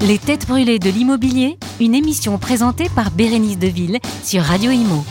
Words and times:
Les 0.00 0.18
Têtes 0.18 0.46
Brûlées 0.46 0.78
de 0.78 0.90
l'Immobilier, 0.90 1.58
une 1.80 1.94
émission 1.94 2.38
présentée 2.38 2.88
par 2.94 3.10
Bérénice 3.10 3.58
Deville 3.58 4.00
sur 4.22 4.42
Radio 4.42 4.70
Imo. 4.70 5.04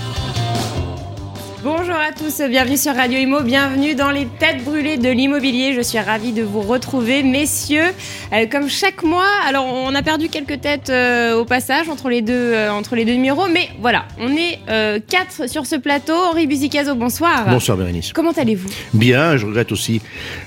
Bonjour 1.93 2.07
à 2.07 2.11
tous, 2.11 2.41
bienvenue 2.49 2.75
sur 2.75 2.95
Radio 2.95 3.19
Imo, 3.19 3.41
bienvenue 3.41 3.93
dans 3.93 4.09
les 4.09 4.25
têtes 4.25 4.63
brûlées 4.63 4.97
de 4.97 5.09
l'immobilier. 5.09 5.75
Je 5.75 5.81
suis 5.81 5.99
ravie 5.99 6.31
de 6.31 6.41
vous 6.41 6.61
retrouver, 6.61 7.21
messieurs. 7.21 7.93
Euh, 8.33 8.47
comme 8.51 8.67
chaque 8.67 9.03
mois, 9.03 9.29
alors 9.47 9.67
on 9.67 9.93
a 9.93 10.01
perdu 10.01 10.27
quelques 10.27 10.59
têtes 10.59 10.89
euh, 10.89 11.37
au 11.37 11.45
passage 11.45 11.89
entre 11.89 12.09
les 12.09 12.23
deux, 12.23 12.33
euh, 12.33 12.71
entre 12.71 12.95
les 12.95 13.05
deux 13.05 13.13
numéros, 13.13 13.47
mais 13.47 13.69
voilà, 13.79 14.05
on 14.19 14.35
est 14.35 14.59
quatre 15.07 15.47
sur 15.47 15.67
ce 15.67 15.75
plateau. 15.75 16.15
Henri 16.15 16.47
Buzicazo, 16.47 16.95
bonsoir. 16.95 17.45
Bonsoir 17.47 17.77
Bérénice. 17.77 18.11
Comment 18.11 18.31
allez-vous? 18.31 18.69
Bien, 18.95 19.37
je 19.37 19.45
regrette 19.45 19.71
aussi 19.71 20.01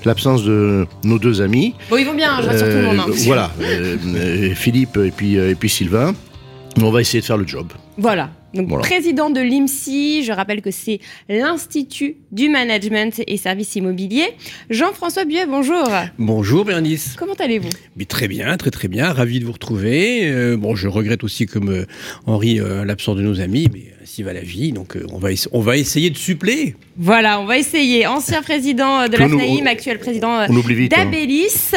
l'absence 0.05 0.43
de 0.43 0.85
nos 1.05 1.21
deux 1.21 1.43
amis. 1.43 1.77
Bon, 1.91 1.97
ils 1.97 2.07
vont 2.07 2.15
bien, 2.15 2.43
je 2.43 2.49
rassure 2.49 2.67
tout 2.67 2.73
le 2.73 2.83
monde. 2.83 2.98
Hein. 2.98 3.12
voilà, 3.25 3.51
Philippe 4.56 4.97
et 4.97 5.12
puis, 5.12 5.37
et 5.37 5.55
puis 5.55 5.69
Sylvain. 5.69 6.12
On 6.83 6.91
va 6.91 7.01
essayer 7.01 7.20
de 7.20 7.25
faire 7.25 7.39
le 7.39 7.47
job. 7.47 7.69
Voilà. 7.97 8.31
Donc, 8.56 8.80
président 8.80 9.30
de 9.30 9.41
l'IMSI, 9.41 10.24
je 10.24 10.33
rappelle 10.33 10.62
que 10.62 10.70
c'est 10.70 11.01
l'Institut 11.28 12.16
du 12.33 12.48
Management 12.48 13.23
et 13.27 13.37
Services 13.37 13.77
Immobiliers. 13.77 14.30
Jean-François 14.70 15.24
Buet, 15.24 15.47
bonjour. 15.47 15.88
Bonjour 16.19 16.64
Bernice. 16.64 17.14
Comment 17.19 17.34
allez-vous? 17.34 17.69
Très 18.09 18.28
bien, 18.28 18.56
très 18.56 18.70
très 18.70 18.88
bien, 18.88 19.12
ravi 19.12 19.41
de 19.41 19.45
vous 19.45 19.52
retrouver. 19.52 20.30
Euh, 20.30 20.56
bon, 20.56 20.74
je 20.74 20.88
regrette 20.88 21.24
aussi 21.24 21.47
comme 21.47 21.70
euh, 21.70 21.87
Henri 22.27 22.61
euh, 22.61 22.84
l'absence 22.84 23.16
de 23.16 23.23
nos 23.23 23.41
amis, 23.41 23.69
mais 23.73 23.92
ainsi 24.02 24.23
va 24.23 24.33
la 24.33 24.41
vie, 24.41 24.73
donc 24.73 24.97
on, 25.12 25.19
va 25.19 25.30
on 25.52 25.61
va 25.61 25.77
essayer 25.77 26.11
de 26.11 26.16
suppléer. 26.16 26.77
Voilà, 26.97 27.41
on 27.41 27.45
va 27.45 27.59
essayer. 27.59 28.06
Ancien 28.06 28.42
président 28.42 29.09
de 29.09 29.16
la 29.16 29.28
FNAIM, 29.28 29.66
actuel 29.66 29.98
président 29.98 30.33
hein. 30.38 30.47
d'Abélis 30.88 31.73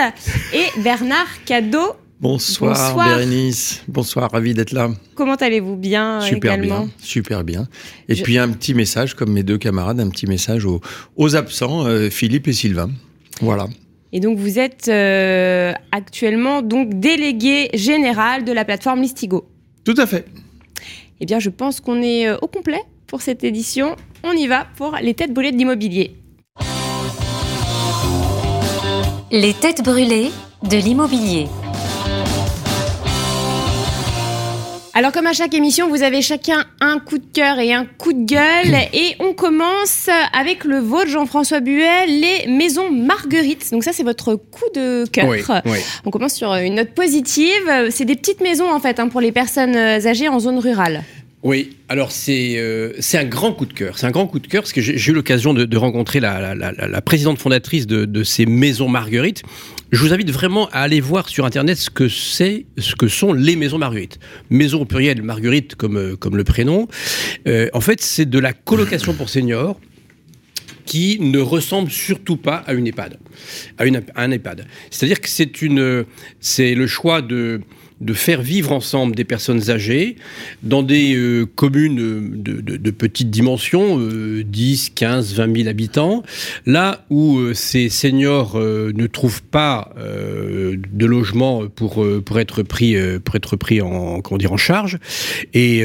et 0.53 0.81
Bernard 0.81 1.27
Cadeau 1.45 1.95
Bonsoir, 2.21 2.98
Bérénice. 2.98 3.81
Bonsoir, 3.87 4.29
ravi 4.29 4.53
d'être 4.53 4.73
là. 4.73 4.89
Comment 5.15 5.35
allez-vous 5.35 5.77
Bien 5.77 6.20
super 6.20 6.53
également 6.53 6.81
bien, 6.81 6.91
super 6.99 7.43
bien. 7.45 7.67
Et 8.09 8.15
puis 8.15 8.37
un 8.37 8.49
petit 8.49 8.73
message, 8.73 9.13
comme 9.13 9.31
mes 9.31 9.43
deux 9.43 9.57
camarades, 9.57 10.01
un 10.01 10.09
petit 10.09 10.27
message 10.27 10.65
aux, 10.65 11.35
absents, 11.35 11.85
euh, 11.85 12.09
Philippe 12.09 12.49
et 12.49 12.53
Sylvain. 12.53 12.89
Voilà. 13.39 13.67
Et 14.11 14.20
donc 14.20 14.37
vous 14.37 14.59
êtes 14.59 14.89
euh, 14.89 15.71
actuellement 15.93 16.61
donc 16.61 16.99
délégué 16.99 17.70
général 17.73 18.43
de 18.43 18.51
la 18.51 18.65
plateforme 18.65 19.01
Listigo. 19.01 19.48
Tout 19.85 19.95
à 19.98 20.05
fait. 20.05 20.26
Eh 21.21 21.26
bien, 21.26 21.39
je 21.39 21.49
pense 21.49 21.79
qu'on 21.79 22.01
est 22.01 22.27
euh, 22.27 22.37
au 22.41 22.48
complet 22.48 22.81
pour 23.07 23.21
cette 23.21 23.45
édition. 23.45 23.95
On 24.23 24.33
y 24.33 24.48
va 24.48 24.67
pour 24.76 24.98
les 25.01 25.13
têtes 25.13 25.33
brûlées 25.33 25.54
de 25.54 25.57
l'immobilier. 25.57 26.15
Les 29.31 29.54
têtes 29.54 29.83
brûlées 29.83 30.31
de 30.70 30.77
l'immobilier. 30.77 31.48
Alors 34.99 35.13
comme 35.13 35.27
à 35.27 35.31
chaque 35.33 35.53
émission, 35.53 35.87
vous 35.87 36.03
avez 36.03 36.21
chacun 36.21 36.65
un 36.81 36.99
coup 36.99 37.19
de 37.19 37.25
cœur 37.33 37.57
et 37.59 37.71
un 37.71 37.85
coup 37.85 38.11
de 38.11 38.25
gueule. 38.25 38.75
Et 38.93 39.15
on 39.21 39.31
commence 39.31 40.09
avec 40.37 40.65
le 40.65 40.79
vôtre, 40.79 41.07
Jean-François 41.07 41.61
Buet, 41.61 42.05
les 42.05 42.51
maisons 42.51 42.91
Marguerite. 42.91 43.71
Donc 43.71 43.85
ça, 43.85 43.93
c'est 43.93 44.03
votre 44.03 44.35
coup 44.35 44.65
de 44.75 45.05
cœur. 45.05 45.29
On 46.03 46.11
commence 46.11 46.33
sur 46.33 46.53
une 46.53 46.75
note 46.75 46.89
positive. 46.89 47.87
C'est 47.91 48.03
des 48.03 48.17
petites 48.17 48.41
maisons, 48.41 48.70
en 48.70 48.81
fait, 48.81 48.99
hein, 48.99 49.07
pour 49.07 49.21
les 49.21 49.31
personnes 49.31 49.77
âgées 49.77 50.27
en 50.27 50.41
zone 50.41 50.59
rurale. 50.59 51.05
Oui, 51.43 51.77
alors 51.87 52.11
c'est 52.11 52.57
euh, 52.57 52.91
c'est 52.99 53.17
un 53.17 53.23
grand 53.23 53.53
coup 53.53 53.65
de 53.65 53.71
cœur. 53.71 53.97
C'est 53.97 54.05
un 54.05 54.11
grand 54.11 54.27
coup 54.27 54.39
de 54.39 54.47
cœur 54.47 54.63
parce 54.63 54.73
que 54.73 54.81
j'ai 54.81 55.11
eu 55.11 55.13
l'occasion 55.13 55.53
de, 55.53 55.77
rencontrer 55.77 56.20
la, 56.20 56.53
la, 56.53 57.01
présidente 57.01 57.39
fondatrice 57.39 57.87
de, 57.87 58.03
de, 58.03 58.23
ces 58.23 58.45
maisons 58.45 58.89
Marguerite. 58.89 59.43
Je 59.91 60.04
vous 60.04 60.13
invite 60.13 60.29
vraiment 60.29 60.70
à 60.70 60.82
aller 60.82 61.01
voir 61.01 61.29
sur 61.29 61.45
internet 61.45 61.76
ce 61.77 61.90
que 61.90 62.09
c'est, 62.09 62.68
ce 62.77 62.93
que 62.95 63.07
sont 63.07 63.34
les 63.34 63.55
maisons 63.55 63.79
Marguerite. 63.79 64.19
Maison 64.51 64.81
au 64.81 64.85
pluriel, 64.85 65.23
Marguerite 65.23 65.75
comme 65.75 65.97
euh, 65.97 66.16
comme 66.16 66.38
le 66.38 66.44
prénom. 66.44 66.88
Euh, 67.47 67.69
en 67.73 67.81
fait, 67.81 68.00
c'est 68.00 68.29
de 68.29 68.38
la 68.38 68.53
colocation 68.53 69.13
pour 69.13 69.29
seniors 69.29 69.79
qui 70.85 71.17
ne 71.19 71.39
ressemble 71.39 71.89
surtout 71.89 72.38
pas 72.38 72.57
à 72.57 72.73
une 72.73 72.88
EHPAD, 72.88 73.17
à, 73.77 73.83
un 74.16 74.31
EHPAD. 74.31 74.66
C'est-à-dire 74.91 75.22
que 75.22 75.29
c'est 75.29 75.61
une, 75.61 76.06
c'est 76.39 76.75
le 76.75 76.88
choix 76.88 77.21
de 77.21 77.61
de 78.01 78.13
faire 78.13 78.41
vivre 78.41 78.71
ensemble 78.71 79.15
des 79.15 79.25
personnes 79.25 79.69
âgées 79.69 80.15
dans 80.63 80.83
des 80.83 81.15
euh, 81.15 81.45
communes 81.45 82.41
de, 82.41 82.91
petite 82.91 83.29
dimension, 83.29 83.99
10, 83.99 84.91
15, 84.95 85.35
20 85.35 85.57
000 85.57 85.69
habitants, 85.69 86.23
là 86.65 87.05
où 87.09 87.38
euh, 87.38 87.53
ces 87.53 87.89
seniors 87.89 88.57
euh, 88.57 88.91
ne 88.95 89.07
trouvent 89.07 89.43
pas 89.43 89.93
de 89.99 91.05
logement 91.05 91.67
pour, 91.67 92.05
pour 92.25 92.39
être 92.39 92.63
pris, 92.63 92.95
pour 93.23 93.35
être 93.35 93.55
pris 93.55 93.81
en, 93.81 94.21
comment 94.21 94.38
dire, 94.38 94.51
en 94.51 94.57
charge. 94.57 94.97
Et 95.53 95.83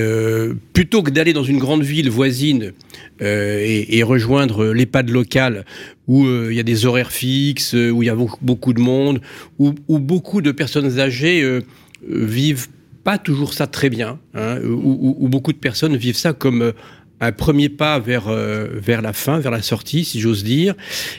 plutôt 0.73 1.03
que 1.03 1.11
d'aller 1.11 1.33
dans 1.33 1.45
une 1.45 1.59
grande 1.59 1.83
ville 1.83 2.11
voisine 2.11 2.73
et, 3.21 4.03
rejoindre 4.03 4.67
l'EHPAD 4.67 5.11
local 5.11 5.65
où 6.07 6.27
il 6.27 6.55
y 6.55 6.61
a 6.61 6.65
des 6.65 6.87
horaires 6.87 7.13
fixes, 7.13 7.75
où 7.75 8.03
il 8.03 8.07
y 8.07 8.11
a 8.11 8.17
beaucoup 8.41 8.73
de 8.73 8.81
monde, 8.81 9.21
où, 9.59 9.73
beaucoup 9.99 10.43
de 10.43 10.53
personnes 10.53 10.99
âgées 10.99 11.43
euh, 11.43 11.61
vivent 12.09 12.69
pas 13.03 13.19
toujours 13.19 13.53
ça 13.53 13.67
très 13.67 13.91
bien, 13.91 14.19
hein, 14.35 14.59
ou, 14.63 15.29
beaucoup 15.29 15.53
de 15.53 15.59
personnes 15.59 15.97
vivent 15.97 16.17
ça 16.17 16.33
comme 16.33 16.63
euh, 16.63 16.73
un 17.21 17.33
premier 17.33 17.69
pas 17.69 17.99
vers, 17.99 18.29
euh, 18.29 18.67
vers 18.73 19.03
la 19.03 19.13
fin, 19.13 19.39
vers 19.39 19.53
la 19.53 19.63
sortie, 19.63 20.05
si 20.05 20.21
j'ose 20.21 20.43
dire, 20.43 20.75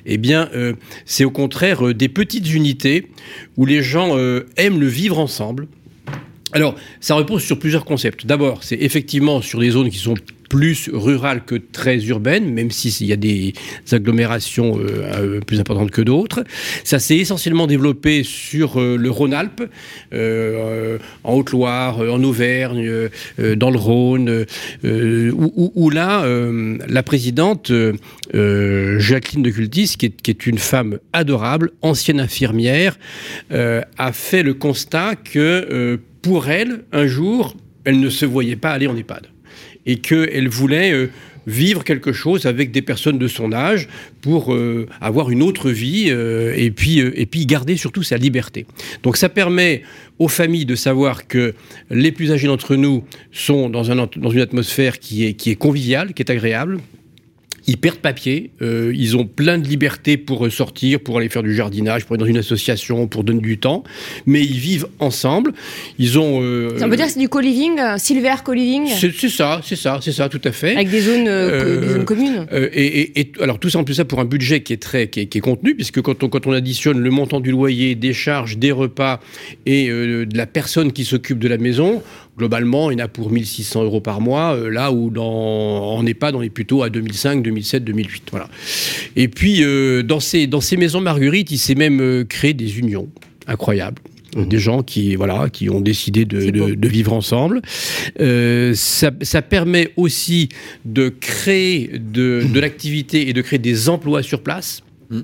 eh 0.06 0.18
bien, 0.18 0.50
c'est 1.06 1.26
au 1.26 1.32
contraire 1.32 1.94
des 1.94 2.10
petites 2.10 2.54
unités 2.54 3.10
où 3.58 3.66
les 3.66 3.82
gens 3.82 4.18
aiment 4.58 4.80
le 4.80 4.88
vivre 4.88 5.18
ensemble. 5.20 5.68
Alors, 6.52 6.76
ça 7.00 7.16
repose 7.16 7.44
sur 7.44 7.58
plusieurs 7.60 7.86
concepts. 7.86 8.26
D'abord, 8.26 8.64
c'est 8.64 8.78
effectivement 8.82 9.42
sur 9.42 9.60
des 9.60 9.72
zones 9.72 9.90
qui 9.90 9.98
sont 9.98 10.16
plus 10.50 10.90
rurale 10.92 11.44
que 11.46 11.56
très 11.56 12.04
urbaine, 12.06 12.54
même 12.54 12.72
s'il 12.72 13.08
y 13.08 13.14
a 13.14 13.18
des 13.18 13.54
agglomérations 13.92 14.80
euh, 14.80 15.04
euh, 15.14 15.40
plus 15.40 15.60
importantes 15.60 15.92
que 15.92 16.02
d'autres. 16.02 16.44
Ça 16.84 17.00
s'est 17.00 17.18
essentiellement 17.18 17.68
développé 17.68 18.24
sur 18.24 18.80
euh, 18.80 18.98
le 18.98 19.10
Rhône-Alpes, 19.10 19.64
en 21.24 21.34
Haute-Loire, 21.34 22.00
en 22.00 22.24
Auvergne, 22.24 23.10
dans 23.38 23.70
le 23.70 23.78
Rhône, 23.78 24.46
où, 24.84 25.90
là, 25.90 26.26
la 26.88 27.04
présidente 27.04 27.72
Jacqueline 28.34 29.44
de 29.44 29.50
Cultis, 29.50 29.96
qui 29.98 30.08
est, 30.08 30.22
qui 30.22 30.32
est, 30.32 30.48
une 30.48 30.58
femme 30.58 31.00
adorable, 31.14 31.72
ancienne 31.82 32.20
infirmière, 32.20 32.98
a 33.52 34.12
fait 34.14 34.44
le 34.44 34.54
constat 34.54 35.16
que 35.16 36.00
pour 36.22 36.48
elle, 36.48 36.86
un 36.92 37.08
jour, 37.08 37.56
elle 37.84 38.00
ne 38.00 38.10
se 38.10 38.26
voyait 38.26 38.56
pas 38.56 38.72
aller 38.72 38.88
en 38.88 38.96
EHPAD 38.96 39.28
et 39.86 39.98
qu'elle 39.98 40.48
voulait 40.48 40.92
euh, 40.92 41.08
vivre 41.48 41.84
quelque 41.84 42.12
chose 42.12 42.46
avec 42.46 42.72
des 42.72 42.82
personnes 42.82 43.18
de 43.18 43.28
son 43.28 43.54
âge 43.54 43.88
pour 44.22 44.54
euh, 44.54 44.88
avoir 45.00 45.30
une 45.30 45.44
autre 45.44 45.70
vie 45.70 46.08
euh, 46.10 46.54
et, 46.56 46.72
puis, 46.72 47.00
et 47.00 47.26
puis 47.26 47.46
garder 47.46 47.78
surtout 47.78 48.04
sa 48.04 48.18
liberté. 48.18 48.66
Donc 49.04 49.18
ça 49.18 49.30
permet 49.30 49.84
aux 50.18 50.28
familles 50.28 50.66
de 50.66 50.76
savoir 50.76 51.28
que 51.28 51.54
les 51.90 52.12
plus 52.12 52.32
âgés 52.32 52.48
d'entre 52.48 52.76
nous 52.76 53.04
sont 53.32 53.70
dans, 53.70 53.92
un, 53.92 54.08
dans 54.16 54.30
une 54.30 54.42
atmosphère 54.42 55.00
qui 55.00 55.26
est, 55.26 55.34
qui 55.34 55.52
est 55.52 55.56
conviviale, 55.56 56.14
qui 56.14 56.24
est 56.24 56.32
agréable, 56.32 56.80
ils 57.68 57.78
perdent 57.78 57.98
papier, 57.98 58.52
euh, 58.62 58.94
ils 58.96 59.18
ont 59.18 59.26
plein 59.26 59.58
de 59.58 59.68
liberté 59.68 60.18
pour 60.18 60.52
sortir, 60.52 61.00
pour 61.00 61.18
aller 61.18 61.30
faire 61.30 61.44
du 61.44 61.56
jardinage, 61.56 62.06
pour 62.06 62.16
être 62.16 62.20
dans 62.20 62.28
une 62.28 62.38
association, 62.38 63.08
pour 63.08 63.24
donner 63.24 63.42
du 63.42 63.58
temps, 63.58 63.84
mais 64.26 64.42
ils 64.42 64.60
vivent 64.60 64.88
ensemble. 65.00 65.54
Ils 65.98 66.20
ont. 66.20 66.42
Euh, 66.42 66.78
ça 66.78 66.88
veut 66.88 66.96
dire 66.96 67.08
que 67.08 67.12
c'est 67.12 67.20
du 67.20 67.30
co-living, 67.30 67.80
euh, 67.80 67.98
silver 67.98 68.36
co-living 68.44 68.88
C'est 68.88 69.30
ça, 69.30 69.62
c'est 69.64 69.76
ça, 69.76 70.00
c'est 70.02 70.12
ça, 70.12 70.30
tout 70.30 70.42
à 70.44 70.52
fait. 70.52 70.76
Avec 70.76 70.90
des 70.90 71.02
zones, 71.02 71.26
des 71.26 71.88
zones 71.88 72.06
communes. 72.06 72.46
Et, 72.52 73.32
alors 73.40 73.60
tout 73.60 73.70
ça 73.70 73.80
en 73.80 73.84
plus 73.84 73.96
ça 73.96 74.06
pour 74.06 74.20
un 74.20 74.26
budget 74.26 74.62
qui 74.62 74.74
est 74.74 74.82
très, 74.82 75.08
qui 75.08 75.22
est, 75.22 75.40
contenu, 75.40 75.76
puisque 75.76 76.02
quand 76.02 76.24
on, 76.24 76.30
quand 76.30 76.48
on 76.48 76.54
additionne 76.54 77.00
le 77.00 77.10
montant 77.10 77.40
du 77.40 77.52
loyer, 77.52 77.96
des 77.96 78.14
charges, 78.14 78.58
des 78.58 78.72
repas 78.72 79.20
et 79.66 79.88
de 79.88 80.38
la 80.38 80.46
personne 80.46 80.92
qui 80.92 81.06
s'occupe 81.06 81.40
de 81.40 81.48
la 81.48 81.58
maison, 81.58 82.02
globalement, 82.38 82.92
il 82.92 83.00
y 83.00 83.02
en 83.02 83.06
a 83.06 83.08
pour 83.08 83.32
1600 83.32 83.84
euros 83.84 84.02
par 84.02 84.22
mois, 84.22 84.56
euh, 84.56 84.70
là 84.70 84.92
où 84.92 85.10
dans, 85.10 85.24
en 85.26 86.06
EHPAD, 86.06 86.36
on 86.36 86.42
est 86.42 86.50
plutôt 86.50 86.84
à 86.84 86.90
2005, 86.90 87.42
2007, 87.42 87.84
2008. 87.84 88.24
Voilà. 88.32 88.50
Et 89.16 89.28
puis, 89.28 89.64
euh, 89.64 90.04
dans, 90.04 90.20
ces, 90.20 90.48
dans 90.48 90.62
ces 90.62 90.78
maisons 90.78 91.02
Marguerite, 91.02 91.52
il 91.52 91.58
s'est 91.58 91.76
même 91.76 92.02
euh, 92.02 92.24
créé 92.26 92.54
des 92.54 92.80
unions 92.80 93.08
incroyables. 93.48 94.02
Mmh. 94.36 94.46
Des 94.48 94.60
gens 94.60 94.84
qui, 94.84 95.16
voilà, 95.16 95.50
qui 95.50 95.70
ont 95.70 95.80
décidé 95.80 96.26
de, 96.26 96.50
de, 96.50 96.88
vivre 96.90 97.14
ensemble. 97.14 97.62
ça, 98.18 99.12
ça, 99.22 99.42
permet 99.42 99.92
aussi 99.96 100.50
de 100.84 101.08
créer 101.08 101.90
de, 101.94 102.44
de 102.52 102.60
l'activité 102.60 103.30
et 103.30 103.34
de 103.34 103.42
créer 103.42 103.60
des 103.60 103.88
emplois 103.88 104.24
sur 104.24 104.42
place. 104.42 104.82
Mmh 105.10 105.22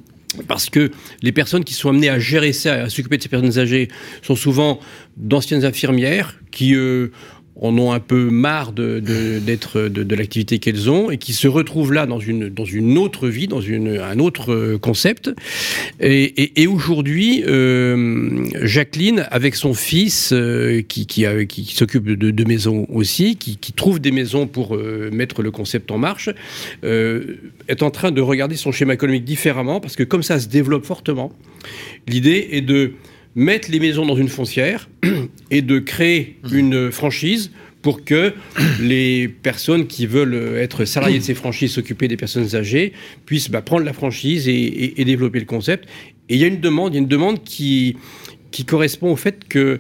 parce 0.48 0.70
que 0.70 0.92
les 1.22 1.32
personnes 1.32 1.64
qui 1.64 1.74
sont 1.74 1.90
amenées 1.90 2.10
à 2.10 2.20
gérer 2.20 2.54
ça, 2.54 2.84
à 2.84 2.90
s'occuper 2.90 3.18
de 3.18 3.24
ces 3.24 3.30
personnes 3.30 3.60
âgées, 3.60 3.90
sont 4.22 4.36
souvent 4.36 4.80
d'anciennes 5.18 5.66
infirmières 5.66 6.40
qui 6.52 6.76
euh, 6.76 7.12
en 7.60 7.78
ont 7.78 7.92
un 7.92 8.00
peu 8.00 8.30
marre 8.30 8.72
de, 8.72 9.00
d'être 9.00 9.82
de, 9.82 10.16
l'activité 10.16 10.60
qu'elles 10.60 10.90
ont 10.90 11.12
et 11.12 11.18
qui 11.18 11.34
se 11.34 11.48
retrouvent 11.48 11.94
là 11.94 12.06
dans 12.06 12.20
une, 12.20 12.50
dans 12.50 12.66
une 12.66 12.98
autre 12.98 13.28
vie, 13.28 13.48
dans 13.48 13.62
une, 13.62 13.98
un 13.98 14.20
autre 14.20 14.54
euh, 14.54 14.78
concept. 14.78 15.30
Et, 16.00 16.68
aujourd'hui, 16.68 17.44
euh, 17.46 18.46
Jacqueline, 18.62 19.26
avec 19.32 19.56
son 19.56 19.74
fils, 19.74 20.32
euh, 20.32 20.82
qui, 20.82 21.06
qui, 21.06 21.26
qui, 21.48 21.76
s'occupe 21.76 22.06
de, 22.06 22.32
de, 22.32 22.44
maisons 22.44 22.88
aussi, 22.90 23.36
qui, 23.36 23.58
trouve 23.74 24.00
des 24.00 24.12
maisons 24.12 24.48
pour 24.48 24.78
mettre 25.12 25.42
le 25.42 25.52
concept 25.52 25.92
en 25.92 25.98
marche, 25.98 26.30
est 26.84 27.84
en 27.84 27.90
train 27.90 28.12
de 28.12 28.22
regarder 28.22 28.56
son 28.56 28.72
schéma 28.72 28.94
économique 28.94 29.24
différemment 29.24 29.80
parce 29.80 29.96
que 29.96 30.04
comme 30.04 30.24
ça 30.24 30.40
se 30.40 30.48
développe 30.48 30.86
fortement, 30.86 31.32
l'idée 32.08 32.50
est 32.52 32.62
de 32.62 32.94
mettre 33.36 33.72
les 33.72 33.80
maisons 33.80 34.06
dans 34.06 34.16
une 34.16 34.30
foncière 34.30 34.90
et 35.52 35.62
de 35.62 35.80
créer 35.80 36.38
mmh. 36.44 36.58
une 36.58 36.92
franchise 36.92 37.52
pour 37.82 38.04
que 38.04 38.34
les 38.82 39.28
personnes 39.28 39.88
qui 39.88 40.06
veulent 40.06 40.58
être 40.58 40.86
salariés 40.86 41.20
de 41.20 41.24
ces 41.24 41.34
franchises, 41.36 41.74
s'occuper 41.74 42.08
des 42.08 42.18
personnes 42.18 42.56
âgées, 42.56 42.94
puissent 43.26 43.50
bah, 43.50 43.62
prendre 43.62 43.86
la 43.86 43.94
franchise 43.94 44.48
et, 44.48 45.02
et, 45.02 45.06
développer 45.06 45.40
le 45.40 45.46
concept. 45.46 45.88
Et 46.30 46.36
il 46.36 46.40
y 46.40 46.44
a 46.44 46.48
une 46.48 46.60
demande, 46.60 46.94
il 46.94 46.98
y 46.98 47.00
a 47.00 47.02
une 47.02 47.08
demande 47.08 47.44
qui, 47.44 47.98
qui 48.52 48.66
correspond 48.66 49.12
au 49.12 49.16
fait 49.16 49.48
que 49.48 49.80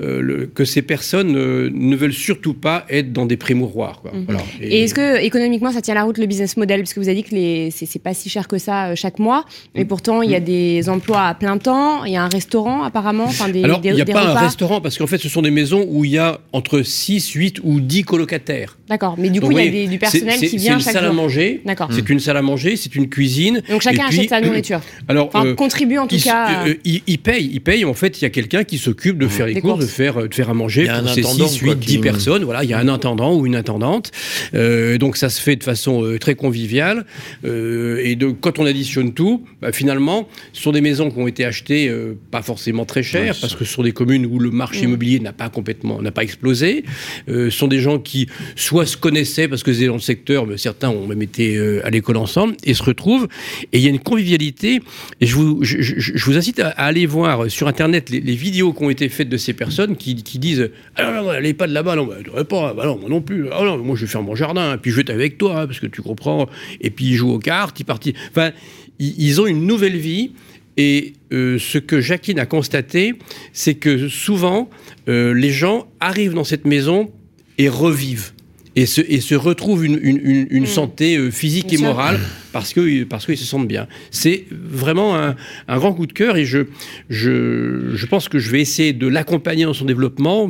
euh, 0.00 0.46
que 0.54 0.64
ces 0.64 0.82
personnes 0.82 1.36
euh, 1.36 1.70
ne 1.72 1.96
veulent 1.96 2.12
surtout 2.12 2.54
pas 2.54 2.86
être 2.88 3.12
dans 3.12 3.26
des 3.26 3.36
prémouroirs. 3.36 4.02
Mhm. 4.12 4.36
Et, 4.60 4.84
est-ce 4.84 4.94
que 4.94 5.20
économiquement 5.22 5.72
ça 5.72 5.80
tient 5.80 5.94
la 5.94 6.04
route 6.04 6.18
le 6.18 6.26
business 6.26 6.56
model? 6.56 6.80
Parce 6.80 6.94
que 6.94 7.00
vous 7.00 7.08
avez 7.08 7.22
dit 7.22 7.28
que 7.28 7.34
les... 7.34 7.70
c'est, 7.70 7.98
pas 7.98 8.14
si 8.14 8.28
cher 8.28 8.48
que 8.48 8.58
ça 8.58 8.90
euh, 8.90 8.94
chaque 8.94 9.18
mois, 9.18 9.44
et 9.74 9.80
mhm. 9.80 9.86
pourtant 9.88 10.22
il 10.22 10.30
y 10.30 10.36
a 10.36 10.40
mhm. 10.40 10.46
des 10.46 10.88
emplois 10.88 11.22
à 11.24 11.34
plein 11.34 11.58
temps, 11.58 12.04
il 12.04 12.12
y 12.12 12.16
a 12.16 12.22
un 12.22 12.28
restaurant 12.28 12.82
apparemment. 12.84 13.24
Enfin, 13.24 13.48
des, 13.48 13.64
Alors 13.64 13.80
il 13.82 13.92
n'y 13.92 14.00
a 14.00 14.04
pas 14.04 14.28
un 14.28 14.34
restaurant 14.34 14.80
parce 14.80 14.98
qu'en 14.98 15.06
fait 15.06 15.18
ce 15.18 15.28
sont 15.28 15.42
des 15.42 15.50
maisons 15.50 15.84
où 15.88 16.04
il 16.04 16.12
y 16.12 16.18
a 16.18 16.40
entre 16.52 16.82
6, 16.82 17.30
8 17.30 17.60
ou 17.64 17.80
10 17.80 18.04
colocataires. 18.04 18.78
D'accord, 18.88 19.16
mais 19.18 19.30
du 19.30 19.40
coup 19.40 19.50
il 19.50 19.58
y 19.58 19.84
a 19.84 19.86
du 19.88 19.98
personnel 19.98 20.38
qui 20.38 20.56
vient 20.58 20.78
chaque 20.78 20.82
jour. 20.82 20.82
C'est 20.82 20.90
une 20.90 20.92
salle 20.92 21.06
à 21.06 21.12
manger. 21.12 21.60
D'accord. 21.64 21.88
C'est 21.92 22.08
une 22.08 22.20
salle 22.20 22.36
à 22.36 22.42
manger, 22.42 22.76
c'est 22.76 22.94
une 22.94 23.08
cuisine. 23.08 23.62
Donc 23.68 23.82
chacun 23.82 24.06
achète 24.06 24.28
sa 24.28 24.40
nourriture. 24.40 24.80
Alors 25.08 25.30
enfin, 25.32 25.54
contribue 25.54 25.98
en 25.98 26.06
tout 26.06 26.18
cas. 26.18 26.64
Il, 26.84 27.02
il, 27.06 27.18
paye, 27.18 27.50
il 27.52 27.60
paye. 27.60 27.84
En 27.84 27.94
fait, 27.94 28.20
il 28.20 28.22
y 28.22 28.26
a 28.26 28.30
quelqu'un 28.30 28.64
qui 28.64 28.78
s'occupe 28.78 29.18
de 29.18 29.28
faire 29.28 29.46
les 29.46 29.60
courses, 29.60 29.87
faire 29.88 30.28
de 30.28 30.34
faire 30.34 30.50
à 30.50 30.54
manger 30.54 30.82
il 30.82 30.86
y 30.86 30.88
a 30.88 30.96
un 30.96 31.02
pour 31.02 31.12
ces 31.12 31.22
6, 31.22 31.58
8, 31.58 31.78
10 31.78 31.98
personnes. 31.98 32.44
Voilà, 32.44 32.64
il 32.64 32.70
y 32.70 32.74
a 32.74 32.78
un 32.78 32.88
intendant 32.88 33.34
ou 33.34 33.46
une 33.46 33.56
intendante. 33.56 34.10
Euh, 34.54 34.98
donc 34.98 35.16
ça 35.16 35.28
se 35.28 35.40
fait 35.40 35.56
de 35.56 35.64
façon 35.64 36.04
euh, 36.04 36.18
très 36.18 36.34
conviviale. 36.34 37.04
Euh, 37.44 38.00
et 38.04 38.16
de, 38.16 38.28
quand 38.28 38.58
on 38.58 38.66
additionne 38.66 39.12
tout, 39.12 39.44
bah, 39.60 39.72
finalement, 39.72 40.28
ce 40.52 40.62
sont 40.62 40.72
des 40.72 40.80
maisons 40.80 41.10
qui 41.10 41.18
ont 41.18 41.28
été 41.28 41.44
achetées 41.44 41.92
pas 42.30 42.42
forcément 42.42 42.84
très 42.84 43.02
chères, 43.02 43.36
parce 43.40 43.54
que 43.54 43.64
ce 43.64 43.72
sont 43.72 43.82
des 43.82 43.92
communes 43.92 44.26
où 44.26 44.38
le 44.38 44.50
marché 44.50 44.82
mm. 44.82 44.88
immobilier 44.88 45.20
n'a 45.20 45.32
pas 45.32 45.48
complètement, 45.48 46.02
n'a 46.02 46.10
pas 46.10 46.22
explosé. 46.22 46.84
ce 47.26 47.50
sont 47.50 47.68
des 47.68 47.80
gens 47.80 47.98
qui 47.98 48.28
soit 48.56 48.86
se 48.86 48.96
connaissaient 48.96 49.48
parce 49.48 49.62
que 49.62 49.72
c'était 49.72 49.86
dans 49.86 49.94
le 49.94 50.00
secteur, 50.00 50.46
mais 50.46 50.56
certains 50.56 50.90
ont 50.90 51.06
même 51.06 51.22
été 51.22 51.58
à 51.82 51.90
l'école 51.90 52.16
ensemble, 52.16 52.54
et 52.64 52.74
se 52.74 52.82
retrouvent. 52.82 53.28
Et 53.72 53.78
il 53.78 53.84
y 53.84 53.86
a 53.86 53.90
une 53.90 53.98
convivialité. 54.00 54.80
Et 55.20 55.26
je 55.26 55.34
vous, 55.34 55.58
je, 55.62 56.24
vous 56.24 56.36
incite 56.36 56.60
à, 56.60 56.68
aller 56.68 57.06
voir 57.06 57.50
sur 57.50 57.68
Internet 57.68 58.10
les, 58.10 58.20
les 58.20 58.34
vidéos 58.34 58.72
qui 58.72 58.84
ont 58.84 58.90
été 58.90 59.08
faites 59.08 59.28
de 59.28 59.36
ces 59.36 59.52
personnes 59.52 59.77
qui, 59.86 60.14
disent 60.14 60.70
ah 60.96 61.10
non, 61.10 61.22
non, 61.22 61.52
pas 61.54 61.66
de 61.66 61.72
là-bas, 61.72 61.96
non, 61.96 62.06
bah, 62.06 62.44
pas, 62.44 62.74
bah 62.74 62.86
non, 62.86 62.98
moi 62.98 63.08
non 63.08 63.20
plus. 63.20 63.48
Ah 63.52 63.62
moi 63.76 63.96
je 63.96 64.02
vais 64.02 64.10
faire 64.10 64.22
mon 64.22 64.34
jardin, 64.34 64.76
puis 64.78 64.90
je 64.90 64.96
vais 64.96 65.02
être 65.02 65.10
avec 65.10 65.38
toi, 65.38 65.66
parce 65.66 65.80
que 65.80 65.86
tu 65.86 66.02
comprends. 66.02 66.48
Et 66.80 66.90
puis 66.90 67.06
ils 67.06 67.14
jouent 67.14 67.32
aux 67.32 67.38
cartes, 67.38 67.78
ils 67.80 67.84
partent. 67.84 68.08
Enfin, 68.30 68.52
ils 68.98 69.40
ont 69.40 69.46
une 69.46 69.66
nouvelle 69.66 69.96
vie. 69.96 70.32
Et 70.80 71.14
euh, 71.32 71.58
ce 71.58 71.78
que 71.78 72.00
Jacqueline 72.00 72.38
a 72.38 72.46
constaté, 72.46 73.14
c'est 73.52 73.74
que 73.74 74.08
souvent, 74.08 74.70
euh, 75.08 75.34
les 75.34 75.50
gens 75.50 75.88
arrivent 75.98 76.34
dans 76.34 76.44
cette 76.44 76.66
maison 76.66 77.10
et 77.58 77.68
revivent 77.68 78.32
et 78.76 78.86
se, 78.86 79.00
et 79.00 79.20
se 79.20 79.34
retrouvent 79.34 79.84
une, 79.84 79.98
une, 80.02 80.46
une, 80.50 80.62
mm. 80.62 80.66
santé 80.66 81.16
euh, 81.16 81.30
physique 81.30 81.72
et 81.72 81.78
morale 81.78 82.18
parce 82.52 82.72
que 82.72 83.04
parce 83.04 83.26
qu'ils 83.26 83.38
se 83.38 83.44
sentent 83.44 83.68
bien. 83.68 83.86
C'est 84.10 84.44
vraiment 84.50 85.16
un, 85.16 85.36
un, 85.68 85.78
grand 85.78 85.92
coup 85.92 86.06
de 86.06 86.12
cœur 86.12 86.36
et 86.36 86.44
je, 86.44 86.66
je, 87.08 87.94
je 87.94 88.06
pense 88.06 88.28
que 88.28 88.38
je 88.38 88.50
vais 88.50 88.60
essayer 88.60 88.92
de 88.92 89.06
l'accompagner 89.06 89.64
dans 89.64 89.74
son 89.74 89.84
développement 89.84 90.48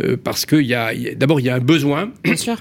euh, 0.00 0.16
parce 0.22 0.46
que 0.46 0.56
y 0.56 0.74
a, 0.74 0.92
d'abord 1.16 1.40
il 1.40 1.46
y 1.46 1.50
a 1.50 1.54
un 1.54 1.60
besoin. 1.60 2.12
Bien 2.24 2.36
sûr. 2.36 2.56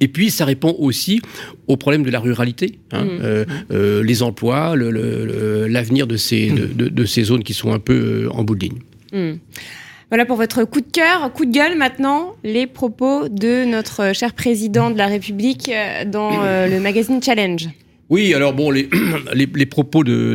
Et 0.00 0.08
puis, 0.08 0.30
ça 0.30 0.44
répond 0.44 0.74
aussi 0.78 1.20
au 1.68 1.76
problème 1.76 2.02
de 2.02 2.10
la 2.10 2.20
ruralité, 2.20 2.78
hein. 2.92 3.04
mm. 3.04 3.08
euh, 3.22 3.44
euh, 3.70 4.02
les 4.02 4.22
emplois, 4.22 4.76
l'avenir 4.76 6.06
le, 6.06 6.12
de, 6.12 6.16
ces, 6.16 6.50
de, 6.50 6.66
de, 6.66 6.88
de, 6.88 7.04
ces 7.04 7.24
zones 7.24 7.42
qui 7.42 7.54
sont 7.54 7.72
un 7.72 7.78
peu 7.78 8.28
en 8.30 8.44
bout 8.44 8.54
de 8.54 8.60
ligne. 8.60 8.78
Mm. 9.12 9.38
Voilà 10.08 10.24
pour 10.24 10.36
votre 10.36 10.62
coup 10.62 10.80
de 10.80 10.90
cœur, 10.90 11.32
coup 11.32 11.44
de 11.46 11.50
gueule 11.50 11.76
maintenant, 11.76 12.36
les 12.44 12.68
propos 12.68 13.28
de 13.28 13.64
notre 13.64 14.14
cher 14.14 14.34
président 14.34 14.90
de 14.92 14.98
la 14.98 15.08
République 15.08 15.68
euh, 15.68 16.04
dans 16.04 16.44
euh, 16.44 16.68
le 16.68 16.78
magazine 16.78 17.20
Challenge. 17.20 17.68
Oui, 18.08 18.32
alors 18.32 18.52
bon, 18.52 18.70
les, 18.70 18.88
les, 19.34 19.66
propos 19.66 20.04
de, 20.04 20.34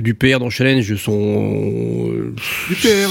du 0.00 0.14
PR 0.14 0.38
dans 0.38 0.48
Challenge 0.48 0.96
sont... 0.96 2.08
Euh, 2.10 2.34
du 2.70 2.74
PR 2.76 3.10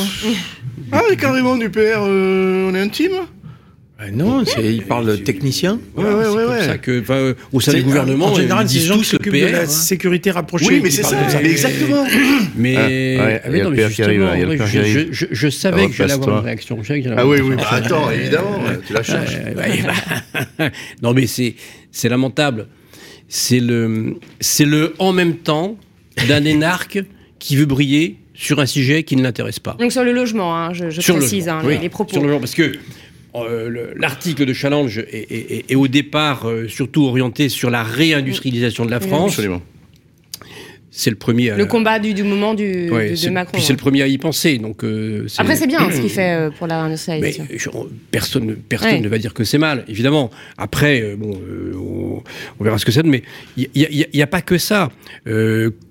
Ah, 0.91 1.03
carrément 1.15 1.57
du 1.57 1.69
PR, 1.69 2.01
on 2.01 2.73
est 2.73 2.79
intime 2.79 3.27
non, 4.13 4.43
il 4.61 4.83
parle 4.83 5.07
de 5.07 5.15
technicien. 5.17 5.79
Ouais, 5.95 6.05
ouais, 6.05 6.27
ouais, 6.27 6.45
ouais. 6.45 6.65
ça 6.65 6.77
que, 6.77 7.03
euh, 7.09 7.33
au 7.51 7.59
sein 7.59 7.73
du 7.73 7.83
gouvernement, 7.83 8.27
en 8.27 8.35
général, 8.35 8.69
c'est 8.69 8.79
gens 8.79 8.97
qui 8.97 9.03
s'occupent 9.03 9.33
de 9.33 9.45
la 9.45 9.65
sécurité 9.65 10.31
rapprochée. 10.31 10.67
Oui, 10.67 10.79
mais 10.81 10.89
c'est 10.89 11.03
ça, 11.03 11.17
exactement. 11.41 12.05
Mais, 12.55 13.17
ah, 13.19 13.49
mais 13.49 13.61
non, 13.61 13.71
mais 13.71 13.87
justement, 13.87 14.65
je, 14.65 15.07
je, 15.11 15.25
je, 15.31 15.49
savais 15.49 15.87
que 15.87 15.93
j'allais 15.93 16.13
avoir 16.13 16.39
une 16.39 16.45
réaction. 16.45 16.79
Ah 17.17 17.27
oui, 17.27 17.41
oui, 17.41 17.55
bah, 17.55 17.67
attends, 17.71 18.09
évidemment, 18.11 18.59
tu 18.87 18.93
la 18.93 19.03
cherches. 19.03 19.37
Bah, 19.55 20.69
non, 21.01 21.13
mais 21.13 21.27
c'est, 21.27 21.55
c'est 21.91 22.09
lamentable. 22.09 22.67
C'est 23.27 23.59
le, 23.59 24.15
c'est 24.39 24.65
le 24.65 24.95
en 24.97 25.11
même 25.11 25.35
temps 25.35 25.77
d'un 26.27 26.43
énarque 26.45 27.03
qui 27.37 27.55
veut 27.55 27.65
briller 27.65 28.17
sur 28.33 28.59
un 28.59 28.65
sujet 28.65 29.03
qui 29.03 29.17
ne 29.17 29.21
l'intéresse 29.21 29.59
pas. 29.59 29.75
Donc 29.79 29.91
sur 29.91 30.03
le 30.03 30.13
logement, 30.13 30.55
hein, 30.55 30.73
je, 30.73 30.85
précise 31.11 31.49
hein, 31.49 31.61
les, 31.67 31.89
propos. 31.89 32.13
Sur 32.13 32.21
le 32.21 32.27
logement, 32.27 32.39
parce 32.39 32.55
que 32.55 32.71
euh, 33.35 33.93
l'article 33.95 34.45
de 34.45 34.53
Challenge 34.53 35.05
est, 35.11 35.75
au 35.75 35.87
départ 35.87 36.49
euh, 36.49 36.67
surtout 36.67 37.05
orienté 37.05 37.49
sur 37.49 37.69
la 37.69 37.83
réindustrialisation 37.83 38.85
de 38.85 38.91
la 38.91 38.99
France. 38.99 39.33
Absolument. 39.33 39.61
C'est 40.91 41.11
le 41.11 41.15
premier. 41.15 41.51
le 41.51 41.65
combat 41.67 41.99
du, 41.99 42.23
moment 42.23 42.55
du, 42.55 42.87
de, 42.87 43.29
Macron. 43.29 43.53
Puis 43.53 43.61
c'est 43.61 43.73
le 43.73 43.77
premier 43.77 44.01
à 44.01 44.07
y 44.07 44.17
penser. 44.17 44.57
Donc 44.57 44.83
euh, 44.83 45.27
après 45.37 45.55
c'est 45.55 45.67
bien 45.67 45.89
ce 45.91 46.01
qu'il 46.01 46.09
fait 46.09 46.49
pour 46.57 46.65
la 46.65 46.81
réindustrialisation. 46.81 47.45
personne, 48.09 48.55
personne 48.55 49.01
ne 49.01 49.07
va 49.07 49.19
dire 49.19 49.35
que 49.35 49.43
c'est 49.43 49.59
mal, 49.59 49.85
évidemment. 49.87 50.31
Après, 50.57 51.15
bon, 51.15 51.39
on, 52.59 52.63
verra 52.63 52.79
ce 52.79 52.85
que 52.85 52.91
c'est. 52.91 53.03
Mais 53.03 53.21
il 53.55 53.69
n'y 53.75 54.21
a, 54.21 54.23
a, 54.23 54.27
pas 54.27 54.41
que 54.41 54.57
ça. 54.57 54.89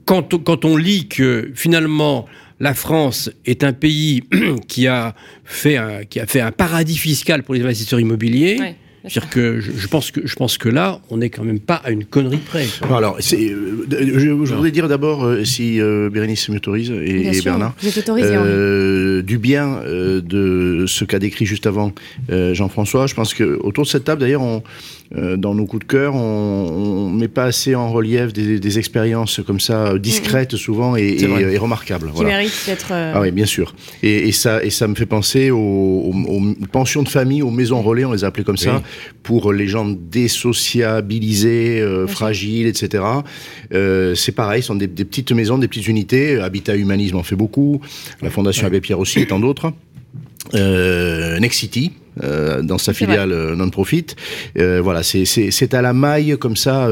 quand, 0.05 0.43
quand 0.45 0.65
on 0.65 0.77
lit 0.77 1.07
que 1.07 1.53
finalement 1.55 2.27
la 2.61 2.75
France 2.75 3.31
est 3.45 3.65
un 3.65 3.73
pays 3.73 4.25
qui 4.69 4.87
a 4.87 5.15
fait 5.45 5.77
un, 5.77 6.53
paradis 6.53 6.99
fiscal 6.99 7.43
pour 7.43 7.55
les 7.55 7.63
investisseurs 7.63 8.01
immobiliers. 8.01 8.77
C'est-à-dire 9.09 9.31
que 9.31 9.61
je, 9.61 9.87
pense 9.87 10.11
que 10.11 10.27
je 10.27 10.35
pense 10.37 10.59
que 10.59 10.69
là, 10.69 11.01
on 11.11 11.19
n'est 11.19 11.31
quand 11.31 11.45
même 11.45 11.61
pas 11.61 11.77
à 11.77 11.91
une 11.91 12.05
connerie 12.05 12.39
près. 12.39 12.67
alors, 12.91 13.17
euh, 13.17 13.87
je, 13.91 14.31
voudrais 14.31 14.71
dire 14.71 14.89
d'abord, 14.89 15.25
euh, 15.25 15.45
si 15.45 15.81
euh, 15.81 16.11
Bérénice 16.11 16.49
m'autorise 16.49 16.91
et, 16.91 17.41
Bernard, 17.43 17.75
du 17.81 19.39
bien 19.39 19.81
de 19.85 20.85
ce 20.87 21.05
qu'a 21.05 21.19
décrit 21.19 21.47
juste 21.47 21.67
avant 21.67 21.93
Jean-François. 22.29 23.07
Je 23.07 23.15
pense 23.15 23.35
que 23.35 23.59
autour 23.63 23.85
de 23.85 23.89
cette 23.89 24.05
table, 24.05 24.21
d'ailleurs, 24.21 24.43
on 24.43 24.63
euh, 25.17 25.39
dans 25.39 25.55
nos 25.55 25.65
coups 25.65 25.87
de 25.87 25.91
cœur, 25.91 26.15
on 26.15 27.11
ne 27.11 27.19
met 27.19 27.29
pas 27.29 27.45
assez 27.45 27.75
en 27.75 27.91
relief 27.91 28.35
des, 28.35 28.79
expériences 28.79 29.41
comme 29.47 29.59
ça, 29.59 29.87
euh, 29.87 29.99
discrètes 29.99 30.57
souvent 30.57 30.97
et, 30.97 31.17
remarquables. 31.57 32.13
Qui 32.15 32.25
méritent 32.25 32.53
d'être. 32.67 32.89
Euh, 32.93 33.13
ah 33.15 33.21
oui, 33.23 33.31
bien 33.31 33.47
sûr. 33.47 33.75
Et, 34.03 34.33
ça, 34.33 34.63
et 34.63 34.69
ça 34.69 34.87
me 34.87 34.95
fait 34.95 35.07
penser 35.07 35.51
aux, 35.51 36.13
pensions 36.73 37.03
de 37.03 37.09
famille, 37.09 37.41
aux 37.41 37.51
maisons 37.51 37.81
relais, 37.81 38.05
on 38.05 38.13
les 38.13 38.25
a 38.25 38.27
appelées 38.27 38.45
comme 38.45 38.59
ça, 38.59 38.83
pour 39.23 39.53
les 39.53 39.69
gens 39.69 39.87
désociabilisés, 39.87 41.85
fragiles, 42.07 42.67
etc. 42.67 43.05
c'est 43.71 44.33
pareil, 44.33 44.63
ce 44.63 44.69
sont 44.69 44.75
des, 44.75 44.89
petites 44.89 45.33
maisons, 45.33 45.59
des 45.59 45.69
petites 45.69 45.89
unités. 45.89 46.39
Habitat 46.41 46.77
Humanisme 46.77 47.17
en 47.17 47.23
fait 47.23 47.37
beaucoup. 47.37 47.81
La 48.23 48.31
Fondation 48.31 48.67
Abbé 48.67 48.81
Pierre 48.81 48.99
aussi, 48.99 49.21
et 49.21 49.27
tant 49.27 49.41
d'autres. 49.41 49.73
Euh, 50.55 51.39
Nexity, 51.39 51.93
euh, 52.23 52.63
dans 52.63 52.79
sa 52.79 52.93
filiale 52.93 53.33
euh, 53.33 53.55
non-profit. 53.55 54.07
Euh, 54.59 54.81
voilà, 54.83 55.03
c'est 55.03 55.75
à 55.75 55.83
la 55.83 55.93
maille 55.93 56.37
comme 56.39 56.57
ça 56.57 56.89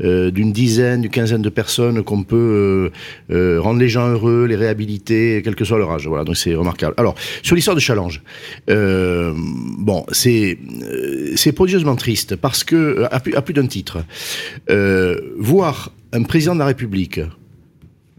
d'une 0.00 0.52
dizaine, 0.52 1.02
d'une 1.02 1.10
quinzaine 1.10 1.42
de 1.42 1.48
personnes 1.48 2.02
qu'on 2.02 2.22
peut 2.22 2.90
rendre 3.30 3.78
les 3.78 3.88
gens 3.88 4.08
heureux, 4.08 4.46
les 4.46 4.56
réhabiliter, 4.56 5.40
quel 5.42 5.54
que 5.54 5.64
soit 5.64 5.78
leur 5.78 5.90
âge. 5.90 6.06
Voilà, 6.06 6.24
donc 6.24 6.36
c'est 6.36 6.54
remarquable. 6.54 6.94
Alors, 6.96 7.14
sur 7.42 7.54
l'histoire 7.54 7.74
de 7.74 7.80
Challenge, 7.80 8.22
bon, 8.68 10.04
c'est 10.12 10.58
c'est 11.36 11.52
prodigieusement 11.52 11.96
triste 11.96 12.36
parce 12.36 12.64
que, 12.64 13.06
à 13.10 13.20
plus, 13.20 13.32
plus 13.44 13.54
d'un 13.54 13.66
titre, 13.66 13.98
voir 15.38 15.92
un 16.12 16.22
président 16.22 16.54
de 16.54 16.60
la 16.60 16.66
République, 16.66 17.20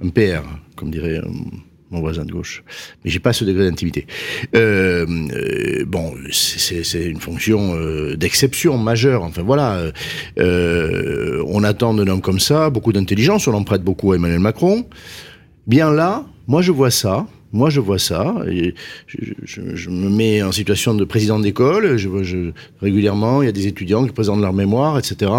un 0.03 0.10
PR, 0.10 0.43
comme 0.75 0.91
dirait 0.91 1.22
mon 1.91 2.00
voisin 2.00 2.25
de 2.25 2.31
gauche. 2.31 2.63
Mais 3.03 3.12
j'ai 3.12 3.19
pas 3.19 3.33
ce 3.33 3.43
degré 3.43 3.69
d'intimité. 3.69 4.07
Euh, 4.55 5.05
euh, 5.33 5.86
bon, 5.86 6.13
c'est 6.31 7.03
une 7.03 7.19
fonction 7.19 7.75
euh, 7.75 8.15
d'exception 8.15 8.77
majeure. 8.77 9.24
Enfin 9.24 9.43
voilà, 9.43 9.91
euh, 10.39 11.43
on 11.48 11.63
attend 11.63 11.93
d'un 11.93 12.07
homme 12.07 12.21
comme 12.21 12.39
ça 12.39 12.69
beaucoup 12.69 12.93
d'intelligence. 12.93 13.48
On 13.48 13.53
en 13.53 13.63
prête 13.63 13.83
beaucoup 13.83 14.13
à 14.13 14.15
Emmanuel 14.15 14.39
Macron. 14.39 14.86
Bien 15.67 15.91
là, 15.91 16.25
moi 16.48 16.62
je 16.62 16.71
vois 16.71 16.91
ça. 16.91 17.27
Moi, 17.53 17.70
je 17.70 17.79
vois 17.79 18.00
ça. 18.00 18.36
Je, 19.46 19.89
me 19.89 20.10
mets 20.10 20.41
en 20.41 20.51
situation 20.51 20.93
de 20.93 21.03
président 21.03 21.39
d'école. 21.39 21.98
Régulièrement, 22.81 23.41
il 23.41 23.46
y 23.46 23.50
a 23.50 23.51
des 23.51 23.67
étudiants 23.67 24.05
qui 24.05 24.12
présentent 24.12 24.41
leur 24.41 24.53
mémoire, 24.53 24.98
etc. 24.98 25.31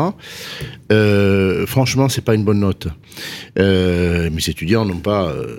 Euh, 0.91 1.67
franchement, 1.67 2.09
c'est 2.09 2.25
pas 2.25 2.35
une 2.35 2.45
bonne 2.45 2.61
note. 2.61 2.89
Euh, 3.59 4.31
mes 4.31 4.49
étudiants 4.49 4.85
n'ont 4.85 5.01
pas, 5.01 5.29
euh, 5.29 5.59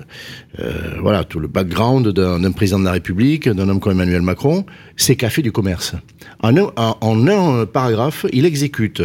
euh, 0.60 0.96
voilà, 1.02 1.24
tout 1.24 1.40
le 1.40 1.48
background 1.48 2.10
d'un 2.10 2.52
président 2.52 2.80
de 2.80 2.86
la 2.86 2.92
République, 2.92 3.50
d'un 3.50 3.68
homme 3.70 3.80
comme 3.80 3.94
Emmanuel 3.94 4.22
Macron. 4.22 4.66
C'est 4.96 5.24
fait 5.30 5.42
du 5.42 5.52
commerce. 5.52 5.96
En 6.42 6.56
un, 6.58 6.72
en, 6.76 6.98
en 7.02 7.28
un 7.28 7.66
paragraphe, 7.66 8.26
il 8.32 8.46
exécute 8.46 9.02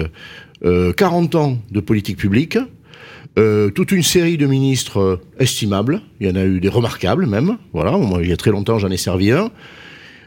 40 0.62 1.34
ans 1.36 1.58
de 1.70 1.80
politique 1.80 2.16
publique 2.16 2.58
euh, 3.38 3.70
toute 3.70 3.92
une 3.92 4.02
série 4.02 4.36
de 4.36 4.46
ministres 4.46 5.00
euh, 5.00 5.20
estimables. 5.38 6.02
Il 6.20 6.28
y 6.28 6.30
en 6.30 6.36
a 6.36 6.44
eu 6.44 6.60
des 6.60 6.68
remarquables 6.68 7.26
même. 7.26 7.56
Voilà, 7.72 7.92
moi 7.92 8.20
il 8.22 8.28
y 8.28 8.32
a 8.32 8.36
très 8.36 8.50
longtemps 8.50 8.78
j'en 8.78 8.90
ai 8.90 8.96
servi 8.98 9.30
un. 9.30 9.50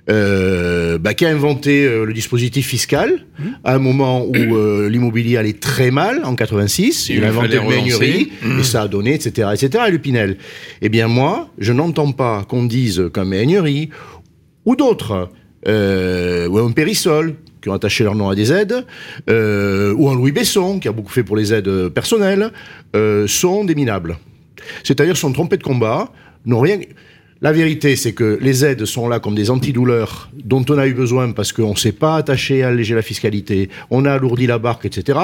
Euh, 0.09 0.97
bah, 0.97 1.13
qui 1.13 1.25
a 1.25 1.29
inventé 1.29 1.85
euh, 1.85 2.05
le 2.05 2.13
dispositif 2.13 2.65
fiscal 2.67 3.23
mmh. 3.37 3.43
à 3.63 3.75
un 3.75 3.79
moment 3.79 4.25
où 4.25 4.33
euh, 4.33 4.89
l'immobilier 4.89 5.37
allait 5.37 5.53
très 5.53 5.91
mal 5.91 6.25
en 6.25 6.33
86. 6.33 7.09
Il, 7.09 7.17
il 7.17 7.23
a 7.23 7.27
inventé 7.27 7.55
le 7.55 7.61
meignerie 7.61 8.31
mmh. 8.41 8.59
et 8.59 8.63
ça 8.63 8.81
a 8.81 8.87
donné, 8.87 9.13
etc., 9.13 9.49
etc. 9.53 9.83
Et 9.87 9.91
le 9.91 9.99
Pinel. 9.99 10.37
Eh 10.81 10.89
bien 10.89 11.07
moi, 11.07 11.49
je 11.59 11.71
n'entends 11.71 12.13
pas 12.13 12.43
qu'on 12.49 12.63
dise 12.63 13.09
qu'un 13.13 13.25
meignerie 13.25 13.89
ou 14.65 14.75
d'autres 14.75 15.29
ou 15.67 15.69
un 16.57 16.71
Périssol, 16.71 17.35
qui 17.61 17.69
ont 17.69 17.73
attaché 17.73 18.03
leur 18.03 18.15
nom 18.15 18.29
à 18.29 18.35
des 18.35 18.51
aides, 18.51 18.85
euh, 19.29 19.93
ou 19.93 20.09
un 20.09 20.15
Louis 20.15 20.31
Besson, 20.31 20.79
qui 20.79 20.87
a 20.87 20.91
beaucoup 20.91 21.11
fait 21.11 21.23
pour 21.23 21.37
les 21.37 21.53
aides 21.53 21.89
personnelles, 21.89 22.51
euh, 22.95 23.27
sont 23.27 23.63
des 23.63 23.75
minables. 23.75 24.17
C'est-à-dire 24.83 25.15
sont 25.17 25.31
trompés 25.31 25.57
de 25.57 25.63
combat, 25.63 26.11
n'ont 26.45 26.59
rien... 26.59 26.79
La 27.43 27.51
vérité, 27.51 27.95
c'est 27.95 28.13
que 28.13 28.37
les 28.39 28.63
aides 28.63 28.85
sont 28.85 29.09
là 29.09 29.19
comme 29.19 29.33
des 29.33 29.49
antidouleurs 29.49 30.29
dont 30.45 30.63
on 30.69 30.77
a 30.77 30.85
eu 30.85 30.93
besoin 30.93 31.31
parce 31.31 31.51
qu'on 31.53 31.71
ne 31.71 31.75
s'est 31.75 31.91
pas 31.91 32.15
attaché 32.17 32.61
à 32.61 32.67
alléger 32.67 32.93
la 32.93 33.01
fiscalité, 33.01 33.67
on 33.89 34.05
a 34.05 34.13
alourdi 34.13 34.45
la 34.45 34.59
barque, 34.59 34.85
etc. 34.85 35.17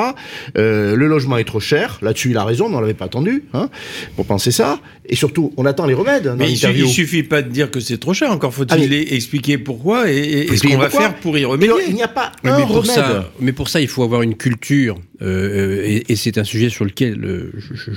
Euh, 0.57 0.95
le 0.95 1.07
logement 1.07 1.37
est 1.37 1.43
trop 1.43 1.59
cher. 1.59 1.99
Là-dessus, 2.01 2.31
il 2.31 2.37
a 2.37 2.43
raison, 2.43 2.73
on 2.73 2.79
l'avait 2.79 2.95
pas 2.95 3.05
attendu 3.05 3.43
hein, 3.53 3.69
pour 4.15 4.25
penser 4.25 4.49
ça. 4.49 4.79
Et 5.05 5.15
surtout, 5.15 5.53
on 5.57 5.65
attend 5.67 5.85
les 5.85 5.93
remèdes. 5.93 6.33
Mais 6.39 6.49
il 6.49 6.57
suffit, 6.57 6.79
il 6.79 6.89
suffit 6.89 7.23
pas 7.23 7.43
de 7.43 7.49
dire 7.49 7.69
que 7.69 7.79
c'est 7.79 7.99
trop 7.99 8.15
cher. 8.15 8.31
Encore 8.31 8.51
faut-il 8.51 8.91
expliquer 9.13 9.59
pourquoi 9.59 10.11
et, 10.11 10.47
et 10.51 10.57
ce 10.57 10.67
qu'on 10.67 10.77
va 10.77 10.89
faire 10.89 11.13
pour 11.17 11.37
y 11.37 11.45
remédier. 11.45 11.75
il 11.87 11.93
n'y 11.93 12.01
a 12.01 12.07
pas 12.07 12.31
mais 12.43 12.49
un 12.49 12.57
mais 12.57 12.65
pour 12.65 12.77
remède. 12.77 12.95
Ça, 12.95 13.31
mais 13.39 13.51
pour 13.51 13.69
ça, 13.69 13.79
il 13.79 13.87
faut 13.87 14.01
avoir 14.01 14.23
une 14.23 14.35
culture. 14.35 14.97
Euh, 15.21 15.83
et, 15.85 16.11
et 16.11 16.15
c'est 16.15 16.37
un 16.37 16.43
sujet 16.43 16.69
sur 16.69 16.85
lequel 16.85 17.23
euh, 17.23 17.51
je, 17.57 17.73
je, 17.75 17.91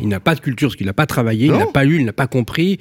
il 0.00 0.08
n'a 0.08 0.20
pas 0.20 0.34
de 0.34 0.40
culture, 0.40 0.68
parce 0.68 0.76
qu'il 0.76 0.86
n'a 0.86 0.92
pas 0.92 1.06
travaillé, 1.06 1.48
non. 1.48 1.54
il 1.54 1.58
n'a 1.58 1.66
pas 1.66 1.84
lu, 1.84 1.98
il 1.98 2.04
n'a 2.04 2.12
pas 2.12 2.26
compris. 2.26 2.78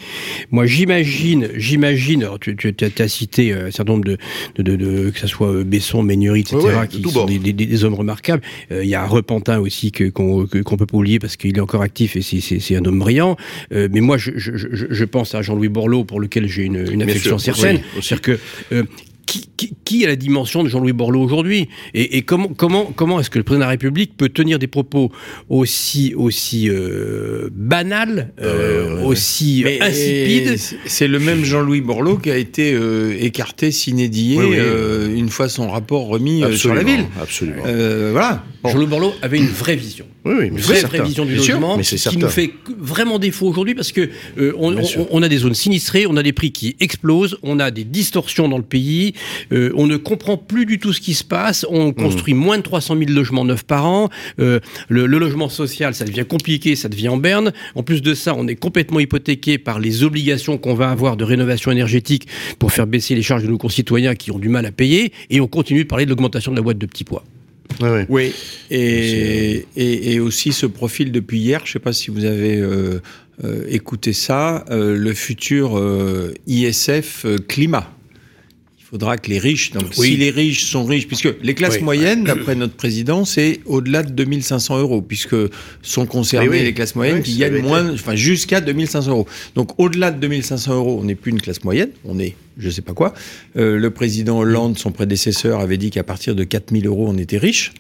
Moi, 0.52 0.66
j'imagine, 0.66 1.50
j'imagine. 1.56 2.28
Tu, 2.42 2.56
tu, 2.56 2.74
tu, 2.74 3.02
as 3.02 3.08
cité 3.08 3.54
un 3.54 3.72
certain 3.72 3.94
nombre 3.94 4.06
de, 4.06 4.18
de, 4.56 4.64
de, 4.64 4.76
de 4.76 5.10
que 5.10 5.20
ce 5.20 5.28
soit 5.28 5.64
Besson, 5.64 6.04
Ménurie, 6.04 6.42
etc., 6.42 6.58
ouais, 6.58 6.76
ouais, 6.76 6.88
qui 6.88 7.02
sont 7.04 7.26
des, 7.26 7.40
des, 7.40 7.54
des, 7.54 7.84
hommes 7.84 7.94
remarquables. 7.94 8.42
Euh, 8.72 8.84
il 8.84 8.90
y 8.90 8.96
a 8.96 9.06
Repentin 9.06 9.60
aussi 9.60 9.92
que 9.92 10.10
qu'on 10.10 10.46
qu 10.46 10.64
peut 10.64 10.86
pas 10.86 10.98
oublier 10.98 11.20
parce 11.20 11.38
qu'il 11.38 11.58
est 11.58 11.62
encore 11.62 11.82
actif 11.82 12.16
et 12.16 12.22
c'est 12.22 12.76
un 12.76 12.86
homme 12.86 13.00
brillant. 13.00 13.38
Euh, 13.72 13.88
mais 13.92 14.02
moi, 14.02 14.18
je, 14.18 15.04
pense 15.06 15.36
à 15.36 15.42
Jean-Louis 15.42 15.70
Borloo 15.70 16.04
pour 16.04 16.20
lequel 16.20 16.48
j'ai 16.48 16.64
une, 16.64 16.92
une 16.92 17.02
affection 17.02 17.38
certaine. 17.38 17.78
Oui, 17.96 18.02
C'est-à-dire 18.02 18.22
que 18.22 18.40
euh, 18.74 18.84
qui, 19.28 19.50
qui, 19.58 19.74
qui, 19.84 20.06
a 20.06 20.08
la 20.08 20.16
dimension 20.16 20.64
de 20.64 20.70
Jean-Louis 20.70 20.94
Borloo 20.94 21.22
aujourd'hui 21.22 21.70
et, 21.94 22.18
et, 22.18 22.22
comment, 22.24 22.48
comment, 22.48 22.86
comment 22.86 23.20
est-ce 23.20 23.30
que 23.30 23.38
le 23.38 23.44
président 23.44 23.60
de 23.60 23.66
la 23.66 23.72
République 23.72 24.16
peut 24.18 24.30
tenir 24.30 24.58
des 24.58 24.68
propos 24.68 25.12
aussi, 25.50 26.16
aussi 26.16 26.70
euh, 26.70 27.50
banals, 27.52 28.32
euh, 28.42 29.04
aussi 29.04 29.62
mais, 29.66 29.82
insipides 29.82 30.58
C'est 30.86 31.08
le 31.08 31.20
même 31.20 31.44
Jean-Louis 31.44 31.82
Borloo 31.82 32.18
qui 32.18 32.32
a 32.32 32.38
été 32.38 32.74
euh, 32.74 33.16
écarté, 33.20 33.72
sinédié, 33.72 34.38
oui, 34.38 34.46
oui. 34.52 34.56
Euh, 34.60 35.14
une 35.14 35.30
fois 35.30 35.50
son 35.50 35.70
rapport 35.70 36.08
remis 36.08 36.44
absolument, 36.44 36.58
sur 36.58 36.74
la 36.74 36.84
ville. 36.84 37.06
Absolument. 37.22 37.64
Euh, 37.68 38.10
voilà. 38.14 38.44
Bon. 38.68 38.74
Jean-Louis 38.74 38.88
Borloo 38.88 39.14
avait 39.22 39.38
une 39.38 39.48
vraie 39.48 39.76
vision. 39.76 40.06
Oui, 40.26 40.34
oui, 40.40 40.48
une 40.48 40.58
vraie, 40.58 40.82
vraie 40.82 41.04
vision 41.04 41.24
du 41.26 41.34
Bien 41.34 41.42
logement 41.42 41.82
sûr, 41.82 42.12
qui 42.12 42.18
nous 42.18 42.28
fait 42.28 42.52
vraiment 42.78 43.18
défaut 43.18 43.48
aujourd'hui 43.48 43.76
parce 43.76 43.92
que 43.92 44.10
euh, 44.38 44.54
on, 44.58 44.76
on, 44.78 45.08
on, 45.10 45.24
a 45.24 45.30
des 45.30 45.38
zones 45.38 45.54
sinistrées, 45.54 46.06
on 46.06 46.18
a 46.18 46.24
des 46.24 46.34
prix 46.34 46.52
qui 46.52 46.76
explosent, 46.80 47.38
on 47.44 47.60
a 47.60 47.72
des 47.72 47.86
distorsions 47.86 48.50
dans 48.50 48.58
le 48.58 48.64
pays, 48.64 49.14
euh, 49.54 49.72
on 49.76 49.88
ne 49.88 49.96
comprend 49.96 50.38
plus 50.38 50.66
du 50.66 50.80
tout 50.80 50.92
ce 50.92 51.00
qui 51.00 51.14
se 51.14 51.24
passe, 51.24 51.66
on 51.70 51.94
construit 51.94 52.34
mmh. 52.34 52.38
moins 52.38 52.58
de 52.58 52.64
300 52.64 52.98
000 52.98 53.12
logements 53.12 53.46
neufs 53.46 53.64
par 53.64 53.86
an, 53.86 54.10
euh, 54.40 54.60
le, 54.90 55.06
le, 55.06 55.18
logement 55.18 55.50
social 55.50 55.94
ça 55.94 56.04
devient 56.04 56.26
compliqué, 56.28 56.76
ça 56.76 56.90
devient 56.90 57.10
en 57.10 57.18
berne, 57.18 57.54
en 57.76 57.84
plus 57.84 58.02
de 58.02 58.14
ça 58.14 58.34
on 58.36 58.48
est 58.48 58.56
complètement 58.56 59.00
hypothéqué 59.00 59.58
par 59.58 59.80
les 59.80 60.04
obligations 60.04 60.58
qu'on 60.58 60.74
va 60.74 60.90
avoir 60.90 61.16
de 61.16 61.24
rénovation 61.24 61.72
énergétique 61.72 62.28
pour 62.60 62.74
faire 62.74 62.88
baisser 62.88 63.16
les 63.16 63.22
charges 63.22 63.44
de 63.44 63.48
nos 63.48 63.58
concitoyens 63.58 64.16
qui 64.16 64.32
ont 64.32 64.40
du 64.40 64.50
mal 64.50 64.66
à 64.66 64.72
payer 64.72 65.14
et 65.30 65.40
on 65.40 65.48
continue 65.48 65.84
de 65.84 65.88
parler 65.88 66.06
de 66.06 66.10
l'augmentation 66.10 66.52
de 66.52 66.58
la 66.58 66.62
boîte 66.62 66.78
de 66.78 66.86
petits 66.86 67.04
pois. 67.04 67.24
Oui, 68.10 68.34
et, 68.70 69.66
et, 69.76 70.14
et, 70.14 70.20
aussi 70.20 70.52
ce 70.54 70.66
profil 70.66 71.12
depuis 71.12 71.40
hier, 71.40 71.62
je 71.64 71.70
ne 71.70 71.74
sais 71.74 71.80
pas 71.80 71.94
si 71.94 72.12
vous 72.12 72.26
avez 72.26 72.58
euh, 72.58 73.02
euh, 73.44 73.66
écouté 73.70 74.14
ça, 74.14 74.66
euh, 74.70 74.96
le 74.96 75.14
futur 75.14 75.82
ISF 76.48 77.26
climat. 77.48 77.97
Il 78.88 78.92
faudra 78.92 79.18
que 79.18 79.30
les 79.30 79.38
riches, 79.38 79.72
donc 79.72 79.84
oui. 79.98 80.12
si 80.12 80.16
les 80.16 80.30
riches 80.30 80.64
sont 80.64 80.86
riches, 80.86 81.08
puisque 81.08 81.28
les 81.44 81.54
classes 81.54 81.76
oui. 81.76 81.84
moyennes, 81.84 82.24
d'après 82.24 82.56
notre 82.56 82.76
président, 82.76 83.26
c'est 83.26 83.60
au-delà 83.66 84.02
de 84.02 84.12
2500 84.14 84.80
euros, 84.80 85.02
puisque 85.02 85.36
sont 85.82 86.06
concernées 86.06 86.48
oui. 86.48 86.64
les 86.64 86.74
classes 86.74 86.96
moyennes 86.96 87.22
qui 87.22 87.36
gagnent 87.36 87.62
moins, 87.62 87.92
enfin 87.94 88.16
jusqu'à 88.16 88.62
2500 88.62 89.12
euros. 89.12 89.28
Donc 89.56 89.78
au-delà 89.78 90.12
de 90.12 90.22
2500 90.22 90.74
euros, 90.74 91.00
on 91.02 91.04
n'est 91.04 91.16
plus 91.16 91.32
une 91.32 91.42
classe 91.42 91.66
moyenne, 91.66 91.90
on 92.06 92.18
est 92.18 92.36
je 92.58 92.70
sais 92.70 92.82
pas 92.82 92.94
quoi. 92.94 93.14
Euh, 93.58 93.78
le 93.78 93.92
président 93.92 94.40
Hollande, 94.40 94.78
son 94.78 94.92
prédécesseur, 94.92 95.60
avait 95.60 95.78
dit 95.78 95.92
qu'à 95.92 96.04
partir 96.04 96.34
de 96.34 96.46
4000 96.46 96.88
euros, 96.88 97.08
on 97.10 97.18
était 97.18 97.38
riche. 97.38 97.74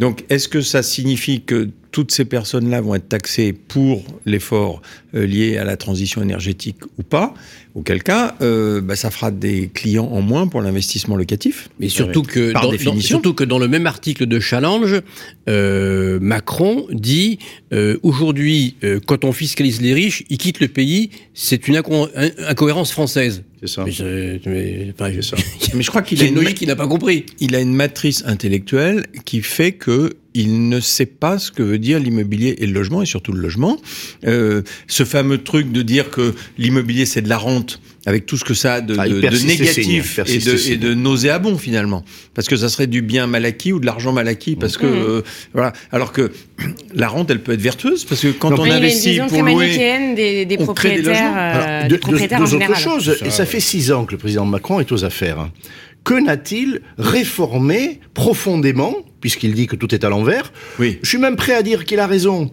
Donc, 0.00 0.24
est-ce 0.28 0.48
que 0.48 0.60
ça 0.60 0.82
signifie 0.82 1.42
que 1.42 1.68
toutes 1.92 2.10
ces 2.10 2.24
personnes-là 2.24 2.80
vont 2.80 2.94
être 2.94 3.08
taxées 3.08 3.52
pour 3.52 4.02
l'effort 4.24 4.80
euh, 5.14 5.26
lié 5.26 5.58
à 5.58 5.64
la 5.64 5.76
transition 5.76 6.22
énergétique 6.22 6.78
ou 6.98 7.02
pas 7.02 7.34
Auquel 7.74 8.02
cas, 8.02 8.34
euh, 8.42 8.82
bah, 8.82 8.96
ça 8.96 9.10
fera 9.10 9.30
des 9.30 9.70
clients 9.72 10.04
en 10.04 10.20
moins 10.20 10.46
pour 10.46 10.60
l'investissement 10.60 11.16
locatif. 11.16 11.70
Mais 11.80 11.88
surtout 11.88 12.22
que, 12.22 12.52
dans, 12.52 12.70
dans, 12.70 13.00
surtout 13.00 13.32
que 13.32 13.44
dans 13.44 13.58
le 13.58 13.66
même 13.66 13.86
article 13.86 14.26
de 14.26 14.40
Challenge, 14.40 15.00
euh, 15.48 16.18
Macron 16.20 16.86
dit 16.90 17.38
aujourd'hui, 18.02 18.76
quand 19.06 19.24
on 19.24 19.32
fiscalise 19.32 19.80
les 19.80 19.94
riches, 19.94 20.22
ils 20.28 20.36
quittent 20.36 20.60
le 20.60 20.68
pays. 20.68 21.08
C'est 21.32 21.66
une 21.66 21.76
inco 21.76 22.08
incohérence 22.46 22.92
française. 22.92 23.42
C'est 23.60 23.68
ça. 23.68 23.84
Mais, 23.86 24.40
mais, 24.44 24.92
enfin, 24.92 25.22
ça. 25.22 25.36
mais 25.74 25.82
je 25.82 25.88
crois 25.88 26.02
qu'il 26.02 26.22
a 26.22 26.26
une 26.26 26.44
qui 26.52 26.66
n'a 26.66 26.76
pas 26.76 26.88
compris. 26.88 27.24
Il 27.40 27.54
a 27.54 27.60
une 27.60 27.74
matrice 27.74 28.22
intellectuelle 28.26 29.06
qui 29.24 29.40
fait 29.40 29.72
que 29.72 30.12
il 30.34 30.68
ne 30.68 30.80
sait 30.80 31.06
pas 31.06 31.38
ce 31.38 31.52
que 31.52 31.62
veut 31.62 31.78
dire 31.78 31.98
l'immobilier 31.98 32.56
et 32.58 32.66
le 32.66 32.72
logement, 32.72 33.02
et 33.02 33.06
surtout 33.06 33.32
le 33.32 33.40
logement. 33.40 33.78
Euh, 34.26 34.62
ce 34.86 35.04
fameux 35.04 35.38
truc 35.38 35.72
de 35.72 35.82
dire 35.82 36.10
que 36.10 36.34
l'immobilier 36.58 37.06
c'est 37.06 37.22
de 37.22 37.28
la 37.28 37.38
rente, 37.38 37.80
avec 38.06 38.26
tout 38.26 38.36
ce 38.36 38.44
que 38.44 38.54
ça 38.54 38.74
a 38.74 38.80
de, 38.80 38.96
ah, 38.98 39.08
de, 39.08 39.20
de 39.20 39.46
négatif 39.46 40.18
et 40.26 40.38
de, 40.38 40.70
et 40.70 40.76
de, 40.76 40.94
nauséabond 40.94 41.56
finalement, 41.56 42.04
parce 42.34 42.48
que 42.48 42.56
ça 42.56 42.68
serait 42.68 42.86
du 42.86 43.02
bien 43.02 43.26
mal 43.26 43.44
acquis 43.44 43.72
ou 43.72 43.80
de 43.80 43.86
l'argent 43.86 44.12
mal 44.12 44.28
acquis, 44.28 44.56
parce 44.56 44.76
que 44.76 44.86
mmh. 44.86 45.08
euh, 45.08 45.22
voilà. 45.52 45.72
Alors 45.92 46.12
que 46.12 46.32
la 46.94 47.08
rente, 47.08 47.30
elle 47.30 47.42
peut 47.42 47.52
être 47.52 47.60
vertueuse, 47.60 48.04
parce 48.04 48.22
que 48.22 48.28
quand 48.28 48.50
non, 48.50 48.60
on 48.60 48.70
investit 48.70 49.20
pour 49.28 49.42
louer, 49.42 50.14
des, 50.16 50.46
des 50.46 50.56
propriétaires, 50.56 51.32
euh, 51.36 51.88
des 51.88 51.98
propriétaires 51.98 52.40
deux, 52.40 52.46
deux 52.46 52.56
autres 52.56 52.76
choses. 52.76 53.16
Ça, 53.18 53.26
et 53.26 53.30
ça 53.30 53.46
fait 53.46 53.60
six 53.60 53.92
ans 53.92 54.04
que 54.04 54.12
le 54.12 54.18
président 54.18 54.44
Macron 54.44 54.80
est 54.80 54.90
aux 54.92 55.04
affaires. 55.04 55.50
Que 56.04 56.14
n'a-t-il 56.14 56.80
réformé 56.98 58.00
profondément 58.14 58.96
puisqu'il 59.22 59.54
dit 59.54 59.66
que 59.66 59.76
tout 59.76 59.94
est 59.94 60.04
à 60.04 60.10
l'envers. 60.10 60.52
Oui. 60.78 60.98
Je 61.02 61.08
suis 61.08 61.16
même 61.16 61.36
prêt 61.36 61.54
à 61.54 61.62
dire 61.62 61.86
qu'il 61.86 62.00
a 62.00 62.06
raison. 62.06 62.50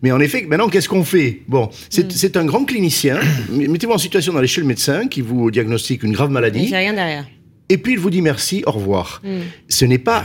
Mais 0.00 0.12
en 0.12 0.20
effet, 0.20 0.46
maintenant, 0.48 0.70
qu'est-ce 0.70 0.88
qu'on 0.88 1.04
fait? 1.04 1.42
Bon, 1.48 1.68
c'est 1.90 2.34
mm. 2.34 2.38
un 2.38 2.44
grand 2.46 2.64
clinicien. 2.64 3.18
Mettez-vous 3.50 3.92
en 3.92 3.98
situation 3.98 4.32
d'aller 4.32 4.46
chez 4.46 4.62
le 4.62 4.66
médecin 4.66 5.08
qui 5.08 5.20
vous 5.20 5.50
diagnostique 5.50 6.02
une 6.02 6.12
grave 6.12 6.30
maladie. 6.30 6.64
Il 6.64 6.74
rien 6.74 6.94
derrière. 6.94 7.26
Et 7.68 7.76
puis 7.76 7.94
il 7.94 7.98
vous 7.98 8.10
dit 8.10 8.22
merci, 8.22 8.62
au 8.66 8.70
revoir. 8.70 9.20
Mm. 9.24 9.40
Ce 9.68 9.84
n'est 9.84 9.98
pas 9.98 10.24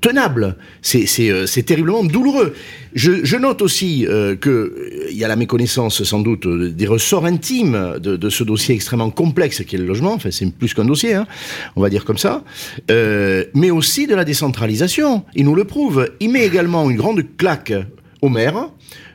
tenable. 0.00 0.56
C'est 0.82 1.30
euh, 1.30 1.46
terriblement 1.46 2.04
douloureux. 2.04 2.54
Je, 2.94 3.36
note 3.36 3.62
aussi 3.62 4.06
euh, 4.06 4.36
qu'il 4.36 4.50
euh, 4.50 5.08
y 5.10 5.24
a 5.24 5.28
la 5.28 5.36
méconnaissance 5.36 6.02
sans 6.04 6.20
doute 6.20 6.46
des 6.46 6.86
ressorts 6.86 7.24
intimes 7.24 7.94
de, 7.98 8.28
ce 8.28 8.44
dossier 8.44 8.74
extrêmement 8.74 9.10
complexe 9.10 9.62
qui 9.64 9.76
est 9.76 9.78
le 9.78 9.86
logement. 9.86 10.14
Enfin, 10.14 10.30
c'est 10.30 10.50
plus 10.52 10.74
qu'un 10.74 10.84
dossier, 10.84 11.14
hein, 11.14 11.26
on 11.76 11.82
va 11.82 11.90
dire 11.90 12.04
comme 12.04 12.18
ça. 12.18 12.44
Mais 12.88 13.70
aussi 13.70 14.06
de 14.06 14.14
la 14.14 14.24
décentralisation. 14.24 15.24
Il 15.34 15.44
nous 15.44 15.54
le 15.54 15.64
prouve. 15.64 16.10
Il 16.20 16.30
met 16.30 16.44
également 16.44 16.88
une 16.90 16.96
grande 16.96 17.24
claque 17.36 17.72
aux 18.22 18.28
maires. 18.28 18.68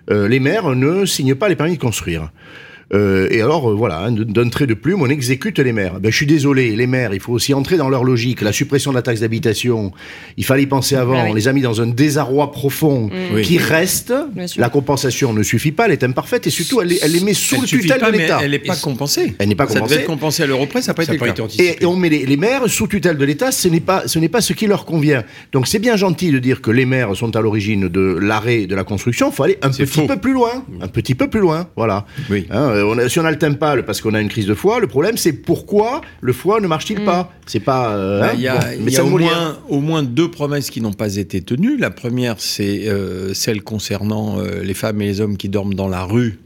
Les 0.09 0.39
maires 0.39 0.75
ne 0.75 1.05
signent 1.05 1.35
pas 1.35 1.49
les 1.49 1.55
permis 1.55 1.75
de 1.75 1.81
construire. 1.81 2.31
Euh, 2.93 3.27
et 3.29 3.41
alors, 3.41 3.69
euh, 3.69 3.75
voilà, 3.75 3.99
hein, 3.99 4.11
d'un 4.11 4.49
trait 4.49 4.65
de 4.65 4.73
plume, 4.73 5.01
on 5.01 5.09
exécute 5.09 5.59
les 5.59 5.71
maires. 5.73 5.99
Ben, 5.99 6.11
je 6.11 6.15
suis 6.17 6.25
désolé, 6.25 6.75
les 6.75 6.87
maires, 6.87 7.13
il 7.13 7.19
faut 7.19 7.33
aussi 7.33 7.53
entrer 7.53 7.77
dans 7.77 7.89
leur 7.89 8.03
logique. 8.03 8.41
La 8.41 8.51
suppression 8.51 8.91
de 8.91 8.95
la 8.95 9.01
taxe 9.03 9.19
d'habitation, 9.19 9.91
il 10.37 10.45
fallait 10.45 10.63
y 10.63 10.67
penser 10.67 10.95
avant. 10.95 11.13
Ah 11.19 11.23
oui. 11.25 11.29
On 11.31 11.33
les 11.35 11.47
a 11.47 11.53
mis 11.53 11.61
dans 11.61 11.81
un 11.81 11.87
désarroi 11.87 12.51
profond 12.51 13.09
Oui. 13.33 13.43
qui 13.43 13.57
reste. 13.59 14.13
Bien 14.33 14.47
sûr. 14.47 14.59
La 14.61 14.69
compensation 14.69 15.33
ne 15.33 15.43
suffit 15.43 15.71
pas, 15.71 15.85
elle 15.85 15.91
est 15.91 16.03
imparfaite 16.03 16.47
et 16.47 16.49
surtout, 16.49 16.81
elle, 16.81 16.87
les- 16.87 16.99
elle 17.03 17.11
les 17.11 17.19
met 17.19 17.33
sous 17.35 17.55
Elle 17.55 17.61
le 17.61 17.67
tutelle 17.67 17.99
pas, 17.99 18.11
de 18.11 18.17
l'État. 18.17 18.39
Elle 18.41 18.51
n'est 18.51 18.59
pas 18.59 18.75
compensée. 18.75 19.35
Elle 19.37 19.49
n'est 19.49 19.55
pas 19.55 19.67
Ça 19.67 19.73
devait 19.75 19.79
compensée. 19.81 19.99
être 20.01 20.05
compensé 20.07 20.43
à 20.43 20.47
l'euro 20.47 20.65
près, 20.65 20.81
ça 20.81 20.91
n'a 20.91 20.95
pas 20.95 21.03
été 21.03 21.17
pas 21.17 21.27
été 21.27 21.41
anticipé. 21.41 21.75
Et, 21.79 21.83
et 21.83 21.85
on 21.85 21.95
met 21.95 22.09
les, 22.09 22.25
les 22.25 22.37
maires 22.37 22.67
sous 22.67 22.87
tutelle 22.87 23.17
de 23.17 23.25
l'État, 23.25 23.51
ce 23.51 23.67
n'est 23.67 23.79
pas, 23.79 24.07
ce 24.07 24.17
n'est 24.19 24.29
pas 24.29 24.41
ce 24.41 24.53
qui 24.53 24.65
leur 24.67 24.85
convient. 24.85 25.23
Donc 25.51 25.67
c'est 25.67 25.79
bien 25.79 25.95
gentil 25.95 26.31
de 26.31 26.39
dire 26.39 26.61
que 26.61 26.71
les 26.71 26.85
maires 26.85 27.15
sont 27.15 27.35
à 27.35 27.41
l'origine 27.41 27.87
de 27.87 28.17
l'arrêt 28.19 28.65
de 28.65 28.75
la 28.75 28.83
construction. 28.83 29.29
Il 29.29 29.35
faut 29.35 29.43
aller 29.43 29.57
un 29.61 29.69
petit 29.69 29.85
faux. 29.85 30.07
peu 30.07 30.17
plus 30.17 30.33
loin, 30.33 30.65
un 30.81 30.87
petit 30.87 31.13
peu 31.15 31.27
plus 31.29 31.39
loin. 31.39 31.67
Voilà. 31.75 32.05
Oui. 32.31 32.47
Hein, 32.49 32.69
euh, 32.71 32.78
on 32.83 32.97
a- 32.97 33.09
si 33.09 33.19
on 33.19 33.25
a 33.25 33.31
le 33.31 33.37
timpal 33.37 33.85
parce 33.85 34.01
qu'on 34.01 34.13
a 34.13 34.21
une 34.21 34.29
crise 34.29 34.45
de 34.45 34.53
foie, 34.53 34.79
le 34.79 34.87
problème 34.87 35.17
c'est 35.17 35.33
pourquoi 35.33 36.01
le 36.21 36.33
foie 36.33 36.59
ne 36.61 36.67
marche-t-il 36.67 37.03
pas 37.03 37.31
C'est 37.45 37.59
pas. 37.59 37.93
euh, 37.95 38.19
Bah, 38.21 38.27
hein, 38.29 38.33
Il 38.35 38.41
y 38.41 38.47
a, 38.47 38.55
bon, 38.57 38.65
il 38.77 38.83
mais 38.85 38.91
y 38.91 38.95
ça 38.95 39.01
a 39.01 39.05
ne 39.05 39.09
au, 39.11 39.17
moins, 39.17 39.59
au 39.69 39.79
moins 39.81 40.03
deux 40.03 40.29
promesses 40.31 40.69
qui 40.69 40.81
n'ont 40.81 40.93
pas 40.93 41.15
été 41.15 41.41
tenues. 41.41 41.77
La 41.77 41.89
première, 41.91 42.35
c'est 42.39 42.87
euh, 42.87 43.33
celle 43.33 43.61
concernant 43.63 44.39
euh, 44.39 44.63
les 44.63 44.73
femmes 44.73 45.01
et 45.01 45.05
les 45.05 45.21
hommes 45.21 45.37
qui 45.37 45.49
dorment 45.49 45.73
dans 45.73 45.87
la 45.87 46.03
rue 46.03 46.39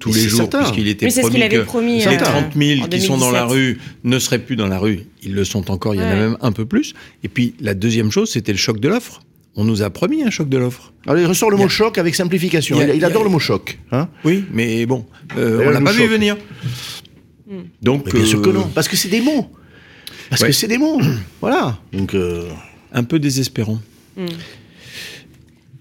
tous 0.00 0.12
les 0.12 0.20
jours, 0.28 0.50
puisqu'il 0.50 0.88
était 0.88 1.06
Oui, 1.06 1.12
c'est 1.12 1.22
ce 1.22 1.26
promis 1.28 1.34
qu'il 1.36 1.42
avait 1.44 1.56
que 1.56 1.62
promis, 1.62 1.98
les 2.00 2.06
euh, 2.06 2.18
30 2.18 2.44
000 2.56 2.82
en 2.82 2.88
qui 2.88 3.00
sont 3.00 3.16
dans 3.16 3.30
la 3.30 3.46
2017. 3.46 3.52
rue 3.52 3.78
ne 4.04 4.18
seraient 4.18 4.38
plus 4.40 4.56
dans 4.56 4.66
la 4.66 4.78
rue. 4.78 5.00
Ils 5.22 5.34
le 5.34 5.44
sont 5.44 5.70
encore, 5.70 5.94
il 5.94 5.98
y 5.98 6.04
en 6.04 6.06
a 6.06 6.10
Ouais. 6.10 6.16
même 6.16 6.36
un 6.42 6.52
peu 6.52 6.66
plus. 6.66 6.92
Et 7.22 7.28
puis 7.28 7.54
la 7.60 7.72
deuxième 7.74 8.10
chose, 8.10 8.28
c'était 8.30 8.52
le 8.52 8.58
choc 8.58 8.80
de 8.80 8.88
l'offre. 8.88 9.22
On 9.56 9.64
nous 9.64 9.82
a 9.82 9.90
promis 9.90 10.24
un 10.24 10.30
choc 10.30 10.48
de 10.48 10.58
l'offre. 10.58 10.92
Alors, 11.06 11.20
il 11.20 11.26
ressort 11.26 11.50
le 11.50 11.56
a- 11.56 11.60
mot 11.60 11.68
choc 11.68 11.96
avec 11.98 12.14
simplification. 12.14 12.76
il 12.76 12.80
y 12.80 12.82
a- 12.82 12.86
Il, 12.86 12.90
il 12.90 12.96
il 12.96 13.00
y 13.02 13.04
a- 13.04 13.08
adore 13.08 13.24
le 13.24 13.30
mot 13.30 13.38
choc. 13.38 13.78
Hein 13.92 14.08
Oui, 14.24 14.44
mais 14.52 14.84
bon, 14.86 15.06
euh, 15.36 15.62
on 15.66 15.70
l'a 15.70 15.80
pas 15.80 15.92
vu 15.92 16.06
venir. 16.06 16.36
Donc, 17.82 18.06
Mais 18.06 18.12
bien 18.12 18.24
sûr 18.24 18.42
que 18.42 18.48
euh, 18.48 18.52
non, 18.54 18.68
parce 18.74 18.88
que 18.88 18.96
c'est 18.96 19.08
des 19.08 19.20
mots. 19.20 19.48
Parce 20.30 20.40
Ouais. 20.42 20.48
que 20.48 20.54
c'est 20.54 20.66
des 20.66 20.78
mots. 20.78 21.00
voilà. 21.40 21.78
Donc. 21.92 22.14
euh, 22.14 22.48
un 22.92 23.04
peu 23.04 23.18
désespérant. 23.18 23.80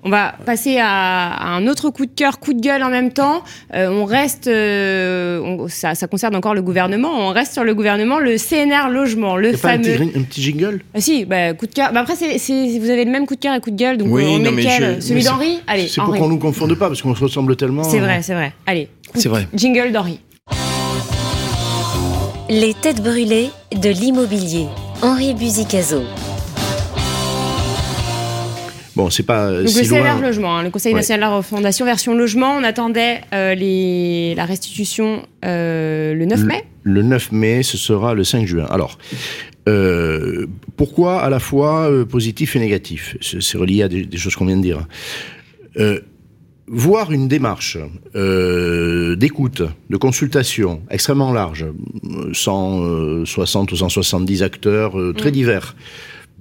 On 0.06 0.10
va 0.10 0.34
passer 0.46 0.78
à, 0.80 1.32
à 1.32 1.48
un 1.56 1.66
autre 1.68 1.90
coup 1.90 2.06
de 2.06 2.12
cœur, 2.14 2.40
coup 2.40 2.54
de 2.54 2.60
gueule 2.60 2.84
en 2.84 2.90
même 2.90 3.12
temps. 3.14 3.42
Euh, 3.74 3.88
on 3.90 4.04
reste, 4.06 4.48
euh, 4.48 5.40
on- 5.42 5.68
ça, 5.70 5.96
ça 5.96 6.08
concerne 6.08 6.36
encore 6.36 6.54
le 6.54 6.62
gouvernement. 6.62 7.10
On 7.14 7.30
reste 7.30 7.54
sur 7.54 7.64
le 7.64 7.74
gouvernement, 7.74 8.20
le 8.20 8.38
CNR 8.38 8.90
logement, 8.90 9.38
le 9.38 9.52
pas 9.54 9.70
un 9.70 9.72
fameux. 9.84 9.84
petit, 9.98 10.18
un 10.18 10.22
petit 10.24 10.42
jingle? 10.42 10.82
Ah 10.94 11.00
si, 11.02 11.26
bah, 11.26 11.54
coup 11.54 11.68
de 11.68 11.74
cœur. 11.74 11.92
Bah, 11.94 12.02
après, 12.02 12.16
vous 12.16 12.90
avez 12.90 13.06
le 13.06 13.12
même 13.12 13.26
coup 13.26 13.36
de 13.36 13.40
cœur 13.40 13.56
et 13.56 13.60
coup 13.62 13.72
de 13.72 13.78
gueule, 13.78 13.98
donc 13.98 14.10
Oui, 14.12 14.24
on 14.28 14.40
met 14.40 14.52
lequel 14.52 14.96
je- 15.00 15.08
Celui 15.08 15.24
d'Henri? 15.24 15.60
Allez, 15.68 15.88
C'est 15.88 16.02
pour 16.02 16.14
qu'on 16.16 16.28
nous 16.30 16.38
confonde 16.40 16.74
pas, 16.76 16.88
parce 16.88 17.02
qu'on 17.02 17.16
se 17.16 17.24
ressemble 17.24 17.56
tellement. 17.56 17.84
C'est 17.84 18.00
vrai, 18.00 18.22
c'est 18.22 18.34
vrai. 18.34 18.52
Allez, 18.66 18.90
coup- 19.12 19.20
C'est 19.22 19.30
vrai. 19.30 19.48
jingle 19.56 19.92
d'Henri. 19.92 20.20
Les 22.50 22.74
têtes 22.74 23.02
brûlées 23.02 23.50
de 23.76 23.90
l'immobilier. 23.90 24.66
Henri 25.02 25.34
Buzicazo. 25.34 26.02
Bon, 28.96 29.10
c'est 29.10 29.24
pas 29.24 29.48
euh, 29.48 29.60
Donc 29.64 29.70
si 29.70 29.82
le 29.84 29.90
CNR 29.90 30.00
loin. 30.04 30.22
logement, 30.22 30.58
hein, 30.58 30.64
le 30.64 30.70
Conseil 30.70 30.94
Ouais. 30.94 31.00
national 31.00 31.22
de 31.22 31.32
la 31.32 31.38
refondation 31.38 31.86
version 31.86 32.14
logement, 32.14 32.56
on 32.56 32.64
attendait 32.64 33.22
euh, 33.34 33.56
les, 33.56 34.36
la 34.36 34.46
restitution 34.46 35.26
euh, 35.46 36.14
le 36.14 36.26
9 36.26 36.40
Le- 36.42 36.46
mai. 36.46 36.64
Le 36.84 37.02
9 37.02 37.32
mai, 37.32 37.64
ce 37.64 37.78
sera 37.78 38.14
le 38.14 38.24
5 38.24 38.46
juin. 38.46 38.66
Alors, 38.70 38.98
euh, 39.68 40.46
pourquoi 40.78 41.22
à 41.22 41.30
la 41.30 41.40
fois 41.40 41.90
positif 42.08 42.56
et 42.56 42.60
négatif? 42.60 43.18
C'est 43.22 43.58
relié 43.58 43.82
à 43.84 43.88
des, 43.88 44.06
des 44.06 44.18
choses 44.18 44.36
qu'on 44.36 44.46
vient 44.46 44.58
de 44.58 44.62
dire. 44.62 44.86
Voir 46.68 47.12
une 47.12 47.28
démarche 47.28 47.78
d'écoute, 48.14 49.64
de 49.90 49.98
consultation 49.98 50.82
extrêmement 50.90 51.34
large, 51.34 51.66
euh, 52.06 52.30
160 52.32 53.72
ou 53.72 53.76
170 53.76 54.44
acteurs 54.44 54.94
très 55.18 55.32
divers. 55.32 55.76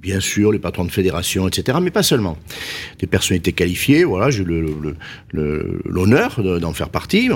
Bien 0.02 0.18
sûr, 0.18 0.50
les 0.50 0.58
patrons 0.58 0.84
de 0.84 0.90
fédération, 0.90 1.46
etc., 1.46 1.78
mais 1.80 1.92
pas 1.92 2.02
seulement. 2.02 2.36
Des 2.98 3.06
personnalités 3.06 3.52
qualifiées, 3.52 4.02
voilà, 4.02 4.30
j'ai 4.30 4.42
eu 4.42 4.46
le- 4.46 4.60
le- 4.82 4.96
le- 5.32 5.80
l'honneur 5.84 6.42
de- 6.42 6.58
d'en 6.58 6.72
faire 6.72 6.88
partie. 6.88 7.28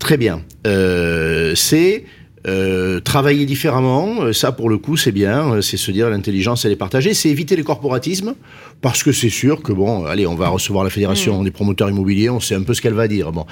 Très 0.00 0.16
bien. 0.16 0.42
Euh, 0.66 1.54
c'est 1.54 2.04
euh, 2.46 3.00
travailler 3.00 3.46
différemment, 3.46 4.22
euh, 4.22 4.32
ça 4.32 4.52
pour 4.52 4.70
le 4.70 4.78
coup 4.78 4.96
c'est 4.96 5.10
bien, 5.12 5.60
c'est 5.60 5.76
se 5.76 5.90
dire 5.90 6.08
l'intelligence 6.08 6.64
elle 6.64 6.70
est 6.72 6.76
partagée, 6.76 7.12
c'est 7.12 7.28
éviter 7.28 7.56
les 7.56 7.64
corporatismes, 7.64 8.34
parce 8.80 9.02
que 9.02 9.10
c'est 9.12 9.28
sûr 9.28 9.60
que 9.60 9.72
bon, 9.72 10.04
allez, 10.06 10.26
on 10.26 10.36
va 10.36 10.48
recevoir 10.48 10.84
la 10.84 10.88
fédération 10.90 11.42
des 11.42 11.50
promoteurs 11.50 11.90
immobiliers, 11.90 12.30
on 12.30 12.38
sait 12.40 12.54
un 12.54 12.62
peu 12.62 12.74
ce 12.74 12.80
qu'elle 12.80 12.94
va 12.94 13.08
dire. 13.08 13.32
Bon, 13.32 13.44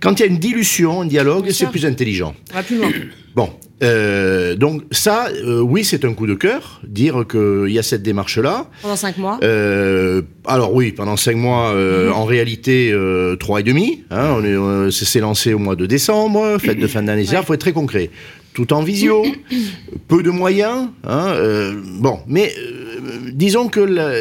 quand 0.00 0.18
il 0.18 0.20
y 0.20 0.22
a 0.24 0.26
une 0.26 0.38
dilution, 0.38 1.02
un 1.02 1.06
dialogue, 1.06 1.46
c'est 1.50 1.66
plus 1.70 1.86
intelligent. 1.86 2.34
Loin. 2.76 2.90
Bon, 3.36 3.50
euh, 3.82 4.54
donc 4.54 4.82
ça, 4.90 5.28
euh, 5.44 5.60
oui, 5.60 5.84
c'est 5.84 6.04
un 6.04 6.14
coup 6.14 6.26
de 6.26 6.34
cœur, 6.34 6.80
dire 6.86 7.24
qu'il 7.28 7.68
y 7.72 7.78
a 7.78 7.82
cette 7.82 8.02
démarche-là. 8.02 8.68
Pendant 8.82 8.96
5 8.96 9.18
mois. 9.18 9.38
Euh, 9.42 10.22
alors 10.46 10.74
oui, 10.74 10.92
pendant 10.92 11.16
cinq 11.16 11.36
mois, 11.36 11.72
euh, 11.72 12.10
en 12.10 12.24
réalité, 12.24 12.90
euh, 12.92 13.36
trois 13.36 13.60
et 13.60 13.62
demi. 13.62 14.04
Hein, 14.10 14.34
on 14.38 14.44
est, 14.44 14.48
euh, 14.56 14.90
c'est 14.90 15.04
c'est 15.04 15.20
lancé 15.20 15.52
au 15.54 15.58
mois 15.58 15.76
de 15.76 15.86
décembre, 15.86 16.58
fête 16.58 16.78
de 16.78 16.86
fin 16.86 17.02
d'année, 17.02 17.22
il 17.30 17.42
faut 17.44 17.54
être 17.54 17.60
très 17.60 17.72
concret. 17.72 18.10
Tout 18.54 18.72
en 18.74 18.82
visio, 18.82 19.24
peu 20.08 20.22
de 20.22 20.30
moyens. 20.30 20.88
Hein, 21.04 21.26
euh, 21.34 21.72
bon, 21.98 22.18
mais 22.26 22.52
euh, 22.58 23.30
disons 23.32 23.68
que 23.68 23.80
la, 23.80 24.12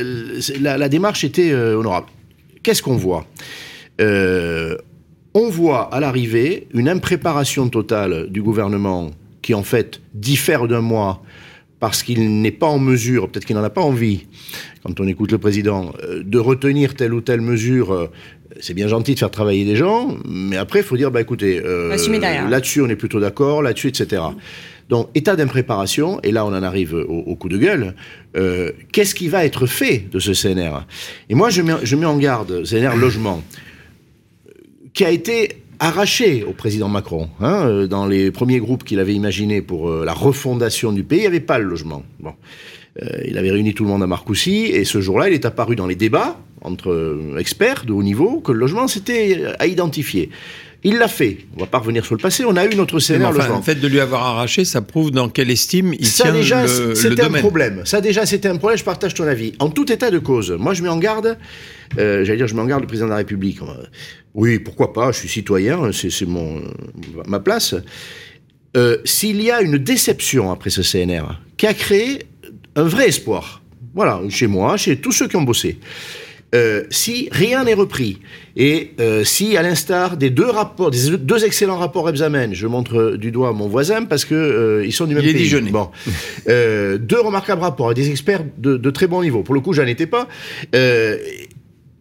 la- 0.60 0.78
la 0.78 0.90
démarche 0.90 1.24
était 1.24 1.52
euh, 1.52 1.76
honorable. 1.78 2.08
Qu'est-ce 2.64 2.82
qu'on 2.82 2.96
voit? 2.98 3.26
Euh, 4.00 4.78
On 5.34 5.50
voit 5.50 5.94
à 5.94 6.00
l'arrivée 6.00 6.68
une 6.74 6.90
impréparation 6.90 7.70
totale 7.70 8.28
du 8.30 8.42
gouvernement 8.42 9.12
qui 9.42 9.54
en 9.54 9.64
fait 9.64 10.02
diffère 10.14 10.68
d'un 10.68 10.82
mois 10.82 11.24
parce 11.80 12.04
qu'il 12.04 12.42
n'est 12.42 12.52
pas 12.52 12.68
en 12.68 12.78
mesure, 12.78 13.28
peut-être 13.30 13.46
qu'il 13.46 13.56
n'en 13.56 13.64
a 13.64 13.72
pas 13.72 13.82
envie, 13.82 14.28
quand 14.84 15.00
on 15.00 15.08
écoute 15.08 15.32
le 15.32 15.40
président, 15.40 15.92
euh, 16.04 16.22
de 16.24 16.38
retenir 16.38 16.94
telle 16.96 17.14
ou 17.14 17.22
telle 17.22 17.42
mesure. 17.42 17.92
euh, 17.92 18.08
C'est 18.60 18.76
bien 18.76 18.88
gentil 18.88 19.16
de 19.16 19.20
faire 19.20 19.32
travailler 19.32 19.66
des 19.66 19.76
gens, 19.76 20.16
mais 20.28 20.58
après, 20.58 20.80
il 20.82 20.86
faut 20.86 20.98
dire, 20.98 21.10
bah 21.10 21.22
écoutez, 21.22 21.60
euh, 21.66 21.90
là-dessus, 22.50 22.82
on 22.82 22.90
est 22.90 22.96
plutôt 22.96 23.20
d'accord, 23.20 23.64
là-dessus, 23.64 23.88
etc. 23.88 24.22
Donc, 24.90 25.08
état 25.16 25.36
d'impréparation, 25.36 26.20
et 26.22 26.32
là, 26.32 26.46
on 26.46 26.50
en 26.50 26.62
arrive 26.62 26.94
au, 26.94 27.00
au 27.32 27.36
coup 27.36 27.50
de 27.50 27.58
gueule. 27.58 27.96
euh, 28.36 28.72
Qu'est-ce 28.92 29.16
qui 29.16 29.28
va 29.30 29.46
être 29.46 29.66
fait 29.66 30.06
de 30.12 30.20
ce 30.20 30.34
CNR 30.34 30.86
Et 31.30 31.34
moi, 31.34 31.50
je 31.50 31.62
mets, 31.64 31.74
je 31.82 31.96
mets 31.96 32.06
en 32.06 32.18
garde 32.18 32.64
CNR 32.64 32.96
logement, 32.98 33.42
qui 34.94 35.06
a 35.06 35.10
été 35.10 35.61
arraché 35.82 36.46
au 36.48 36.54
président 36.54 36.88
Macron. 36.88 37.28
hein, 37.42 37.66
euh, 37.66 37.88
dans 37.88 38.06
les 38.06 38.32
premiers 38.32 38.60
groupes 38.60 38.84
qu'il 38.86 39.00
avait 39.00 39.14
imaginés 39.16 39.62
pour 39.62 39.90
euh, 39.90 40.06
la 40.06 40.14
refondation 40.14 40.94
du 40.94 41.04
pays, 41.04 41.20
il 41.20 41.22
n'y 41.24 41.28
avait 41.28 41.40
pas 41.42 41.60
le 41.60 41.66
logement. 41.66 42.04
Bon. 42.22 42.34
Euh, 43.02 43.08
il 43.26 43.38
avait 43.38 43.52
réuni 43.52 43.74
tout 43.74 43.84
le 43.84 43.90
monde 43.90 44.04
à 44.04 44.08
Marcoussis, 44.08 44.66
et 44.66 44.86
ce 44.86 45.02
jour-là, 45.02 45.28
il 45.30 45.34
est 45.34 45.46
apparu 45.46 45.76
dans 45.76 45.88
les 45.88 45.96
débats 45.96 46.38
entre 46.62 47.18
experts 47.40 47.86
de 47.88 47.92
haut 47.94 48.04
niveau 48.04 48.40
que 48.40 48.52
le 48.52 48.60
logement, 48.60 48.88
c'était 48.88 49.44
à 49.60 49.66
identifier. 49.66 50.30
Il 50.84 50.98
l'a 50.98 51.08
fait. 51.08 51.38
On 51.58 51.60
va 51.62 51.68
pas 51.68 51.78
revenir 51.80 52.04
sur 52.06 52.16
le 52.16 52.22
passé. 52.22 52.44
On 52.46 52.56
a 52.56 52.66
eu 52.66 52.76
notre 52.76 53.00
CNR 53.00 53.26
enfin, 53.26 53.38
logement. 53.38 53.58
le 53.58 53.62
fait 53.64 53.76
de 53.76 53.88
lui 53.88 54.00
avoir 54.00 54.24
arraché, 54.24 54.66
ça 54.66 54.82
prouve 54.82 55.12
dans 55.12 55.30
quelle 55.30 55.50
estime 55.52 55.94
il 56.00 56.06
Ça 56.08 56.24
tient 56.26 56.34
déjà, 56.34 56.66
le, 56.66 56.88
le 56.90 56.96
c'était 56.96 57.22
un 57.22 57.26
domaine. 57.28 57.42
problème. 57.42 57.82
Ça 57.86 58.02
déjà, 58.02 58.26
c'était 58.26 58.48
un 58.50 58.58
problème. 58.58 58.78
Je 58.80 58.84
partage 58.84 59.14
ton 59.14 59.26
avis. 59.28 59.54
En 59.60 59.70
tout 59.70 59.92
état 59.92 60.10
de 60.12 60.20
cause, 60.20 60.52
moi, 60.52 60.74
je 60.74 60.82
mets 60.84 60.90
en 60.90 60.98
garde. 60.98 61.38
Euh, 61.98 62.24
J'allais 62.24 62.38
dire, 62.38 62.48
je 62.48 62.56
mets 62.56 62.62
en 62.62 62.66
garde 62.66 62.82
le 62.82 62.88
président 62.88 63.08
de 63.08 63.12
la 63.12 63.18
République. 63.18 63.62
Euh, 63.62 63.86
Oui, 64.34 64.60
pourquoi 64.60 64.94
pas 64.94 65.12
Je 65.12 65.20
suis 65.20 65.30
citoyen. 65.30 65.92
C'est 65.92 66.10
c'est 66.10 66.26
mon 66.26 66.62
ma 67.28 67.40
place. 67.40 67.76
Euh, 68.78 68.98
S'il 69.04 69.42
y 69.42 69.52
a 69.52 69.62
une 69.62 69.78
déception 69.78 70.52
après 70.52 70.70
ce 70.70 70.82
CNR 70.82 71.40
qui 71.58 71.68
a 71.68 71.74
créé 71.74 72.24
un 72.76 72.84
vrai 72.84 73.10
espoir, 73.10 73.62
voilà, 73.94 74.22
chez 74.30 74.48
moi, 74.48 74.78
chez 74.78 74.98
tous 74.98 75.12
ceux 75.12 75.28
qui 75.28 75.36
ont 75.36 75.42
bossé. 75.44 75.78
Euh, 76.54 76.84
si 76.90 77.30
rien 77.32 77.64
n'est 77.64 77.74
repris 77.74 78.18
et 78.58 78.92
euh, 79.00 79.24
si, 79.24 79.56
à 79.56 79.62
l'instar 79.62 80.18
des 80.18 80.30
deux 80.30 80.50
rapports, 80.50 80.92
des 80.92 81.16
deux 81.18 81.46
excellents 81.46 81.78
rapports 81.78 82.06
Rebsamen, 82.06 82.54
je 82.54 82.68
montre 82.68 83.16
du 83.16 83.32
doigt 83.32 83.54
mon 83.54 83.70
voisin 83.70 84.04
parce 84.04 84.26
que 84.26 84.36
euh, 84.36 84.86
ils 84.86 84.92
sont 84.92 85.06
du 85.06 85.16
même 85.16 85.24
Il 85.24 85.30
est 85.30 85.34
pays. 85.34 85.44
Dijonais. 85.44 85.72
Bon, 85.72 85.90
deux 86.46 87.22
remarquables 87.22 87.62
rapports 87.62 87.94
des 87.94 88.10
experts 88.10 88.44
de, 88.58 88.76
de 88.76 88.90
très 88.92 89.08
bon 89.08 89.22
niveau. 89.22 89.44
Pour 89.44 89.56
le 89.56 89.62
coup, 89.62 89.72
j'en 89.72 89.86
étais 89.86 90.08
pas. 90.08 90.28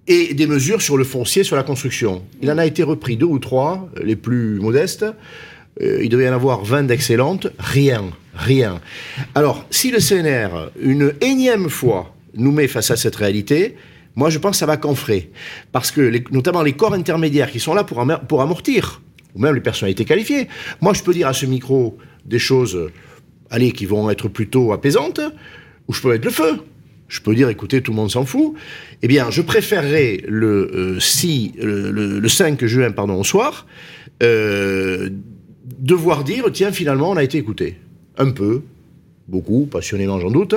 Et 0.06 0.34
des 0.34 0.46
mesures 0.46 0.82
sur 0.82 0.96
le 0.96 1.04
foncier, 1.04 1.44
sur 1.44 1.56
la 1.56 1.62
construction. 1.62 2.22
Il 2.42 2.50
en 2.50 2.58
a 2.58 2.66
été 2.66 2.82
repris 2.82 3.16
deux 3.16 3.26
ou 3.26 3.38
trois, 3.38 3.88
euh, 3.96 4.02
les 4.04 4.16
plus 4.16 4.58
modestes. 4.58 5.04
Euh, 5.82 6.00
il 6.02 6.08
devait 6.08 6.24
y 6.24 6.28
en 6.28 6.32
avoir 6.32 6.64
20 6.64 6.84
d'excellentes. 6.84 7.48
Rien, 7.58 8.04
rien. 8.34 8.80
Alors, 9.34 9.64
si 9.70 9.90
le 9.90 9.98
CNR, 9.98 10.70
une 10.80 11.12
énième 11.20 11.68
fois, 11.68 12.14
nous 12.34 12.52
met 12.52 12.66
face 12.66 12.90
à 12.90 12.96
cette 12.96 13.16
réalité, 13.16 13.76
moi, 14.16 14.30
je 14.30 14.38
pense 14.38 14.52
que 14.52 14.58
ça 14.58 14.66
va 14.66 14.76
qu'enfrer. 14.76 15.30
Parce 15.72 15.90
que, 15.90 16.12
notamment 16.32 16.62
les 16.62 16.72
corps 16.72 16.94
intermédiaires 16.94 17.50
qui 17.50 17.60
sont 17.60 17.74
là 17.74 17.84
pour, 17.84 18.04
pour 18.28 18.42
amortir, 18.42 19.00
ou 19.34 19.40
même 19.40 19.54
les 19.54 19.60
personnalités 19.60 20.04
qualifiées. 20.04 20.48
Moi, 20.80 20.92
je 20.92 21.02
peux 21.02 21.14
dire 21.14 21.28
à 21.28 21.32
ce 21.32 21.46
micro 21.46 21.96
des 22.24 22.38
choses, 22.38 22.74
euh, 22.74 22.90
allez, 23.50 23.72
qui 23.72 23.86
vont 23.86 24.10
être 24.10 24.28
plutôt 24.28 24.72
apaisantes, 24.72 25.20
ou 25.88 25.92
je 25.92 26.00
peux 26.00 26.10
mettre 26.10 26.24
le 26.24 26.30
feu. 26.32 26.58
Je 27.11 27.20
peux 27.20 27.35
dire, 27.35 27.49
écoutez, 27.51 27.83
tout 27.83 27.90
le 27.90 27.96
monde 27.96 28.11
s'en 28.11 28.25
fout. 28.25 28.55
Eh 29.03 29.09
bien, 29.09 29.31
je 29.31 29.42
préférerais 29.42 30.23
le, 30.29 30.70
euh, 30.96 31.01
6, 31.01 31.53
le, 31.61 31.90
le- 31.90 32.20
le 32.20 32.29
5 32.29 32.64
juin 32.64 32.90
pardon, 32.92 33.14
au 33.20 33.25
soir, 33.25 33.66
euh, 34.23 35.11
devoir 35.81 36.25
dire, 36.25 36.44
tiens, 36.53 36.70
finalement, 36.73 37.11
on 37.11 37.16
a 37.16 37.25
été 37.25 37.37
écouté. 37.37 37.77
Un 38.16 38.31
peu, 38.31 38.62
beaucoup, 39.29 39.66
passionnément 39.66 40.20
j'en 40.20 40.31
doute. 40.31 40.55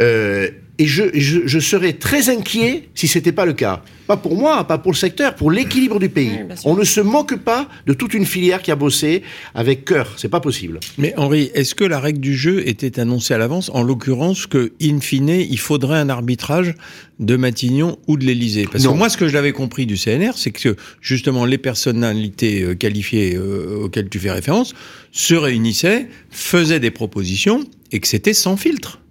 Euh, 0.00 0.48
et 0.78 0.86
je, 0.86 1.04
je, 1.14 1.40
je, 1.44 1.58
serais 1.58 1.92
très 1.92 2.30
inquiet 2.30 2.88
si 2.94 3.06
ce 3.06 3.18
n'était 3.18 3.32
pas 3.32 3.44
le 3.44 3.52
cas. 3.52 3.82
Pas 4.06 4.16
pour 4.16 4.36
moi, 4.36 4.64
pas 4.66 4.78
pour 4.78 4.92
le 4.92 4.96
secteur, 4.96 5.34
pour 5.34 5.50
l'équilibre 5.50 6.00
du 6.00 6.08
pays. 6.08 6.30
Oui, 6.48 6.54
On 6.64 6.74
ne 6.74 6.84
se 6.84 7.00
moque 7.00 7.36
pas 7.36 7.68
de 7.86 7.92
toute 7.92 8.14
une 8.14 8.24
filière 8.24 8.62
qui 8.62 8.70
a 8.70 8.76
bossé 8.76 9.22
avec 9.54 9.84
cœur. 9.84 10.14
C'est 10.16 10.28
pas 10.30 10.40
possible. 10.40 10.80
Mais 10.98 11.12
Henri, 11.16 11.50
est-ce 11.54 11.74
que 11.74 11.84
la 11.84 12.00
règle 12.00 12.20
du 12.20 12.34
jeu 12.36 12.66
était 12.66 12.98
annoncée 12.98 13.34
à 13.34 13.38
l'avance? 13.38 13.70
En 13.74 13.82
l'occurrence, 13.82 14.46
que 14.46 14.72
in 14.82 15.00
fine, 15.00 15.28
il 15.28 15.58
faudrait 15.58 15.98
un 15.98 16.08
arbitrage 16.08 16.74
de 17.20 17.36
Matignon 17.36 17.98
ou 18.08 18.16
de 18.16 18.24
l'Élysée 18.24 18.66
Parce 18.70 18.82
Non. 18.84 18.92
que 18.94 18.98
moi, 18.98 19.08
ce 19.08 19.16
que 19.16 19.28
je 19.28 19.34
l'avais 19.34 19.52
compris 19.52 19.86
du 19.86 19.96
CNR, 19.96 20.32
c'est 20.36 20.50
que 20.50 20.74
justement 21.00 21.44
les 21.44 21.58
personnalités 21.58 22.62
euh, 22.62 22.74
qualifiées 22.74 23.36
euh, 23.36 23.84
auxquelles 23.84 24.08
tu 24.08 24.18
fais 24.18 24.30
référence 24.32 24.74
se 25.12 25.34
réunissaient, 25.34 26.08
faisaient 26.30 26.80
des 26.80 26.90
propositions 26.90 27.64
et 27.92 28.00
que 28.00 28.08
c'était 28.08 28.34
sans 28.34 28.56
filtre. 28.56 29.01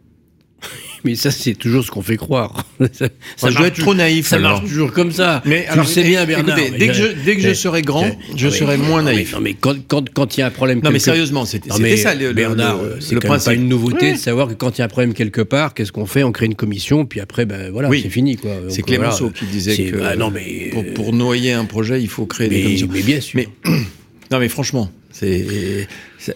Mais 1.03 1.15
ça, 1.15 1.31
c'est 1.31 1.55
toujours 1.55 1.83
ce 1.83 1.89
qu'on 1.91 2.01
fait 2.01 2.17
croire. 2.17 2.65
ça, 2.93 3.07
Moi, 3.41 3.49
je 3.49 3.49
dois 3.49 3.51
marche 3.51 3.67
être 3.67 3.79
trop 3.79 3.93
naïf. 3.95 4.27
Ça 4.27 4.35
alors. 4.35 4.51
marche 4.59 4.69
toujours 4.69 4.91
comme 4.93 5.11
ça. 5.11 5.41
Mais 5.45 5.63
tu 5.65 5.69
alors, 5.71 5.85
le 5.85 5.89
sais 5.91 6.03
bien, 6.03 6.21
écoutez, 6.27 6.43
Bernard. 6.43 6.77
dès 6.77 6.87
que 6.87 6.93
je, 6.93 7.03
dès 7.25 7.35
que 7.35 7.41
je 7.41 7.53
serai 7.53 7.81
grand, 7.81 8.09
je 8.35 8.47
oui, 8.47 8.53
serai 8.53 8.77
moins 8.77 9.01
naïf. 9.03 9.33
Non, 9.33 9.39
mais 9.41 9.53
quand 9.55 9.75
quand 9.87 10.09
quand 10.13 10.37
il 10.37 10.41
y 10.41 10.43
a 10.43 10.47
un 10.47 10.51
problème. 10.51 10.81
Non, 10.83 10.91
mais 10.91 10.99
sérieusement, 10.99 11.45
c'était 11.45 11.69
ça 11.97 12.13
le, 12.15 12.33
Bernard, 12.33 12.81
le- 12.81 12.89
euh, 12.89 12.97
c'est 12.99 13.15
le 13.15 13.19
quand 13.21 13.27
même 13.29 13.39
principe. 13.39 13.45
pas 13.45 13.53
une 13.55 13.67
nouveauté 13.67 14.07
Oui. 14.07 14.13
de 14.13 14.17
savoir 14.19 14.47
que 14.47 14.53
quand 14.53 14.77
il 14.77 14.79
y 14.79 14.81
a 14.81 14.85
un 14.85 14.89
problème 14.89 15.13
quelque 15.13 15.41
part, 15.41 15.73
qu'est-ce 15.73 15.91
qu'on 15.91 16.05
fait? 16.05 16.23
On 16.23 16.31
crée 16.31 16.45
une 16.45 16.55
commission, 16.55 17.05
puis 17.05 17.19
après, 17.19 17.45
ben 17.45 17.71
voilà, 17.71 17.89
Oui. 17.89 18.01
c'est 18.03 18.09
fini, 18.09 18.37
C'est 18.69 18.81
Clémenceau 18.83 19.25
voilà. 19.25 19.33
qui 19.39 19.45
disait 19.45 19.75
que 19.91 19.97
ah, 20.03 20.15
non, 20.15 20.29
mais 20.31 20.69
pour, 20.71 20.83
pour 20.93 21.13
noyer 21.13 21.53
un 21.53 21.65
projet, 21.65 22.01
il 22.01 22.07
faut 22.09 22.25
créer 22.25 22.49
des 22.49 22.63
commissions. 22.63 22.87
mais 22.91 23.01
bien 23.01 23.21
sûr. 23.21 23.39
Mais 23.39 23.47
non, 24.31 24.39
mais 24.39 24.49
franchement, 24.49 24.91
c'est 25.11 25.87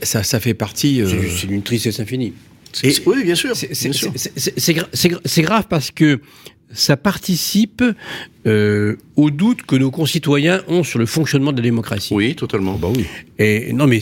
ça, 0.04 0.40
fait 0.40 0.54
partie. 0.54 1.02
euh, 1.02 1.08
C'est- 1.36 1.48
d'une 1.48 1.62
tristesse 1.64 2.00
infinie. 2.00 2.34
Et- 2.84 2.94
oui, 3.06 3.24
bien 3.24 3.36
sûr. 3.36 3.56
C'est- 3.56 5.42
grave 5.44 5.66
parce 5.70 5.92
que 5.92 6.20
ça 6.74 6.98
participe 6.98 7.84
euh, 8.48 8.96
au 9.16 9.30
doute 9.30 9.62
que 9.64 9.76
nos 9.76 9.92
concitoyens 9.92 10.62
ont 10.68 10.84
sur 10.84 11.00
le 11.00 11.06
fonctionnement 11.06 11.52
de 11.52 11.58
la 11.58 11.64
démocratie. 11.64 12.14
Oui, 12.14 12.36
totalement. 12.36 12.74
Bah 12.78 12.90
oui. 12.96 13.06
Et 13.40 13.72
non, 13.74 13.88
mais 13.88 14.00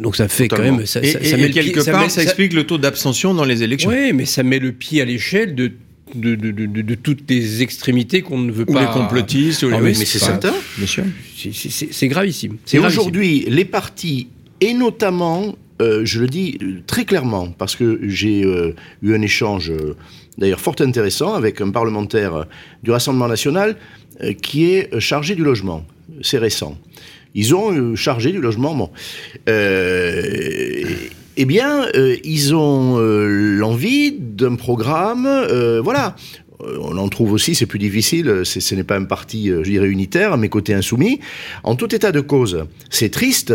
donc 0.00 0.16
ça 0.16 0.28
fait 0.28 0.48
Totalement. 0.48 0.72
quand 0.72 0.76
même. 0.78 0.86
Ça, 0.86 1.00
et, 1.02 1.12
ça- 1.12 1.20
et- 1.20 1.24
ça 1.24 1.38
et 1.38 1.40
met 1.40 1.50
quelque 1.50 1.72
pied- 1.72 1.82
ça 1.82 1.92
part, 1.92 2.02
met- 2.02 2.08
ça, 2.08 2.22
explique 2.22 2.52
le 2.52 2.64
taux 2.64 2.78
d'abstention 2.78 3.32
dans 3.32 3.44
les 3.44 3.62
élections. 3.62 3.90
Oui, 3.90 4.12
mais 4.12 4.26
ça 4.26 4.42
met 4.42 4.58
le 4.58 4.72
pied 4.72 5.00
à 5.00 5.04
l'échelle 5.04 5.54
de 5.54 5.72
de, 6.12 6.34
de, 6.34 6.50
de, 6.50 6.66
de- 6.66 6.82
de 6.82 6.94
toutes 6.96 7.30
les 7.30 7.62
extrémités 7.62 8.20
qu'on 8.22 8.38
ne 8.38 8.50
veut 8.50 8.64
Ou 8.68 8.72
pas. 8.72 8.80
les 8.80 8.86
complotistes, 8.88 9.62
ou 9.62 9.68
les- 9.68 9.76
Ah, 9.76 9.80
oui, 9.80 9.94
mais 9.96 10.04
c'est 10.04 10.18
certain. 10.18 10.52
Bien 10.76 10.86
sûr. 10.88 11.04
C'est- 11.36 12.08
gravissime. 12.08 12.56
C'est 12.64 12.78
Et 12.78 12.80
aujourd'hui, 12.80 13.44
les 13.48 13.64
partis, 13.64 14.26
et 14.60 14.74
notamment, 14.74 15.54
euh, 15.80 16.02
je 16.04 16.20
le 16.20 16.26
dis 16.26 16.58
très 16.86 17.04
clairement, 17.04 17.48
parce 17.56 17.74
que 17.74 18.00
j'ai 18.02 18.44
euh, 18.44 18.74
eu 19.02 19.14
un 19.14 19.22
échange 19.22 19.70
euh, 19.70 19.96
d'ailleurs 20.38 20.60
fort 20.60 20.76
intéressant 20.80 21.34
avec 21.34 21.60
un 21.60 21.70
parlementaire 21.70 22.46
du 22.82 22.90
Rassemblement 22.90 23.28
national 23.28 23.76
qui 24.42 24.72
est 24.72 24.98
chargé 25.00 25.34
du 25.34 25.42
logement. 25.42 25.84
C'est 26.22 26.38
récent. 26.38 26.76
Ils 27.34 27.54
ont 27.54 27.96
chargé 27.96 28.32
du 28.32 28.40
logement. 28.40 28.74
Bon. 28.74 28.90
Eh 31.36 31.44
bien, 31.46 31.86
ils 32.24 32.54
ont 32.54 32.98
l'envie 32.98 34.12
d'un 34.12 34.56
programme. 34.56 35.28
voilà. 35.82 36.16
On 36.60 36.98
en 36.98 37.08
trouve 37.08 37.32
aussi, 37.32 37.54
c'est 37.54 37.64
plus 37.64 37.78
difficile, 37.78 38.42
ce 38.44 38.74
n'est 38.74 38.84
pas 38.84 38.98
un 38.98 39.04
parti, 39.04 39.48
je 39.48 39.62
dirais, 39.62 39.88
unitaire, 39.88 40.36
mais 40.36 40.50
côté 40.50 40.74
insoumis. 40.74 41.20
En 41.62 41.76
tout 41.76 41.94
état 41.94 42.12
de 42.12 42.20
cause, 42.20 42.66
c'est 42.90 43.10
triste 43.10 43.54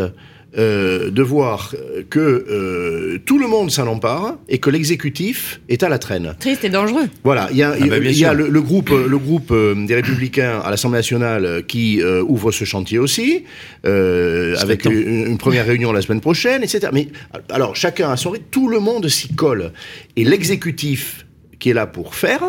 euh, 0.58 1.10
de 1.12 1.22
voir 1.22 1.74
euh, 1.76 2.04
que 2.10 2.20
euh, 2.20 3.20
tout 3.26 3.38
le 3.40 3.48
monde 3.48 3.72
s'en 3.72 3.88
empare 3.88 4.38
et 4.48 4.58
que 4.60 4.70
l'exécutif 4.70 5.60
est 5.70 5.84
à 5.84 5.90
la 5.90 6.00
traîne. 6.00 6.36
Triste 6.40 6.64
et 6.64 6.70
dangereux. 6.70 7.08
Voilà, 7.24 7.50
il 7.52 7.58
y 7.58 7.64
a, 7.64 7.76
Ah 7.80 7.86
bah, 7.88 7.98
y 7.98 8.26
a 8.26 8.34
le, 8.34 8.48
le 8.48 8.62
groupe, 8.62 8.90
le 8.90 9.18
groupe 9.18 9.52
euh, 9.52 9.76
des 9.86 9.96
Républicains 9.96 10.60
à 10.64 10.70
l'Assemblée 10.70 11.00
nationale 11.00 11.46
euh, 11.46 11.62
qui 11.62 12.02
euh, 12.02 12.24
ouvre 12.28 12.52
ce 12.52 12.64
chantier 12.66 13.00
aussi, 13.00 13.44
euh, 13.86 14.56
avec 14.60 14.86
une, 14.86 15.28
une 15.28 15.38
première 15.38 15.66
réunion 15.66 15.92
la 15.92 16.02
semaine 16.02 16.22
prochaine, 16.22 16.64
etc. 16.64 16.88
Mais 16.94 17.08
alors, 17.50 17.76
chacun 17.76 18.12
a 18.12 18.18
son 18.18 18.32
rythme, 18.32 18.46
tout 18.52 18.68
le 18.70 18.80
monde 18.80 19.08
s'y 19.10 19.34
colle. 19.36 19.72
Et 20.16 20.24
l'exécutif 20.24 21.26
qui 21.60 21.70
est 21.70 21.74
là 21.74 21.88
pour 21.88 22.16
faire 22.16 22.42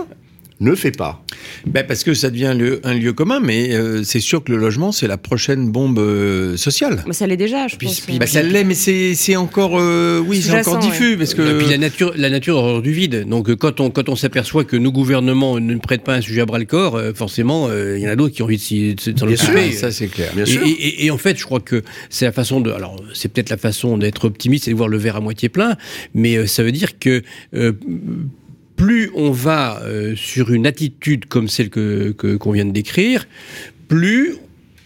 ne 0.60 0.74
fait 0.74 0.90
pas. 0.96 1.22
Ben 1.66 1.84
parce 1.86 2.02
que 2.04 2.14
ça 2.14 2.30
devient 2.30 2.54
un 2.84 2.94
lieu 2.94 3.12
commun, 3.12 3.40
mais 3.40 3.74
euh, 3.74 4.02
c'est 4.04 4.20
sûr 4.20 4.42
que 4.42 4.50
le 4.52 4.58
logement, 4.58 4.90
c'est 4.92 5.06
la 5.06 5.18
prochaine 5.18 5.70
bombe 5.70 5.98
euh, 5.98 6.56
sociale. 6.56 7.02
Mais 7.06 7.12
ça 7.12 7.26
l'est 7.26 7.36
déjà, 7.36 7.68
je 7.68 7.76
Puis- 7.76 7.88
pense. 7.88 8.00
puis- 8.00 8.18
Ben, 8.18 8.26
ça 8.26 8.42
l'est, 8.42 8.64
mais 8.64 8.74
c'est 8.74 9.14
c'est 9.14 9.36
encore, 9.36 9.78
euh, 9.78 10.18
oui, 10.26 10.40
c'est 10.40 10.58
encore 10.58 10.78
diffus, 10.78 11.16
parce 11.18 11.34
que. 11.34 11.42
Et 11.42 11.58
puis 11.58 11.68
la 11.70 11.78
nature, 11.78 12.12
la 12.16 12.30
nature 12.30 12.56
a 12.56 12.60
horreur 12.60 12.82
du 12.82 12.92
vide. 12.92 13.26
Donc 13.28 13.54
quand 13.56 13.80
on 13.80 13.90
quand 13.90 14.08
on 14.08 14.16
s'aperçoit 14.16 14.64
que 14.64 14.76
nos 14.76 14.92
gouvernements 14.92 15.60
ne 15.60 15.76
prêtent 15.76 16.04
pas 16.04 16.14
un 16.14 16.20
sujet 16.20 16.40
à 16.40 16.46
bras 16.46 16.58
le 16.58 16.64
corps, 16.64 16.96
euh, 16.96 17.12
forcément, 17.14 17.68
euh, 17.68 17.98
il 17.98 18.02
y 18.04 18.08
en 18.08 18.10
a 18.12 18.16
d'autres 18.16 18.34
qui 18.34 18.42
ont 18.42 18.46
envie 18.46 18.56
de 18.94 19.00
s'en 19.00 19.26
Bien 19.26 19.34
occuper. 19.36 19.72
Ça 19.72 19.90
c'est 19.90 20.08
clair. 20.08 20.32
Bien 20.34 20.44
Et, 20.44 20.46
sûr. 20.50 20.62
et- 20.64 20.70
et- 20.70 21.04
et 21.06 21.10
en 21.10 21.18
fait, 21.18 21.38
je 21.38 21.44
crois 21.44 21.60
que 21.60 21.82
c'est 22.08 22.24
la 22.24 22.32
façon 22.32 22.60
de. 22.60 22.70
Alors, 22.70 22.96
c'est 23.12 23.28
peut-être 23.30 23.50
la 23.50 23.56
façon 23.58 23.98
d'être 23.98 24.24
optimiste 24.24 24.68
et 24.68 24.70
de 24.70 24.76
voir 24.76 24.88
le 24.88 24.96
verre 24.96 25.16
à 25.16 25.20
moitié 25.20 25.48
plein, 25.48 25.76
mais 26.14 26.36
euh, 26.36 26.46
ça 26.46 26.62
veut 26.62 26.72
dire 26.72 26.98
que 26.98 27.22
euh, 27.54 27.72
plus 28.76 29.10
on 29.14 29.30
va 29.30 29.80
euh, 29.84 30.14
sur 30.16 30.52
une 30.52 30.66
attitude 30.66 31.26
comme 31.26 31.48
celle 31.48 31.70
que 31.70 32.12
que- 32.12 32.36
qu'on 32.36 32.52
vient 32.52 32.64
de 32.66 32.72
décrire, 32.72 33.26
plus 33.88 34.36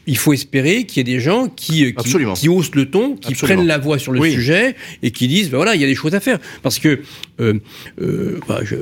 il 0.06 0.16
faut 0.16 0.32
espérer 0.32 0.84
qu'il 0.86 0.96
y 0.96 1.00
ait 1.00 1.14
des 1.14 1.20
gens 1.20 1.48
qui, 1.48 1.84
euh, 1.84 1.90
qui, 1.90 1.94
Absolument. 1.98 2.32
qui 2.34 2.48
haussent 2.48 2.74
le 2.74 2.90
ton, 2.90 3.14
qui 3.16 3.32
Absolument. 3.32 3.56
prennent 3.58 3.66
la 3.68 3.78
voix 3.78 3.98
sur 3.98 4.10
le 4.12 4.18
Oui. 4.20 4.32
sujet 4.32 4.74
et 5.02 5.10
qui 5.12 5.28
disent, 5.28 5.50
ben 5.50 5.58
voilà, 5.58 5.74
il 5.76 5.80
y 5.80 5.84
a 5.84 5.86
des 5.86 5.94
choses 5.94 6.14
à 6.14 6.20
faire. 6.20 6.38
Parce 6.62 6.78
que 6.78 7.00
euh, 7.40 7.54
euh, 8.00 8.40
bah, 8.48 8.60
je- 8.64 8.76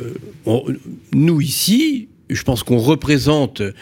on- 0.46 0.64
nous 1.12 1.40
ici, 1.40 2.08
je 2.30 2.42
pense 2.42 2.62
qu'on 2.62 2.78
représente 2.78 3.60
euh, 3.60 3.72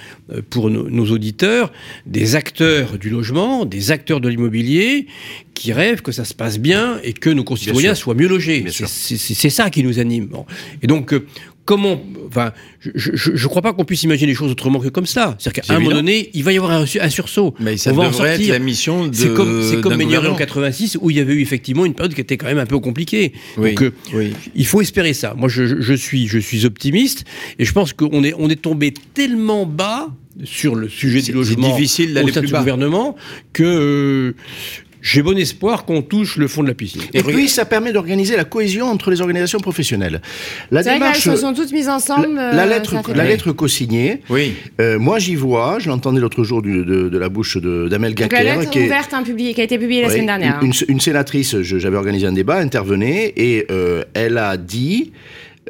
pour 0.51 0.71
nos, 0.71 0.89
nos 0.89 1.07
auditeurs 1.11 1.73
des 2.07 2.37
acteurs 2.37 2.99
du 2.99 3.11
logement, 3.11 3.65
des 3.65 3.91
acteurs 3.91 4.21
de 4.21 4.29
l'immobilier 4.29 5.07
qui 5.55 5.73
rêvent 5.73 6.03
que 6.03 6.13
ça 6.13 6.25
se 6.25 6.35
passe 6.35 6.59
bien 6.59 6.99
et 7.03 7.13
que 7.13 7.31
nos 7.31 7.45
concitoyens 7.45 7.95
soient 7.95 8.15
mieux 8.15 8.29
logés. 8.29 8.65
C'est- 8.71 9.51
ça 9.51 9.71
qui 9.71 9.83
nous 9.83 9.99
anime. 9.99 10.27
Bon. 10.27 10.45
Et 10.83 10.87
donc, 10.87 11.13
euh, 11.13 11.27
comment. 11.67 12.01
Enfin, 12.29 12.53
je 12.95 13.31
ne 13.33 13.47
crois 13.49 13.61
pas 13.61 13.75
qu'on 13.75 13.85
puisse 13.85 14.03
imaginer 14.05 14.29
les 14.33 14.35
choses 14.35 14.51
autrement 14.51 14.79
que 14.81 14.89
comme 14.89 15.05
ça. 15.05 15.37
C'est-à-dire 15.39 15.63
C'est 15.65 15.69
qu'à 15.69 15.77
un 15.77 15.81
moment 15.81 15.97
donné, 15.97 16.31
il 16.33 16.43
va 16.43 16.53
y 16.53 16.57
avoir 16.57 16.73
un, 16.73 16.87
su- 16.87 17.01
un 17.01 17.11
sursaut. 17.11 17.55
Mais 17.61 17.77
ça 17.77 17.93
On 17.93 17.97
va 17.97 18.09
en 18.09 18.25
être 18.25 18.47
la 18.49 18.59
mission 18.59 19.07
de. 19.09 19.15
C'est 19.15 19.35
comme, 19.35 19.63
c'est 19.63 19.81
comme 19.83 19.93
en 19.93 19.97
gouvernement. 20.05 20.35
86 20.37 20.97
où 21.03 21.11
il 21.11 21.17
y 21.17 21.21
avait 21.21 21.35
eu 21.35 21.41
effectivement 21.43 21.85
une 21.85 21.93
période 21.95 22.15
qui 22.15 22.21
était 22.23 22.39
quand 22.39 22.47
même 22.47 22.59
un 22.59 22.67
peu 22.67 22.79
compliquée. 22.79 23.33
Oui, 23.59 23.75
Donc 23.75 23.83
euh, 23.83 23.93
oui. 24.15 24.33
il 24.55 24.65
faut 24.67 24.81
espérer 24.81 25.13
ça. 25.13 25.35
Moi 25.37 25.49
je, 25.51 25.81
je- 25.83 25.95
suis, 25.95 26.27
je 26.29 26.39
suis 26.39 26.65
optimiste 26.65 27.25
et 27.59 27.65
je 27.65 27.73
pense 27.73 27.93
qu'on 27.93 28.23
est, 28.25 28.33
on 28.39 28.49
est 28.49 28.61
tombé 28.63 28.95
tellement 29.15 29.67
bas 29.67 30.09
sur 30.45 30.75
le 30.75 30.89
sujet 30.89 31.23
du 31.23 31.33
logement 31.33 31.75
difficile 31.75 32.11
au 32.23 32.29
sein 32.29 32.41
plus 32.41 32.47
du 32.49 32.53
bas. 32.53 32.59
gouvernement 32.61 33.17
que 33.55 33.63
euh, 33.65 34.35
j'ai 35.09 35.23
bon 35.23 35.38
espoir 35.38 35.85
qu'on 35.85 36.03
touche 36.03 36.37
le 36.37 36.49
fond 36.49 36.64
de 36.64 36.69
la 36.69 36.75
piscine. 36.75 37.03
Et 37.14 37.23
puis, 37.23 37.49
ça 37.49 37.64
permet 37.64 37.92
d'organiser 37.92 38.37
la 38.37 38.42
cohésion 38.42 38.87
entre 38.87 39.12
les 39.12 39.21
organisations 39.21 39.61
professionnelles. 39.61 40.21
La 40.73 40.83
vrai 40.83 40.95
démarche, 40.95 41.23
qu'elles 41.23 41.35
se 41.37 41.40
sont 41.40 41.55
toutes 41.55 41.71
mises 41.73 41.88
ensemble. 41.88 42.35
la, 42.35 42.40
euh, 42.42 42.53
la 42.53 42.62
ça 42.62 42.66
lettre, 42.66 43.12
la 43.14 43.25
lettre 43.25 43.53
co-signée, 43.53 44.23
Oui. 44.29 44.55
euh, 44.81 44.99
moi 44.99 45.21
j'y 45.21 45.37
vois, 45.37 45.79
je 45.79 45.88
l'entendais 45.88 46.19
l'autre 46.21 46.42
jour 46.42 46.61
du- 46.61 46.85
de, 46.85 47.09
de 47.09 47.19
la 47.19 47.29
bouche 47.29 47.57
de- 47.57 47.87
d'Amel 47.88 48.14
Donc 48.16 48.33
la 48.33 48.42
Gacquer, 48.42 48.59
lettre 48.59 48.71
qui 48.71 48.79
est, 48.81 48.87
ouverte, 48.87 49.14
hein, 49.14 49.23
qui 49.23 49.61
a 49.61 49.64
été 49.64 49.79
publiée 49.79 50.01
la 50.03 50.09
Ouais, 50.09 50.12
semaine 50.14 50.27
dernière. 50.27 50.59
Une, 50.61 50.71
hein. 50.71 50.73
une- 50.88 50.95
une 50.95 51.01
sénatrice, 51.01 51.61
j'avais 51.62 51.97
organisé 51.97 52.27
un 52.27 52.33
débat, 52.33 52.57
intervenait 52.57 53.33
et 53.37 53.64
euh, 53.71 54.03
elle 54.14 54.38
a 54.38 54.57
dit, 54.57 55.12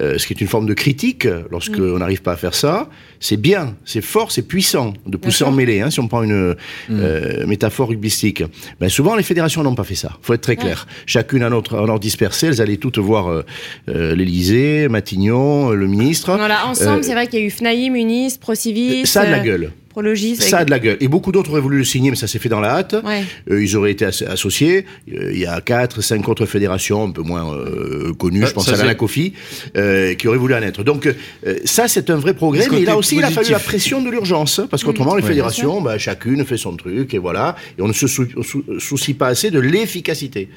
euh, 0.00 0.18
ce 0.18 0.26
qui 0.26 0.32
est 0.34 0.40
une 0.40 0.46
forme 0.48 0.66
de 0.66 0.74
critique, 0.74 1.26
lorsque 1.50 1.78
Mm. 1.78 1.94
on 1.94 1.98
n'arrive 1.98 2.22
pas 2.22 2.32
à 2.32 2.36
faire 2.36 2.54
ça, 2.54 2.88
c'est 3.20 3.36
bien, 3.38 3.76
c'est 3.84 4.02
fort, 4.02 4.30
c'est 4.30 4.42
puissant 4.42 4.92
de 5.06 5.16
pousser 5.16 5.44
en 5.44 5.52
mêlée, 5.52 5.80
hein, 5.80 5.90
si 5.90 6.00
on 6.00 6.08
prend 6.08 6.22
une 6.22 6.54
euh, 6.90 7.46
métaphore 7.46 7.88
rugbystique. 7.88 8.42
Ben, 8.80 8.88
souvent, 8.88 9.16
les 9.16 9.22
fédérations 9.22 9.62
n'ont 9.62 9.74
pas 9.74 9.84
fait 9.84 9.94
ça, 9.94 10.12
faut 10.22 10.34
être 10.34 10.42
très 10.42 10.56
clair. 10.56 10.86
Chacune 11.06 11.42
à 11.42 11.50
notre 11.50 11.76
en 11.78 11.88
ordre 11.88 12.00
dispersé, 12.00 12.48
elles 12.48 12.60
allaient 12.60 12.76
toutes 12.76 12.98
voir 12.98 13.28
euh, 13.28 13.42
euh, 13.88 14.14
l'Élysée, 14.14 14.88
Matignon, 14.88 15.70
euh, 15.72 15.74
le 15.74 15.86
ministre. 15.86 16.36
Voilà, 16.36 16.66
ensemble, 16.66 16.98
Euh, 16.98 17.02
c'est 17.02 17.12
vrai 17.14 17.26
qu'il 17.26 17.40
y 17.40 17.42
a 17.42 17.46
eu 17.46 17.50
FNAIM, 17.50 17.94
Unis, 17.94 18.38
Procivis. 18.40 19.06
ça 19.06 19.22
a 19.22 19.26
de 19.26 19.30
la 19.30 19.38
euh, 19.38 19.42
gueule. 19.42 19.72
Prologis. 19.96 20.36
Ça 20.36 20.58
a 20.58 20.64
de 20.66 20.70
la 20.70 20.78
gueule. 20.78 20.98
Et 21.00 21.08
beaucoup 21.08 21.32
d'autres 21.32 21.50
auraient 21.52 21.62
voulu 21.62 21.78
le 21.78 21.84
signer, 21.84 22.10
mais 22.10 22.16
ça 22.16 22.26
s'est 22.26 22.38
fait 22.38 22.50
dans 22.50 22.60
la 22.60 22.72
hâte. 22.76 22.96
Ouais. 23.02 23.24
Euh, 23.50 23.62
ils 23.64 23.74
auraient 23.78 23.92
été 23.92 24.04
as- 24.04 24.22
associés. 24.28 24.84
Euh, 25.10 25.30
il 25.32 25.38
y 25.38 25.46
a 25.46 25.58
quatre, 25.62 26.02
cinq 26.02 26.28
autres 26.28 26.44
fédérations 26.44 27.04
un 27.04 27.10
peu 27.12 27.22
moins 27.22 27.50
euh, 27.56 28.12
connues. 28.12 28.42
Ah, 28.42 28.46
je 28.48 28.52
pense 28.52 28.68
à 28.68 28.84
la 28.84 28.94
Kofi, 28.94 29.32
euh, 29.78 30.12
qui 30.12 30.28
auraient 30.28 30.36
voulu 30.36 30.52
en 30.54 30.60
être. 30.60 30.84
Donc 30.84 31.06
euh, 31.06 31.56
ça, 31.64 31.88
c'est 31.88 32.10
un 32.10 32.16
vrai 32.16 32.34
progrès. 32.34 32.66
Mais 32.70 32.82
là 32.84 32.98
aussi, 32.98 33.16
il 33.16 33.24
a 33.24 33.30
fallu 33.30 33.50
la 33.52 33.58
pression 33.58 34.02
de 34.02 34.10
l'urgence, 34.10 34.60
parce 34.70 34.84
qu'autrement, 34.84 35.14
les 35.16 35.22
Ouais. 35.22 35.28
fédérations, 35.28 35.80
bah, 35.80 35.96
chacune 35.96 36.44
fait 36.44 36.58
son 36.58 36.76
truc 36.76 37.14
et 37.14 37.18
voilà. 37.18 37.56
Et 37.78 37.80
on 37.82 37.88
ne 37.88 37.94
se 37.94 38.06
sou- 38.06 38.26
sou- 38.42 38.64
soucie 38.78 39.14
pas 39.14 39.28
assez 39.28 39.50
de 39.50 39.60
l'efficacité. 39.60 40.50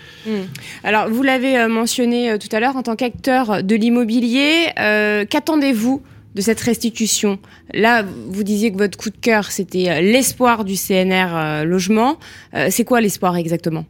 Alors, 0.84 1.08
vous 1.10 1.24
l'avez 1.24 1.58
euh, 1.58 1.70
mentionné 1.70 2.32
euh, 2.32 2.38
tout 2.38 2.54
à 2.54 2.60
l'heure, 2.60 2.76
en 2.76 2.84
tant 2.84 2.98
qu'acteur 2.98 3.64
de 3.64 3.76
l'immobilier, 3.76 4.66
euh, 4.80 5.24
qu'attendez-vous 5.24 6.02
de 6.36 6.42
cette 6.42 6.60
restitution 6.62 7.40
Là, 7.74 8.04
vous 8.04 8.44
disiez 8.44 8.72
que 8.72 8.78
votre 8.78 8.98
coup 8.98 9.10
de 9.10 9.18
cœur, 9.18 9.52
c'était 9.52 9.90
euh, 9.90 10.02
l'espoir 10.02 10.66
du 10.66 10.76
CNR 10.76 11.28
euh, 11.34 11.64
logement. 11.64 12.18
Euh, 12.54 12.68
c'est 12.72 12.84
quoi 12.84 13.02
l'espoir 13.02 13.36
exactement? 13.38 13.86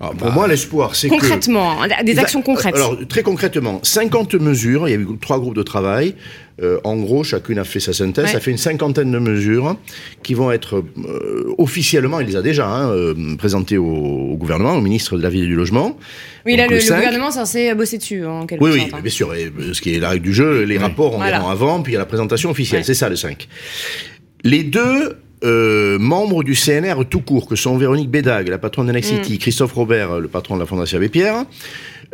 Alors, 0.00 0.14
pour 0.14 0.32
moi, 0.32 0.48
l'espoir, 0.48 0.96
c'est. 0.96 1.08
Concrètement, 1.08 1.82
hein, 1.82 1.88
des 2.04 2.18
actions 2.18 2.40
concrètes. 2.40 2.74
Alors, 2.74 2.96
très 3.06 3.22
concrètement, 3.22 3.80
50 3.82 4.34
mesures, 4.36 4.88
il 4.88 4.92
y 4.92 4.94
a 4.94 4.98
eu 4.98 5.06
trois 5.20 5.38
groupes 5.38 5.56
de 5.56 5.62
travail. 5.62 6.14
Euh, 6.62 6.78
en 6.84 6.96
gros, 6.96 7.24
chacune 7.24 7.58
a 7.58 7.64
fait 7.64 7.80
sa 7.80 7.92
synthèse. 7.92 8.26
Ouais. 8.26 8.30
Ça 8.32 8.40
fait 8.40 8.50
une 8.50 8.58
cinquantaine 8.58 9.10
de 9.10 9.18
mesures 9.18 9.76
qui 10.22 10.34
vont 10.34 10.50
être 10.50 10.76
euh, 10.98 11.54
officiellement, 11.58 12.20
il 12.20 12.26
les 12.26 12.36
a 12.36 12.42
déjà 12.42 12.68
hein, 12.68 12.90
euh, 12.90 13.14
présentées 13.36 13.78
au, 13.78 13.86
au 13.86 14.36
gouvernement, 14.36 14.74
au 14.76 14.80
ministre 14.80 15.16
de 15.16 15.22
la 15.22 15.30
Ville 15.30 15.44
et 15.44 15.46
du 15.46 15.54
Logement. 15.54 15.96
oui, 16.44 16.56
là, 16.56 16.66
le, 16.66 16.78
gouvernement 16.78 17.28
est 17.28 17.32
censé 17.32 17.74
bosser 17.74 17.98
dessus, 17.98 18.26
en 18.26 18.46
quelque 18.46 18.62
Oui, 18.62 18.70
oui, 18.74 18.80
sorte. 18.80 18.94
hein. 18.94 19.00
bien 19.00 19.10
sûr. 19.10 19.34
Et, 19.34 19.50
ce 19.72 19.80
qui 19.80 19.94
est 19.94 19.98
la 20.00 20.10
règle 20.10 20.24
du 20.24 20.34
jeu, 20.34 20.64
les 20.64 20.76
rapports, 20.78 21.14
on 21.14 21.18
Voilà. 21.18 21.42
avant, 21.48 21.80
puis 21.82 21.92
il 21.92 21.94
y 21.94 21.96
a 21.96 22.00
la 22.00 22.06
présentation 22.06 22.50
officielle. 22.50 22.80
Ouais. 22.80 22.84
C'est 22.84 22.94
ça, 22.94 23.08
le 23.08 23.16
5. 23.16 23.48
Les 24.44 24.62
deux 24.62 25.16
euh, 25.44 25.98
membres 25.98 26.42
du 26.44 26.54
CNR 26.54 27.04
tout 27.08 27.20
court, 27.20 27.46
que 27.48 27.56
sont 27.56 27.76
Véronique 27.76 28.10
Bédag, 28.10 28.48
la 28.48 28.58
patronne 28.58 28.86
Mm. 28.86 28.88
d'Anexity, 28.88 29.38
Christophe 29.38 29.72
Robert, 29.72 30.18
le 30.20 30.28
patron 30.28 30.54
de 30.56 30.60
la 30.60 30.66
Fondation 30.66 30.98
Abbé 30.98 31.08
Pierre, 31.08 31.44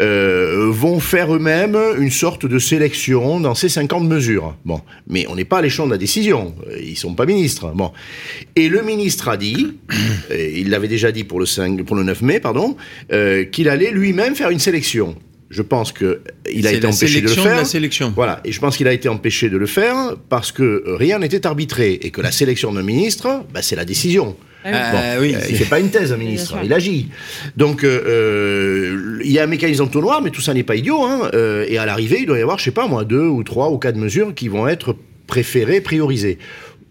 euh, 0.00 0.68
vont 0.70 1.00
faire 1.00 1.34
eux-mêmes 1.34 1.78
une 1.98 2.10
sorte 2.10 2.44
de 2.44 2.58
sélection 2.58 3.40
dans 3.40 3.54
ces 3.54 3.68
50 3.70 4.04
mesures. 4.04 4.54
Bon, 4.64 4.80
mais 5.08 5.26
on 5.28 5.34
n'est 5.36 5.46
pas 5.46 5.58
à 5.58 5.62
l'échelon 5.62 5.86
de 5.86 5.92
la 5.92 5.98
décision. 5.98 6.54
Euh, 6.70 6.78
Ils 6.82 6.96
sont 6.96 7.14
pas 7.14 7.24
ministres. 7.24 7.72
Bon, 7.74 7.92
et 8.56 8.68
le 8.68 8.82
ministre 8.82 9.28
a 9.28 9.36
dit, 9.38 9.74
et 10.30 10.60
il 10.60 10.68
l'avait 10.70 10.88
déjà 10.88 11.12
dit 11.12 11.24
pour 11.24 11.40
le 11.40 11.46
5, 11.46 11.82
pour 11.84 11.96
le 11.96 12.02
9 12.02 12.20
mai, 12.22 12.40
pardon, 12.40 12.76
euh, 13.12 13.44
qu'il 13.44 13.68
allait 13.70 13.90
lui-même 13.90 14.34
faire 14.34 14.50
une 14.50 14.58
sélection. 14.58 15.16
Je 15.56 15.62
pense 15.62 15.90
que 15.92 16.20
il 16.52 16.66
a 16.66 16.72
été 16.72 16.86
empêché 16.86 17.20
de 17.20 17.22
le 17.22 17.28
sélection 17.28 17.42
faire. 17.42 17.52
de 17.54 17.58
la 17.60 17.64
sélection. 17.64 18.12
Voilà, 18.14 18.40
et 18.44 18.52
je 18.52 18.60
pense 18.60 18.76
qu'il 18.76 18.86
a 18.88 18.92
été 18.92 19.08
empêché 19.08 19.48
de 19.48 19.56
le 19.56 19.66
faire 19.66 19.96
parce 20.28 20.52
que 20.52 20.62
euh, 20.62 20.96
rien 20.96 21.18
n'était 21.18 21.46
arbitré 21.46 21.92
et 22.02 22.10
que 22.10 22.20
la 22.20 22.30
sélection 22.30 22.72
d'un 22.74 22.82
ministre, 22.82 23.44
bah, 23.54 23.62
c'est 23.62 23.76
la 23.76 23.84
décision. 23.86 24.36
Ah, 24.68 24.90
Bon, 24.92 25.20
oui, 25.22 25.32
euh, 25.34 25.38
c'est- 25.40 25.50
il 25.50 25.56
fait 25.56 25.64
pas 25.64 25.78
une 25.80 25.90
thèse, 25.90 26.12
un 26.12 26.16
ministre, 26.26 26.56
il 26.62 26.72
agit. 26.72 27.08
Donc, 27.56 27.84
euh, 27.84 28.02
euh, 28.06 29.20
il 29.24 29.30
y 29.30 29.38
a 29.38 29.44
un 29.44 29.46
mécanisme 29.46 29.84
entonnoir, 29.84 30.20
mais 30.22 30.30
tout 30.30 30.40
ça 30.40 30.52
n'est 30.54 30.62
pas 30.64 30.74
idiot. 30.76 31.02
Hein, 31.04 31.30
euh, 31.34 31.64
et 31.68 31.78
à 31.78 31.86
l'arrivée, 31.86 32.18
il 32.20 32.26
doit 32.26 32.38
y 32.38 32.42
avoir, 32.42 32.58
je 32.58 32.64
sais 32.64 32.70
pas 32.70 32.86
moi, 32.88 33.04
deux 33.04 33.26
ou 33.26 33.42
trois 33.44 33.70
ou 33.70 33.78
quatre 33.78 33.96
mesures 33.96 34.34
qui 34.34 34.48
vont 34.48 34.66
être 34.68 34.94
préférées, 35.26 35.80
priorisées. 35.80 36.38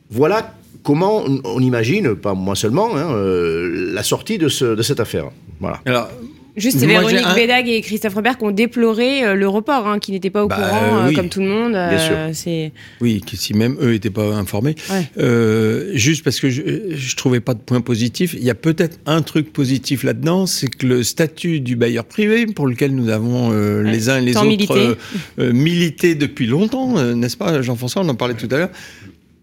Voilà 0.10 0.56
comment 0.84 1.24
on, 1.26 1.42
on 1.44 1.60
imagine, 1.60 2.16
pas 2.16 2.34
moi 2.34 2.56
seulement, 2.56 2.96
hein, 2.96 3.14
euh, 3.14 3.92
la 3.94 4.04
sortie 4.04 4.38
de, 4.38 4.48
ce- 4.48 4.76
de 4.76 4.82
cette 4.82 5.00
affaire. 5.00 5.26
Voilà. 5.60 5.82
Alors, 5.86 6.10
Juste, 6.58 6.80
c'est 6.80 6.88
Véronique 6.88 7.20
un- 7.26 7.36
Bédag 7.36 7.68
et 7.68 7.82
Christophe 7.82 8.14
Robert 8.16 8.38
qui 8.38 8.46
ont 8.46 8.52
déploré 8.52 9.24
euh, 9.26 9.36
le 9.36 9.48
report, 9.48 9.88
hein, 9.88 10.00
qui 10.00 10.12
n'étaient 10.12 10.30
pas 10.30 10.44
au 10.46 10.48
Bah, 10.48 10.56
courant, 10.56 10.98
euh, 11.04 11.08
oui. 11.10 11.14
comme 11.14 11.28
tout 11.30 11.42
le 11.42 11.48
monde. 11.48 11.72
Bien 11.74 11.98
sûr. 12.34 12.66
Oui, 13.02 13.22
si 13.34 13.54
même 13.54 13.76
eux 13.82 13.92
n'étaient 13.92 14.10
pas 14.10 14.34
informés. 14.36 14.76
Ouais. 14.90 15.08
Euh, 15.18 15.92
juste 15.96 16.24
parce 16.24 16.40
que 16.40 16.50
je, 16.50 16.62
je 16.96 17.16
trouvais 17.16 17.40
pas 17.42 17.54
de 17.54 17.60
point 17.60 17.82
positif. 17.82 18.34
Il 18.34 18.44
y 18.44 18.50
a 18.50 18.56
peut-être 18.56 19.00
un 19.06 19.22
truc 19.22 19.52
positif 19.52 20.04
là-dedans, 20.04 20.46
c'est 20.46 20.68
que 20.68 20.86
le 20.88 21.04
statut 21.04 21.60
du 21.60 21.76
bailleur 21.76 22.06
privé, 22.06 22.46
pour 22.46 22.68
lequel 22.68 22.96
nous 22.96 23.10
avons 23.10 23.52
euh, 23.52 23.84
Ouais. 23.84 23.92
les 23.92 24.10
uns 24.10 24.18
et 24.20 24.22
les 24.22 24.32
Tant 24.34 24.40
autres 24.42 24.50
milité. 24.50 24.74
euh, 24.78 24.96
euh, 25.40 25.52
milité 25.54 26.16
depuis 26.16 26.46
longtemps, 26.46 26.98
euh, 26.98 27.14
n'est-ce 27.16 27.36
pas, 27.38 27.62
Jean-François 27.62 28.02
On 28.04 28.10
en 28.10 28.16
parlait 28.16 28.34
tout 28.36 28.48
à 28.52 28.58
l'heure. 28.58 28.70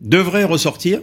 Devrait 0.00 0.44
ressortir. 0.44 1.00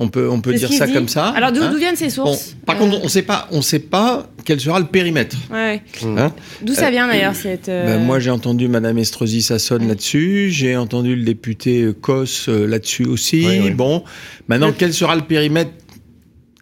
On 0.00 0.08
peut, 0.08 0.30
on 0.30 0.40
peut 0.40 0.54
dire 0.54 0.72
ça 0.72 0.86
dit. 0.86 0.92
comme 0.92 1.08
ça. 1.08 1.26
Alors, 1.30 1.50
d'où 1.50 1.60
hein. 1.60 1.74
viennent 1.76 1.96
ces 1.96 2.06
Bon, 2.06 2.26
sources 2.26 2.56
par 2.64 2.76
Euh, 2.76 2.78
contre, 2.78 3.00
on 3.02 3.08
sait 3.08 3.22
pas, 3.22 3.48
on 3.50 3.62
sait 3.62 3.80
pas 3.80 4.28
quel 4.44 4.60
sera 4.60 4.78
le 4.78 4.86
périmètre. 4.86 5.36
ouais. 5.50 5.82
hein. 6.04 6.32
D'où 6.62 6.72
ça 6.74 6.90
vient 6.92 7.08
d'ailleurs 7.08 7.34
cette. 7.34 7.68
euh, 7.68 7.84
Ben, 7.98 8.04
moi, 8.04 8.20
j'ai 8.20 8.30
entendu 8.30 8.68
Madame 8.68 8.96
Estrosi 8.98 9.42
Sassonne 9.42 9.88
là-dessus. 9.88 10.50
J'ai 10.52 10.76
entendu 10.76 11.16
le 11.16 11.24
député 11.24 11.82
euh, 11.82 11.92
Cos 11.92 12.24
euh, 12.48 12.66
là-dessus 12.68 13.06
aussi. 13.06 13.44
Bon, 13.74 14.04
maintenant, 14.46 14.68
Le- 14.68 14.74
quel 14.78 14.94
sera 14.94 15.16
le 15.16 15.22
périmètre 15.22 15.72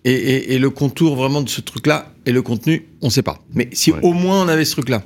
et, 0.06 0.12
et- 0.12 0.54
et 0.54 0.58
le 0.58 0.70
contour 0.70 1.14
vraiment 1.16 1.42
de 1.42 1.48
ce 1.50 1.60
truc-là 1.60 2.12
et 2.24 2.32
le 2.32 2.40
contenu 2.40 2.86
On 3.02 3.06
ne 3.08 3.12
sait 3.12 3.22
pas. 3.22 3.44
Mais 3.52 3.68
si 3.72 3.92
Ouais. 3.92 3.98
au 4.02 4.12
moins 4.14 4.42
on 4.44 4.48
avait 4.48 4.64
ce 4.64 4.72
truc-là, 4.72 5.02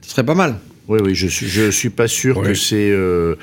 ce 0.00 0.10
serait 0.10 0.24
pas 0.24 0.34
mal. 0.34 0.58
Oui, 0.88 0.98
oui, 1.04 1.14
je 1.14 1.26
suis, 1.28 1.46
je 1.48 1.70
suis 1.70 1.90
pas 1.90 2.08
sûr 2.08 2.38
Ouais. 2.38 2.48
que 2.48 2.54
ces, 2.54 2.90
euh, 2.90 3.36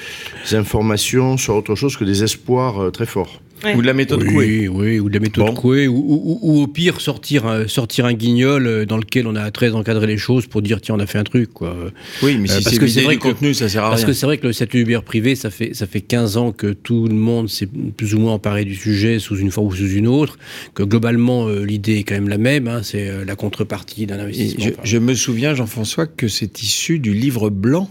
ces 0.46 0.56
informations 0.56 1.38
soient 1.38 1.56
autre 1.58 1.76
chose 1.76 1.96
que 1.96 2.04
des 2.04 2.24
espoirs 2.24 2.82
euh, 2.84 2.90
très 2.92 3.06
forts. 3.06 3.42
Ouais. 3.64 3.76
Ou 3.76 3.82
de 3.82 3.88
la 3.88 3.94
méthode 3.94 4.24
Coué. 4.24 4.68
Oui, 4.68 4.68
oui, 4.70 5.00
ou 5.00 5.10
de 5.10 5.14
la 5.16 5.20
méthode 5.20 5.46
Bon. 5.46 5.54
Coué, 5.54 5.88
ou, 5.88 5.96
ou- 5.98 6.22
ou- 6.24 6.40
ou 6.42 6.62
au 6.64 6.68
pire 6.68 7.02
sortir 7.02 7.46
un, 7.46 7.68
sortir 7.68 8.06
un 8.06 8.14
guignol 8.14 8.66
euh, 8.68 8.86
dans 8.86 8.98
lequel 8.98 9.28
on 9.28 9.36
a 9.36 9.52
très 9.52 9.72
encadré 9.72 10.08
les 10.08 10.18
choses 10.18 10.48
pour 10.48 10.62
dire 10.62 10.80
tiens 10.82 10.96
on 10.96 11.00
a 11.00 11.06
fait 11.06 11.18
un 11.18 11.24
truc 11.24 11.52
quoi. 11.54 11.76
Oui, 12.24 12.38
mais 12.40 12.50
Euh, 12.50 12.58
si 12.58 12.64
parce 12.64 12.74
c'est 12.76 12.80
que 12.80 12.86
vidé 12.86 13.00
c'est 13.00 13.06
vrai 13.06 13.18
que- 13.18 13.22
contenu, 13.24 13.54
ça 13.54 13.68
sert 13.68 13.84
à 13.84 13.90
Parce 13.90 14.02
rien. 14.02 14.08
que 14.08 14.14
c'est 14.14 14.26
vrai 14.26 14.38
que 14.38 14.48
le 14.48 14.54
statut 14.54 14.80
Uber 14.80 15.00
privé, 15.06 15.36
ça 15.36 15.50
fait, 15.50 15.74
ça 15.74 15.88
fait 15.88 16.02
15 16.02 16.38
ans 16.38 16.52
que 16.52 16.68
tout 16.68 17.08
le 17.08 17.16
monde 17.16 17.50
s'est 17.50 17.68
plus 17.98 18.16
ou 18.16 18.20
moins 18.20 18.34
emparé 18.34 18.64
du 18.66 18.76
sujet 18.76 19.20
sous 19.20 19.36
une 19.38 19.52
forme 19.52 19.68
ou 19.68 19.76
sous 19.76 19.90
une 19.90 20.08
autre, 20.08 20.38
que 20.74 20.84
globalement 20.84 21.48
euh, 21.48 21.66
l'idée 21.66 21.98
est 21.98 22.04
quand 22.04 22.16
même 22.16 22.30
la 22.30 22.38
même, 22.38 22.68
hein, 22.68 22.82
c'est 22.84 23.10
euh, 23.10 23.26
la 23.26 23.36
contrepartie 23.36 24.06
d'un 24.06 24.20
investissement. 24.20 24.64
je, 24.66 24.70
Enfin, 24.72 24.82
je 24.84 24.98
me 24.98 25.14
souviens, 25.16 25.54
Jean-François, 25.56 26.08
que 26.08 26.28
c'est 26.28 26.62
issu 26.62 27.00
du 27.00 27.14
livre 27.14 27.50
blanc 27.50 27.90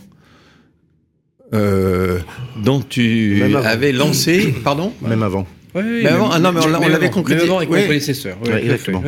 euh, 1.55 2.19
dont 2.63 2.81
tu 2.81 3.43
avais 3.65 3.93
lancé. 3.93 4.55
Pardon? 4.65 4.93
Même 5.03 5.23
avant. 5.23 5.47
Ouais, 5.83 6.03
Mais 6.03 6.09
avant- 6.09 6.31
ah 6.31 6.39
non, 6.39 6.53
mais 6.53 6.61
on 6.61 6.69
on 6.75 6.89
l'avait 6.89 7.09
avant 7.11 7.59
avec 7.59 7.71
mon 7.71 7.77
prédécesseur. 7.85 8.39
Exactement. 8.61 9.03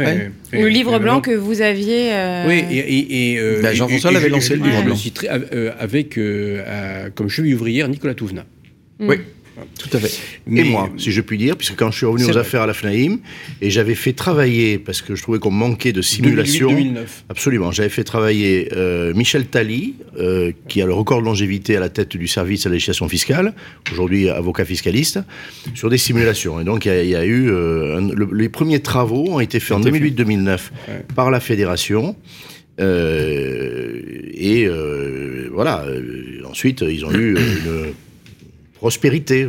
Le 0.52 0.68
livre 0.68 0.98
blanc 0.98 1.20
que 1.20 1.30
vous 1.32 1.60
aviez. 1.62 2.12
euh, 2.12 2.44
Oui, 2.48 2.64
et, 2.70 2.78
et, 2.78 3.32
et, 3.34 3.38
euh, 3.38 3.60
Bah, 3.62 3.72
et- 3.72 3.76
Jean-François 3.76 4.12
l'avait 4.12 4.28
lancé, 4.28 4.54
et- 4.54 4.56
le 4.56 4.64
livre 4.64 4.78
je 4.80 4.84
blanc. 4.84 4.94
euh, 5.52 5.70
avec, 5.78 6.18
euh, 6.18 6.62
euh, 6.66 7.08
comme 7.14 7.28
cheville 7.28 7.54
ouvrière, 7.54 7.88
Nicolas 7.88 8.14
Touvenat. 8.14 8.46
Oui, 9.00 9.16
tout 9.78 9.96
à 9.96 10.00
fait. 10.00 10.20
Et 10.54 10.64
moi, 10.64 10.88
si 10.96 11.10
je 11.12 11.20
puis 11.20 11.38
dire, 11.38 11.56
puisque 11.56 11.76
quand 11.76 11.90
je 11.90 11.96
suis 11.98 12.06
revenu 12.06 12.24
aux 12.24 12.28
vrai. 12.28 12.40
affaires 12.40 12.62
à 12.62 12.66
la 12.66 12.74
FNAIM, 12.74 13.18
et 13.62 13.70
j'avais 13.70 13.94
fait 13.94 14.12
travailler, 14.12 14.78
parce 14.78 15.02
que 15.02 15.14
je 15.14 15.22
trouvais 15.22 15.38
qu'on 15.38 15.50
manquait 15.50 15.92
de 15.92 16.02
simulation. 16.02 16.70
2008-2009. 16.70 16.96
Absolument. 17.28 17.72
J'avais 17.72 17.88
fait 17.88 18.04
travailler 18.04 18.68
euh, 18.76 19.12
Michel 19.14 19.46
Tally, 19.46 19.94
euh, 20.18 20.52
qui 20.68 20.80
a 20.82 20.86
le 20.86 20.92
record 20.92 21.20
de 21.20 21.26
longévité 21.26 21.76
à 21.76 21.80
la 21.80 21.88
tête 21.88 22.16
du 22.16 22.26
service 22.28 22.64
de 22.64 22.68
la 22.68 22.74
législation 22.74 23.08
fiscale, 23.08 23.54
aujourd'hui 23.92 24.28
avocat 24.28 24.64
fiscaliste, 24.64 25.18
sur 25.74 25.90
des 25.90 25.98
simulations. 25.98 26.60
Et 26.60 26.64
donc, 26.64 26.84
il 26.86 26.88
y 26.88 26.92
a, 26.92 27.02
il 27.02 27.10
y 27.10 27.16
a 27.16 27.24
eu. 27.24 27.50
euh, 27.50 27.98
un- 27.98 28.12
le- 28.14 28.28
les 28.32 28.48
premiers 28.48 28.80
travaux 28.80 29.26
ont 29.30 29.40
été 29.40 29.60
faits 29.60 29.76
en 29.76 29.80
Été 29.82 29.90
fait. 29.92 29.98
2008-2009 30.10 30.70
Ouais. 30.88 31.04
par 31.14 31.30
la 31.30 31.40
fédération. 31.40 32.16
Euh, 32.80 34.00
et 34.34 34.64
euh, 34.66 35.48
voilà. 35.52 35.84
euh, 35.86 36.40
ensuite, 36.48 36.82
ils 36.88 37.04
ont 37.04 37.12
eu 37.12 37.36
une 37.36 37.92
prospérité. 38.80 39.46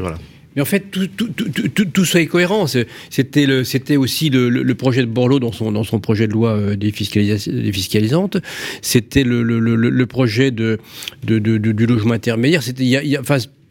Mais 0.55 0.61
en 0.61 0.65
fait, 0.65 0.83
tout, 0.91 1.07
tout, 1.07 2.05
ça 2.05 2.19
est 2.19 2.25
cohérent. 2.25 2.65
C'était 3.09 3.95
aussi 3.95 4.29
le, 4.29 4.73
projet 4.73 5.01
de 5.01 5.07
Borloo 5.07 5.39
dans 5.39 5.51
son, 5.51 5.99
projet 5.99 6.27
de 6.27 6.33
loi 6.33 6.51
euh, 6.51 6.75
défiscalisa- 6.75 7.49
défiscalisante. 7.49 8.37
C'était 8.81 9.23
le, 9.23 10.05
projet 10.05 10.51
du 10.51 11.85
logement 11.87 12.13
intermédiaire. 12.13 12.61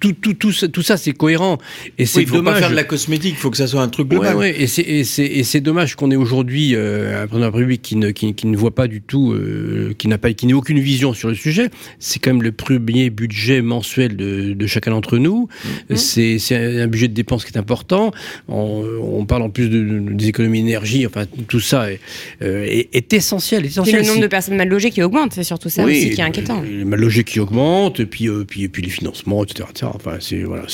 Tout, 0.01 0.13
tout, 0.15 0.35
tout, 0.35 0.51
ça, 0.53 0.67
tout 0.69 0.83
ça, 0.83 0.97
c'est 0.97 1.13
cohérent. 1.13 1.59
Et 1.99 2.07
c'est 2.07 2.19
Oui, 2.19 2.23
il 2.25 2.29
faut 2.29 2.37
dommage. 2.37 2.55
pas 2.55 2.61
faire 2.61 2.71
de 2.71 2.75
la 2.77 2.85
cosmétique, 2.85 3.35
il 3.37 3.41
faut 3.41 3.51
que 3.51 3.57
ça 3.57 3.67
soit 3.67 3.83
un 3.83 3.89
truc 3.89 4.09
global. 4.09 4.35
Ouais, 4.35 4.41
ouais, 4.53 4.61
et 4.63 4.67
c'est 4.67 4.83
et 4.83 5.05
c'est 5.05 5.27
et 5.27 5.45
c'est 5.45 5.61
dommage 5.61 5.95
qu'on 5.95 6.11
ait 6.11 6.17
aujourd'hui 6.17 6.75
euh, 6.75 7.23
un 7.23 7.27
président 7.27 7.47
de 7.47 7.51
la 7.53 7.57
République 7.57 7.83
qui 7.83 7.97
ne 7.97 8.11
qui, 8.11 8.35
qui 8.35 8.47
ne 8.47 8.57
voit 8.57 8.75
pas 8.75 8.89
du 8.89 9.01
tout, 9.03 9.33
euh, 9.33 9.95
qui 9.99 10.09
n'a 10.09 10.19
pas 10.19 10.33
qui 10.33 10.47
n'a 10.47 10.57
aucune 10.57 10.81
vision 10.81 11.13
sur 11.15 11.29
le 11.29 11.35
sujet. 11.35 11.69
C'est 11.99 12.19
quand 12.19 12.31
même 12.33 12.43
le 12.43 12.53
premier 12.53 13.11
budget 13.11 13.63
mensuel 13.63 14.17
de, 14.17 14.53
de 14.55 14.67
chacun 14.67 14.91
d'entre 14.93 15.19
nous. 15.19 15.49
C'est 15.95 16.39
c'est 16.39 16.81
un 16.81 16.87
budget 16.87 17.09
de 17.09 17.15
dépenses 17.15 17.45
qui 17.45 17.53
est 17.53 17.59
important. 17.59 18.13
On, 18.49 18.85
on 19.03 19.27
parle 19.27 19.43
en 19.43 19.51
plus 19.51 19.69
de, 19.69 19.81
de- 19.83 20.13
des 20.15 20.29
économies 20.29 20.63
d'énergie. 20.63 21.07
Enfin, 21.07 21.25
tout 21.49 21.61
ça 21.61 21.93
est, 21.93 22.01
euh, 22.43 22.65
est, 22.65 22.89
est 22.95 23.13
essentiel. 23.13 23.67
essentiel. 23.67 24.01
le 24.03 24.07
nombre 24.07 24.21
de 24.23 24.27
personnes 24.27 24.57
mal 24.57 24.69
logées 24.69 24.91
qui 24.91 25.03
augmente, 25.03 25.33
c'est 25.35 25.45
surtout 25.45 25.69
ça 25.69 25.85
aussi 25.85 26.11
qui 26.11 26.21
est 26.21 26.25
inquiétant. 26.25 26.63
Les 26.63 26.85
mal 26.85 27.01
logés 27.01 27.25
qui 27.25 27.41
augmentent, 27.41 28.01
et 28.01 28.07
puis, 28.07 28.29
euh, 28.29 28.45
puis, 28.47 28.63
et 28.65 28.69
puis 28.69 28.83
les 28.83 28.91
financements, 28.91 29.45
etc. 29.45 29.69
etc. 29.71 29.90
Enfin, 29.95 30.17
c'est 30.21 30.43
voilà, 30.43 30.65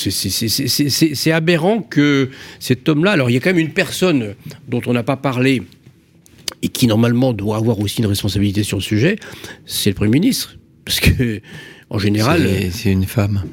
aberrant 1.33 1.79
que 1.81 2.29
cet 2.59 2.87
homme-là. 2.89 3.11
Alors, 3.11 3.29
il 3.29 3.33
y 3.33 3.37
a 3.37 3.39
quand 3.39 3.49
même 3.49 3.59
une 3.59 3.73
personne 3.73 4.35
dont 4.67 4.81
on 4.85 4.93
n'a 4.93 5.03
pas 5.03 5.17
parlé 5.17 5.63
et 6.61 6.69
qui 6.69 6.87
normalement 6.87 7.33
doit 7.33 7.57
avoir 7.57 7.79
aussi 7.79 7.99
une 8.01 8.07
responsabilité 8.07 8.63
sur 8.63 8.77
le 8.77 8.83
sujet, 8.83 9.17
c'est 9.65 9.91
le 9.91 9.95
Premier 9.95 10.11
ministre, 10.11 10.57
parce 10.85 10.99
que 10.99 11.41
en 11.89 11.99
général. 11.99 12.47
C'est- 12.71 12.91
une 12.91 13.05
femme. 13.05 13.43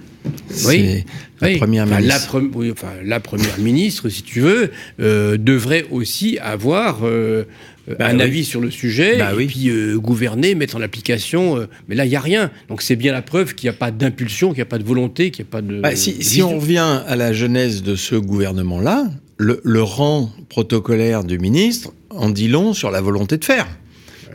Oui. 0.66 1.04
La 1.40 1.48
Oui. 1.48 1.56
première 1.58 1.84
Enfin, 1.84 1.98
ministre. 2.00 2.38
La, 2.38 2.40
pre- 2.40 2.50
oui, 2.54 2.70
enfin, 2.70 2.92
la 3.04 3.20
première 3.20 3.58
ministre, 3.58 4.08
si 4.08 4.22
tu 4.22 4.40
veux, 4.40 4.70
euh, 5.00 5.36
devrait 5.36 5.84
aussi 5.90 6.38
avoir 6.38 7.00
euh, 7.02 7.44
Bah 7.86 8.06
un 8.08 8.16
oui. 8.16 8.22
avis 8.22 8.44
sur 8.44 8.60
le 8.60 8.70
sujet, 8.70 9.18
Bah 9.18 9.32
et 9.32 9.36
oui. 9.36 9.46
puis 9.46 9.68
euh, 9.68 9.98
gouverner, 9.98 10.54
mettre 10.54 10.76
en 10.76 10.80
application. 10.80 11.58
euh, 11.58 11.66
mais 11.88 11.94
là, 11.94 12.06
il 12.06 12.08
n'y 12.08 12.16
a 12.16 12.20
rien. 12.20 12.50
Donc 12.68 12.80
c'est 12.80 12.96
bien 12.96 13.12
la 13.12 13.20
preuve 13.22 13.54
qu'il 13.54 13.68
n'y 13.68 13.74
a 13.76 13.78
pas 13.78 13.90
d'impulsion, 13.90 14.48
qu'il 14.48 14.56
n'y 14.58 14.62
a 14.62 14.66
pas 14.66 14.78
de 14.78 14.84
volonté, 14.84 15.30
qu'il 15.30 15.44
n'y 15.44 15.48
a 15.48 15.52
pas 15.52 15.60
de. 15.62 15.80
Bah, 15.80 15.94
si, 15.94 16.14
de 16.14 16.22
si 16.22 16.42
on 16.42 16.58
revient 16.58 17.00
à 17.06 17.14
la 17.16 17.32
genèse 17.34 17.82
de 17.82 17.94
ce 17.96 18.14
gouvernement-là, 18.14 19.06
le, 19.36 19.60
le 19.64 19.82
rang 19.82 20.30
protocolaire 20.48 21.24
du 21.24 21.38
ministre 21.38 21.92
en 22.10 22.30
dit 22.30 22.48
long 22.48 22.72
sur 22.72 22.90
la 22.90 23.00
volonté 23.02 23.36
de 23.36 23.44
faire. 23.44 23.66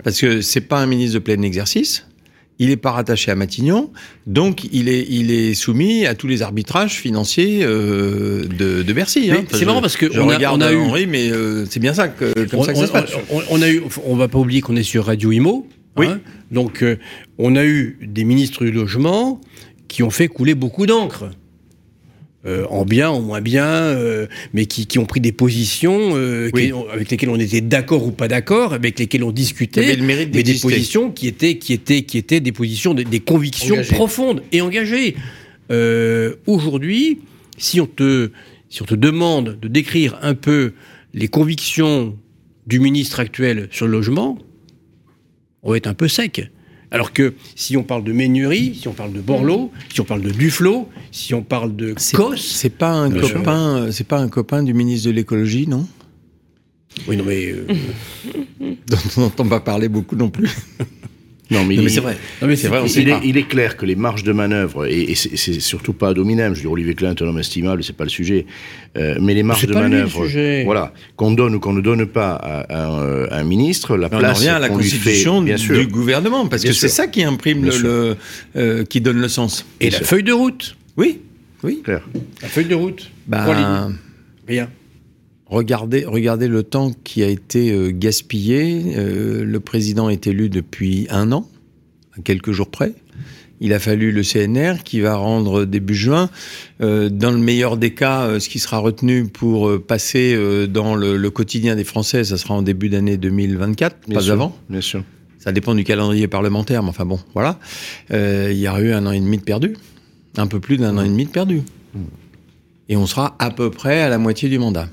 Parce 0.04 0.20
que 0.20 0.42
c'est 0.42 0.62
pas 0.62 0.80
un 0.80 0.86
ministre 0.86 1.16
de 1.16 1.20
plein 1.20 1.42
exercice. 1.42 2.06
Il 2.60 2.70
n'est 2.70 2.78
pas 2.78 2.92
rattaché 2.92 3.32
à 3.32 3.36
Matignon, 3.36 3.90
donc 4.28 4.66
il 4.72 4.90
est, 4.90 5.08
il 5.10 5.32
est 5.32 5.54
soumis 5.54 6.06
à 6.06 6.14
tous 6.14 6.28
les 6.28 6.42
arbitrages 6.42 6.96
financiers 6.96 7.62
euh, 7.64 8.44
de, 8.44 8.84
de, 8.84 8.94
Bercy. 8.94 9.32
Hein. 9.32 9.46
C'est 9.52 9.66
marrant 9.66 9.82
parce 9.82 9.96
que 9.96 10.12
je 10.12 10.20
on 10.20 10.28
regarde 10.28 10.62
a, 10.62 10.68
on 10.68 10.70
a 10.70 10.76
Henri, 10.76 11.08
mais 11.08 11.32
euh, 11.32 11.66
c'est 11.70 11.80
bien 11.80 11.94
ça 11.94 12.10
que, 12.10 12.34
comme 12.48 12.60
on, 12.60 12.64
ça 12.64 12.74
que 12.74 12.80
ça 12.80 12.88
se 12.88 12.92
passe. 12.92 13.12
On, 13.32 13.42
on, 13.50 13.62
a 13.62 13.70
eu, 13.70 13.82
on 14.06 14.16
va 14.16 14.28
pas 14.28 14.38
oublier 14.38 14.60
qu'on 14.60 14.76
est 14.76 14.84
sur 14.84 15.06
Radio 15.06 15.32
Imo. 15.32 15.68
Oui. 15.98 16.08
Hein, 16.08 16.20
donc 16.52 16.84
euh, 16.84 16.98
on 17.38 17.56
a 17.56 17.64
eu 17.64 17.98
des 18.02 18.26
ministres 18.26 18.66
du 18.66 18.72
logement 18.72 19.40
qui 19.88 20.04
ont 20.04 20.10
fait 20.10 20.28
couler 20.28 20.54
beaucoup 20.54 20.86
d'encre. 20.86 21.32
Euh, 22.46 22.66
en 22.70 22.86
bien, 22.86 23.10
en 23.10 23.20
moins 23.20 23.42
bien, 23.42 23.66
euh, 23.68 24.26
mais 24.54 24.66
qui, 24.66 24.88
qui, 24.88 24.98
ont 24.98 25.06
pris 25.06 25.20
des 25.20 25.34
positions 25.34 26.16
euh, 26.16 26.50
Oui. 26.54 26.68
qui- 26.68 26.74
avec 26.94 27.12
lesquelles 27.12 27.28
on 27.30 27.36
était 27.40 27.60
d'accord 27.60 28.06
ou 28.08 28.12
pas 28.12 28.30
d'accord, 28.30 28.72
avec 28.72 28.98
lesquelles 28.98 29.26
on 29.26 29.34
discutait, 29.34 29.84
avait 29.84 29.96
le 29.98 30.06
mérite 30.06 30.30
mais 30.34 30.44
des 30.44 30.58
positions 30.58 31.12
qui 31.12 31.28
étaient, 31.28 31.58
qui 31.58 31.74
étaient, 31.74 32.04
qui 32.04 32.18
étaient 32.18 32.40
des 32.40 32.54
positions, 32.54 32.94
des, 32.94 33.04
des 33.04 33.20
convictions 33.20 33.76
Engagées. 33.76 33.94
profondes 33.94 34.42
et 34.54 34.62
engagées. 34.62 35.18
Aujourd'hui, 36.48 37.20
si 37.58 37.82
on 37.82 37.86
te, 37.88 38.32
si 38.70 38.82
on 38.82 38.86
te 38.86 38.96
demande 38.96 39.58
de 39.62 39.68
décrire 39.68 40.18
un 40.22 40.34
peu 40.34 40.74
les 41.14 41.28
convictions 41.28 42.18
du 42.68 42.80
ministre 42.80 43.20
actuel 43.20 43.68
sur 43.72 43.86
le 43.86 43.92
logement, 43.92 44.38
on 45.64 45.72
va 45.72 45.78
être 45.78 45.88
un 45.88 45.94
peu 45.94 46.08
sec. 46.08 46.50
Alors 46.92 47.14
que 47.14 47.36
si 47.56 47.78
on 47.78 47.84
parle 47.84 48.04
de 48.04 48.12
Ménurie, 48.12 48.76
si 48.80 48.88
on 48.88 48.94
parle 48.94 49.14
de 49.14 49.22
Borloo, 49.22 49.72
si 49.94 50.02
on 50.02 50.06
parle 50.06 50.22
de 50.22 50.32
Duflo, 50.32 50.90
si 51.12 51.34
on 51.34 51.44
parle 51.44 51.76
de 51.76 51.94
Cos, 52.14 52.36
C'est 52.38 52.76
pas 52.76 52.92
un 52.92 53.12
copain, 53.12 53.92
c'est 53.92 54.08
pas 54.08 54.20
un 54.20 54.28
copain 54.28 54.64
du 54.64 54.74
ministre 54.74 55.08
de 55.08 55.14
l'écologie, 55.14 55.68
non? 55.68 55.88
Oui 57.08 57.16
non 57.16 57.24
mais 57.26 57.52
euh, 57.52 57.68
Dont 58.88 58.98
on 59.18 59.22
n'entend 59.22 59.48
pas 59.48 59.60
parler 59.60 59.88
beaucoup 59.88 60.16
non 60.16 60.30
plus. 60.30 60.50
Non, 61.52 61.66
mais, 61.66 61.76
Non, 61.76 61.82
il, 61.82 61.84
mais 61.86 61.90
c'est 61.90 62.00
vrai. 62.02 62.18
non, 62.42 62.48
mais 62.48 62.56
C'est 62.56 62.68
vrai, 62.68 62.80
on 62.84 62.88
sait 62.88 63.02
il, 63.02 63.10
pas. 63.10 63.16
est, 63.18 63.22
il 63.28 63.36
est 63.38 63.48
clair 63.48 63.76
que 63.76 63.86
les 63.86 63.96
marges 63.96 64.24
de 64.24 64.32
manœuvre, 64.32 64.86
et, 64.86 65.02
et 65.12 65.16
c'est 65.16 65.36
c'est 65.36 65.60
surtout 65.60 65.94
pas 65.94 66.10
à 66.10 66.14
dominem, 66.14 66.54
je 66.54 66.60
veux 66.60 66.64
dire, 66.64 66.72
Olivier 66.72 66.94
Klein 66.94 67.16
est 67.16 67.22
un 67.24 67.28
homme 67.28 67.40
estimable, 67.40 67.84
c'est 67.84 67.96
pas 67.96 68.04
le 68.04 68.10
sujet, 68.12 68.46
euh, 68.98 69.18
mais 69.20 69.34
les 69.34 69.42
marges 69.42 69.62
C'est 69.62 69.68
de 69.68 69.74
pas 69.74 69.82
lui, 69.82 69.90
le 69.90 69.96
manœuvre, 69.98 70.26
sujet. 70.28 70.64
voilà, 70.64 70.94
qu'on 71.16 71.32
donne 71.32 71.56
ou 71.56 71.60
qu'on 71.60 71.74
ne 71.74 71.82
donne 71.82 72.06
pas 72.06 72.34
à, 72.34 72.60
à 72.62 72.86
un, 72.88 73.24
à 73.26 73.38
un 73.40 73.44
ministre, 73.44 73.98
la 73.98 74.08
On 74.12 74.20
place 74.20 74.38
revient 74.38 74.50
à 74.50 74.60
la 74.60 74.70
qu'on 74.70 74.78
lui 74.78 74.84
fait, 74.90 74.98
constitution 74.98 75.42
bien 75.42 75.56
du 75.56 75.62
sûr. 75.64 75.88
gouvernement, 75.88 76.48
parce 76.48 76.62
Bien 76.62 76.72
que 76.72 76.78
c'est 76.78 76.88
ça 76.88 77.08
qui 77.08 77.24
imprime 77.24 77.62
Bien 77.62 77.72
le, 77.82 78.16
euh, 78.56 78.84
qui 78.86 79.02
donne 79.02 79.20
le 79.20 79.28
sens. 79.28 79.66
et 79.80 79.86
Bien 79.90 79.92
la 79.92 79.98
sûr. 79.98 80.06
feuille 80.08 80.24
de 80.24 80.34
route, 80.34 80.76
Oui, 80.98 81.20
oui. 81.64 81.82
Clair. 81.84 82.02
la 82.44 82.48
feuille 82.48 82.66
de 82.66 82.76
route, 82.76 83.10
Ben, 83.28 83.46
lignes. 83.56 83.96
rien. 84.48 84.70
Regardez, 85.50 86.06
regardez 86.06 86.48
le 86.48 86.62
temps 86.62 86.92
qui 87.04 87.24
a 87.24 87.28
été 87.28 87.72
euh, 87.72 87.92
gaspillé. 87.92 88.94
Euh, 88.96 89.44
le 89.44 89.60
président 89.60 90.08
est 90.08 90.28
élu 90.28 90.48
depuis 90.48 91.08
un 91.10 91.32
an, 91.32 91.50
à 92.18 92.22
quelques 92.22 92.52
jours 92.52 92.70
près. 92.70 92.94
Il 93.60 93.74
a 93.74 93.80
fallu 93.80 94.12
le 94.12 94.22
CNR 94.22 94.84
qui 94.86 95.02
va 95.02 95.16
rendre 95.16 95.66
début 95.66 95.96
juin. 95.96 96.30
Euh, 96.82 97.10
dans 97.10 97.32
le 97.32 97.40
meilleur 97.40 97.78
des 97.78 97.94
cas, 97.94 98.40
ce 98.40 98.48
qui 98.48 98.60
sera 98.60 98.78
retenu 98.78 99.26
pour 99.26 99.82
passer 99.82 100.34
euh, 100.34 100.68
dans 100.68 100.96
le, 100.96 101.18
le 101.18 101.30
quotidien 101.30 101.76
des 101.76 101.84
Français, 101.84 102.24
ça 102.24 102.38
sera 102.38 102.54
en 102.54 102.62
début 102.62 102.88
d'année 102.88 103.18
2024, 103.18 104.08
Bien 104.08 104.16
pas 104.16 104.22
sûr, 104.22 104.34
avant. 104.34 104.56
Bien 104.70 104.82
sûr. 104.82 105.04
Ça 105.40 105.52
dépend 105.52 105.74
du 105.74 105.84
calendrier 105.84 106.28
parlementaire, 106.28 106.84
mais 106.84 106.90
enfin 106.90 107.06
bon, 107.06 107.20
voilà. 107.34 107.60
Il 108.12 108.58
y 108.58 108.68
aura 108.68 108.82
eu 108.82 108.92
un 108.92 109.06
an 109.06 109.12
et 109.12 109.20
demi 109.20 109.38
de 109.38 109.44
perdu. 109.44 109.76
Un 110.38 110.48
peu 110.48 110.60
plus 110.60 110.78
d'un 110.78 110.98
an 110.98 111.04
et 111.04 111.10
demi 111.10 111.26
de 111.26 111.32
perdu. 111.32 111.64
Et 112.88 112.96
on 112.96 113.08
sera 113.08 113.36
à 113.40 113.50
peu 113.50 113.72
près 113.72 114.02
à 114.02 114.10
la 114.10 114.18
moitié 114.18 114.48
du 114.48 114.60
mandat. 114.60 114.88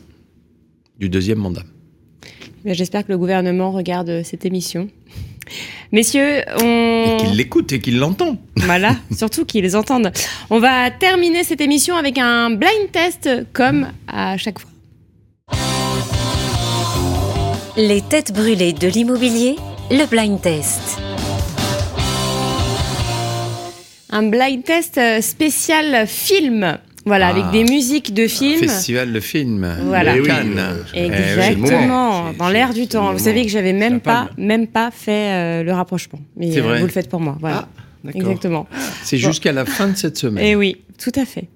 Du 0.99 1.09
deuxième 1.09 1.39
mandat. 1.39 1.63
Ben, 2.65 2.75
J'espère 2.75 3.05
que 3.05 3.13
le 3.13 3.19
gouvernement 3.19 3.71
regarde 3.71 4.09
euh, 4.09 4.23
cette 4.25 4.45
émission. 4.45 4.89
Messieurs, 5.93 6.39
Et 6.39 6.45
on... 6.63 7.17
qu'il 7.19 7.37
l'écoute 7.37 7.73
et 7.73 7.81
qu'il 7.81 7.99
l'entend. 7.99 8.37
Voilà, 8.57 8.97
surtout 9.17 9.45
qu'ils 9.45 9.63
les 9.63 9.77
entendent. 9.77 10.11
On 10.51 10.59
va 10.59 10.91
terminer 10.91 11.45
cette 11.45 11.61
émission 11.61 11.97
avec 11.97 12.19
un 12.19 12.51
blind 12.51 12.91
test 12.93 13.29
comme 13.53 13.89
à 14.09 14.37
chaque 14.37 14.59
fois. 14.59 14.71
Les 17.77 18.01
têtes 18.01 18.33
brûlées 18.33 18.73
de 18.73 18.89
l'immobilier, 18.89 19.57
le 19.91 20.07
blind 20.09 20.41
test. 20.41 20.99
Un 24.11 24.23
blind 24.29 24.65
test 24.65 24.97
euh, 24.99 25.21
spécial 25.21 26.07
film. 26.07 26.79
Voilà, 27.07 27.29
Ah. 27.29 27.31
avec 27.31 27.51
des 27.53 27.65
musiques 27.73 28.13
de 28.13 28.27
films. 28.27 28.59
Festival 28.59 29.13
de 29.13 29.21
film. 29.21 29.67
Voilà. 29.85 30.13
de 30.15 30.19
Eh 30.19 30.21
oui, 30.23 30.27
Cannes. 30.27 30.61
Eh. 30.95 31.05
Exactement, 31.07 32.33
dans 32.33 32.49
l'air 32.49 32.75
du 32.75 32.87
temps. 32.89 33.13
Vous 33.13 33.19
savez 33.21 33.45
que 33.45 33.51
j'avais 33.51 33.73
même 33.73 34.01
pas, 34.01 34.31
même 34.37 34.67
pas 34.67 34.91
fait 34.91 35.33
euh, 35.33 35.63
le 35.63 35.73
rapprochement. 35.73 36.19
Mais 36.37 36.51
C'est 36.53 36.59
euh, 36.61 36.63
vrai. 36.65 36.81
vous 36.81 36.87
le 36.87 36.93
faites 36.93 37.09
pour 37.09 37.21
moi. 37.21 37.37
Voilà. 37.41 37.69
Ah, 37.79 37.83
d'accord. 38.05 38.21
Exactement. 38.23 38.67
C'est 39.05 39.19
jusqu'à 39.19 39.53
la 39.53 39.65
fin 39.65 39.89
de 39.89 39.97
cette 39.97 40.17
semaine. 40.19 40.45
Et 40.45 40.57
oui, 40.57 40.79
tout 41.03 41.13
à 41.15 41.25
fait. 41.25 41.49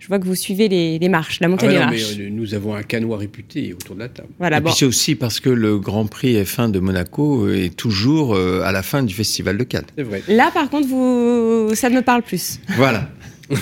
Je 0.00 0.08
vois 0.08 0.18
que 0.18 0.24
vous 0.24 0.34
suivez 0.34 0.66
les, 0.68 0.98
les 0.98 1.08
marches, 1.08 1.38
la 1.40 1.46
Ah 1.46 1.48
montée 1.48 1.66
ouais, 1.66 1.72
des 1.74 1.78
non, 1.78 1.84
marches. 1.86 2.16
mais, 2.18 2.24
euh, 2.24 2.28
nous 2.30 2.54
avons 2.54 2.74
un 2.74 2.82
canois 2.82 3.16
réputé 3.18 3.72
autour 3.72 3.94
de 3.94 4.00
la 4.00 4.08
table. 4.08 4.28
Voilà, 4.38 4.56
et 4.56 4.60
bon. 4.60 4.68
puis 4.70 4.76
c'est 4.80 4.84
aussi 4.84 5.14
parce 5.14 5.38
que 5.38 5.48
le 5.48 5.78
Grand 5.78 6.06
Prix 6.06 6.34
F1 6.42 6.72
de 6.72 6.80
Monaco 6.80 7.48
est 7.48 7.74
toujours 7.76 8.34
euh, 8.34 8.62
à 8.64 8.72
la 8.72 8.82
fin 8.82 9.02
du 9.04 9.14
Festival 9.14 9.56
de 9.56 9.62
Cannes. 9.64 9.84
C'est 9.96 10.02
vrai. 10.02 10.22
Là, 10.28 10.50
par 10.52 10.68
contre, 10.68 10.88
vous, 10.88 11.70
ça 11.74 11.88
me 11.88 12.02
parle 12.02 12.22
plus. 12.22 12.58
Voilà. 12.76 13.08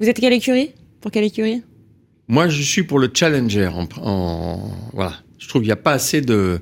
Vous 0.00 0.08
êtes 0.08 0.18
quelle 0.20 0.32
écurie? 0.32 0.72
Pour 1.00 1.10
quelle 1.10 1.24
écurie? 1.24 1.62
Moi, 2.28 2.48
je 2.48 2.62
suis 2.62 2.82
pour 2.84 2.98
le 2.98 3.10
Challenger. 3.12 3.68
En, 3.68 3.86
en- 4.02 4.70
voilà. 4.92 5.14
Je 5.38 5.48
trouve 5.48 5.60
qu'il 5.62 5.68
n'y 5.68 5.72
a 5.72 5.76
pas 5.76 5.92
assez 5.92 6.20
de, 6.22 6.58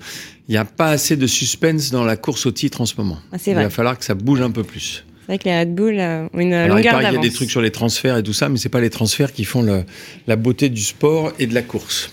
il 0.48 0.54
y 0.54 0.58
a 0.58 0.64
pas 0.64 0.88
assez 0.88 1.16
de 1.16 1.26
suspense 1.26 1.90
dans 1.92 2.04
la 2.04 2.16
course 2.16 2.46
au 2.46 2.50
titre 2.50 2.80
en 2.80 2.86
ce 2.86 2.94
moment. 2.98 3.18
Ah, 3.32 3.36
Il 3.46 3.54
vrai. 3.54 3.62
va 3.64 3.70
falloir 3.70 3.96
que 3.98 4.04
ça 4.04 4.14
bouge 4.14 4.40
un 4.40 4.50
peu 4.50 4.64
plus. 4.64 5.04
C'est 5.20 5.26
vrai 5.26 5.38
que 5.38 5.44
les 5.44 5.56
Red 5.60 5.74
Bull 5.74 6.00
euh, 6.00 6.26
ont 6.34 6.40
une 6.40 6.52
Alors, 6.52 6.80
il 6.80 6.84
longueur 6.84 7.00
y 7.00 7.06
a 7.16 7.18
des 7.20 7.30
trucs 7.30 7.50
sur 7.50 7.62
les 7.62 7.70
transferts 7.70 8.16
et 8.16 8.22
tout 8.24 8.32
ça, 8.32 8.48
mais 8.48 8.58
c'est 8.58 8.68
pas 8.68 8.80
les 8.80 8.90
transferts 8.90 9.32
qui 9.32 9.44
font 9.44 9.62
le- 9.62 9.84
la 10.26 10.34
beauté 10.34 10.68
du 10.68 10.82
sport 10.82 11.32
et 11.38 11.46
de 11.46 11.54
la 11.54 11.62
course. 11.62 12.10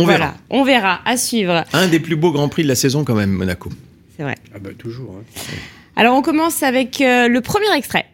On 0.00 0.04
voilà, 0.04 0.18
verra. 0.18 0.34
on 0.50 0.62
verra, 0.64 1.00
à 1.04 1.16
suivre. 1.16 1.64
Un 1.72 1.88
des 1.88 1.98
plus 1.98 2.14
beaux 2.14 2.30
grands 2.30 2.48
prix 2.48 2.62
de 2.62 2.68
la 2.68 2.76
saison 2.76 3.02
quand 3.02 3.16
même, 3.16 3.30
Monaco. 3.32 3.70
C'est 4.16 4.22
vrai. 4.22 4.36
Ah 4.54 4.60
bah 4.60 4.70
toujours. 4.78 5.16
hein. 5.18 5.42
Alors, 5.96 6.16
on 6.16 6.22
commence 6.22 6.62
avec 6.62 7.00
euh, 7.00 7.26
le 7.26 7.40
premier 7.40 7.66
extrait. 7.76 8.06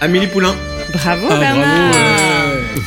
Amélie 0.00 0.26
Poulain. 0.28 0.54
Bravo, 0.92 1.26
Ah, 1.30 1.38
Bernard 1.38 1.90
bravo, 1.90 1.98
ouais. 1.98 2.82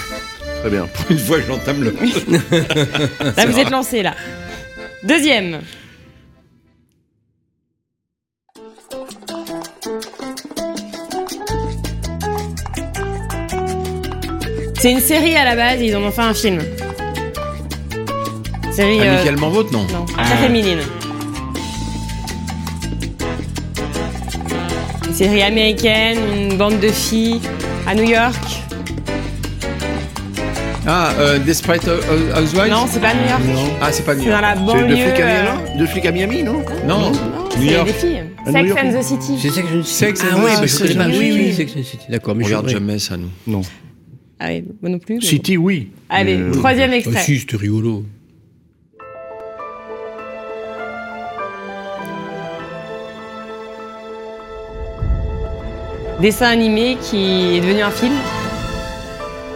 Très 0.62 0.69
bien. 0.69 0.88
Pour 0.88 1.12
une 1.12 1.19
fois, 1.19 1.38
j'entame 1.47 1.84
le. 1.84 1.91
Là, 3.38 3.45
vous 3.47 3.60
êtes 3.60 3.69
lancé, 3.69 4.04
là. 4.04 4.13
Deuxième. 5.04 5.62
C'est 14.80 14.91
une 14.91 15.00
série 15.00 15.36
à 15.36 15.45
la 15.45 15.56
base, 15.56 15.80
ils 15.82 15.95
en 15.95 16.02
ont 16.02 16.12
fait 16.12 16.21
un 16.21 16.34
film. 16.34 16.60
Série. 18.71 19.00
euh, 19.02 19.15
Amicalement 19.17 19.50
vôtre, 19.50 19.71
non 19.71 19.86
Non, 19.93 20.06
très 20.06 20.38
féminine. 20.38 20.80
Série 25.21 25.43
américaine, 25.43 26.17
une 26.36 26.57
bande 26.57 26.79
de 26.79 26.88
filles 26.88 27.39
à 27.86 27.93
New 27.93 28.10
York. 28.10 28.36
Ah, 30.88 31.12
euh, 31.19 31.38
Desperate 31.38 31.88
Housewives 32.36 32.71
Non, 32.71 32.86
c'est 32.89 32.99
pas 32.99 33.13
New 33.13 33.29
York. 33.29 33.41
Ah, 33.79 33.91
c'est 33.91 34.03
pas 34.03 34.15
New 34.15 34.23
C'est 34.23 34.29
dans 34.31 34.39
York. 34.39 34.41
la 34.41 34.55
C'est 34.55 34.65
banlieue. 34.65 34.88
deux 34.88 34.95
flics 34.95 35.19
à 35.19 35.27
euh, 35.27 35.43
Miami 35.43 35.77
Deux 35.77 35.86
flics 35.86 36.05
à 36.07 36.12
Miami, 36.12 36.43
non 36.43 36.53
Non, 36.88 36.99
Non, 36.99 37.12
New 37.12 37.17
c'est 37.60 37.65
York. 37.73 37.86
des 37.88 37.93
filles. 37.93 38.23
Sex 38.45 38.55
New 38.55 38.65
York, 38.65 38.79
and 38.84 38.99
the 38.99 39.03
City. 39.03 39.34
C'est 39.39 39.49
Sex 39.51 39.67
and 39.71 39.79
the 39.79 39.84
Sex 39.86 40.19
City. 40.21 40.34
and 40.34 40.39
Ah 40.41 40.57
the 40.57 40.62
je 40.63 40.67
City. 40.67 40.93
pas. 40.95 41.05
Oui, 41.07 41.31
Oui, 41.36 41.53
Sex 41.53 41.71
and 41.75 41.79
the 41.81 41.84
City. 41.84 42.05
D'accord, 42.10 42.34
mais 42.36 42.43
On 42.43 42.47
je 42.47 42.53
regarde 42.55 42.69
jamais 42.69 42.97
ça, 42.97 43.15
nous. 43.15 43.29
Non. 43.45 43.62
Ah 44.39 44.47
oui, 44.49 44.63
moi 44.81 44.89
non 44.89 44.97
plus. 44.97 45.15
mais 45.17 45.21
City, 45.21 45.55
oui. 45.55 45.91
Allez, 46.10 46.38
Euh, 46.38 46.51
troisième 46.51 46.89
Ah, 46.93 46.97
extrait. 46.97 47.21
si, 47.21 47.38
c'était 47.38 47.57
rigolo. 47.57 48.05
Dessin 56.21 56.47
animé 56.47 56.97
qui 57.01 57.55
est 57.57 57.62
devenu 57.62 57.81
un 57.81 57.89
film. 57.91 58.13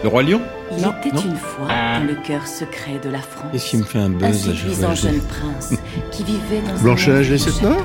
Le 0.04 0.10
Roi 0.10 0.23
Lion 0.23 0.41
Il 0.75 0.82
Non, 0.84 0.93
était 0.99 1.15
non. 1.15 1.21
une 1.21 1.38
fois 1.38 1.67
dans 1.67 2.06
le 2.08 2.15
cœur 2.15 2.47
secret 2.47 2.99
de 3.04 3.10
la 3.10 3.19
France. 3.19 3.45
Qu'est-ce 3.51 3.69
qui 3.69 3.78
me 3.78 3.84
fait 3.84 3.99
un 3.99 4.06
Un 4.06 4.10
buzz 4.10 4.54
fois 4.80 4.93
jeune 4.95 5.21
prince 5.21 5.73
qui 6.12 6.23
vivait 6.23 6.62
dans 6.67 6.82
Blanche-Neige 6.82 7.32
un 7.32 7.34
et 7.36 7.38
sept 7.38 7.62
nains 7.62 7.78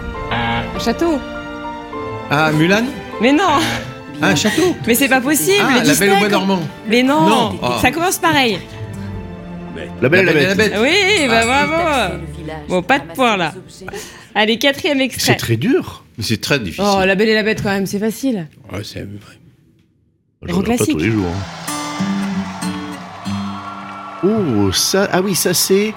Un 0.75 0.79
château. 0.79 1.19
Ah, 2.31 2.51
Mulan 2.53 2.85
Mais 3.21 3.33
non, 3.33 3.45
Ah, 4.23 4.29
un 4.29 4.35
château 4.37 4.75
mais 4.87 4.95
c'est 4.95 5.09
pas 5.09 5.21
possible. 5.21 5.65
Ah, 5.69 5.83
La 5.85 5.95
Belle 5.95 6.13
au 6.13 6.17
Bois 6.17 6.29
dormant 6.29 6.61
Mais 6.89 7.03
non, 7.03 7.29
Non. 7.29 7.59
Ah. 7.63 7.79
ça 7.83 7.91
commence 7.91 8.19
pareil. 8.19 8.59
La 10.01 10.09
Belle 10.09 10.29
et 10.29 10.47
la 10.47 10.55
Bête. 10.55 10.75
Oui, 10.81 11.27
bah 11.29 11.45
bravo. 11.45 11.73
Bon, 12.69 12.75
Bon, 12.77 12.83
pas 12.83 12.99
de 12.99 13.07
point, 13.15 13.37
là. 13.37 13.53
Allez, 14.35 14.59
quatrième 14.59 14.99
C'est 14.99 15.05
extrait. 15.05 15.37
très 15.37 15.57
dur. 15.57 16.03
Mais 16.21 16.27
c'est 16.27 16.39
très 16.39 16.59
difficile. 16.61 16.85
Oh, 16.87 17.03
la 17.03 17.15
belle 17.15 17.31
et 17.31 17.35
la 17.35 17.43
bête 17.43 17.63
quand 17.63 17.71
même, 17.71 17.87
c'est 17.87 17.99
facile. 17.99 18.47
Ouais, 18.71 18.85
c'est 18.85 19.01
vrai. 19.01 19.39
Je 20.43 20.49
regarde 20.49 20.67
pas 20.67 20.75
classique. 20.77 20.93
tous 20.93 20.99
les 21.03 21.11
jours. 21.11 21.25
hein. 21.27 22.67
Oh, 24.23 24.71
ça, 24.71 25.09
ah 25.13 25.23
oui, 25.23 25.35
ça 25.35 25.55
c'est. 25.55 25.95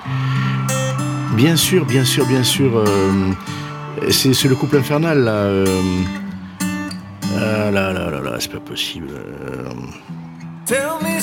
Bien 1.36 1.57
sûr, 1.57 1.86
bien 1.86 2.05
sûr, 2.05 2.26
bien 2.26 2.41
sûr. 2.43 2.71
euh, 2.78 3.11
C'est 4.11 4.34
c'est 4.34 4.47
le 4.47 4.55
couple 4.55 4.78
infernal, 4.78 5.19
là. 5.26 5.32
euh. 5.32 5.65
Ah 7.36 7.69
là 7.69 7.91
là 7.91 8.09
là 8.09 8.21
là, 8.21 8.38
c'est 8.39 8.49
pas 8.53 8.61
possible. 8.61 9.07
euh. 9.11 9.69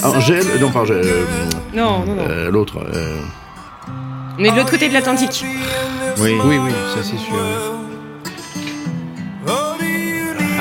Angèle, 0.05 0.45
non 0.61 0.71
pas 0.71 0.81
Angèle, 0.81 1.01
euh, 1.03 1.25
Non, 1.73 2.05
non, 2.05 2.17
non. 2.17 2.27
euh, 2.29 2.51
l'autre. 2.51 2.85
euh. 2.95 3.19
On 4.39 4.45
est 4.45 4.51
de 4.51 4.57
l'autre 4.57 4.71
côté 4.71 4.89
de 4.91 4.93
l'Atlantique. 4.93 5.43
Oui. 6.19 6.37
Oui, 6.45 6.59
oui, 6.59 6.71
ça 6.95 7.03
c'est 7.03 7.17
sûr. 7.17 7.80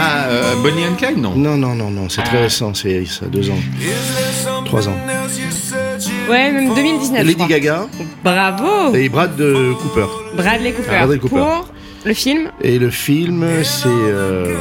Ah, 0.01 0.27
euh, 0.29 0.55
Bonnie 0.63 0.85
and 0.85 0.95
Clyde, 0.95 1.17
non 1.17 1.35
Non, 1.35 1.57
non, 1.57 1.75
non, 1.75 1.89
non, 1.91 2.07
c'est 2.07 2.21
très 2.23 2.41
récent, 2.43 2.73
c'est 2.73 3.03
ça, 3.05 3.25
deux 3.25 3.49
ans, 3.49 3.57
trois 4.65 4.87
ans. 4.87 4.95
Ouais, 6.29 6.51
même 6.51 6.73
2019. 6.73 7.21
je 7.21 7.27
Lady. 7.27 7.45
Gaga 7.47 7.87
Bravo 8.23 8.93
et 8.95 9.09
Brad 9.09 9.35
de 9.35 9.73
Cooper. 9.81 10.05
Bradley 10.35 10.71
Cooper. 10.71 10.89
Bradley 10.89 11.17
Cooper. 11.19 11.35
Pour 11.35 11.65
le 12.05 12.13
film 12.13 12.49
Et 12.61 12.79
le 12.79 12.89
film, 12.91 13.45
c'est. 13.63 13.87
euh, 13.89 14.55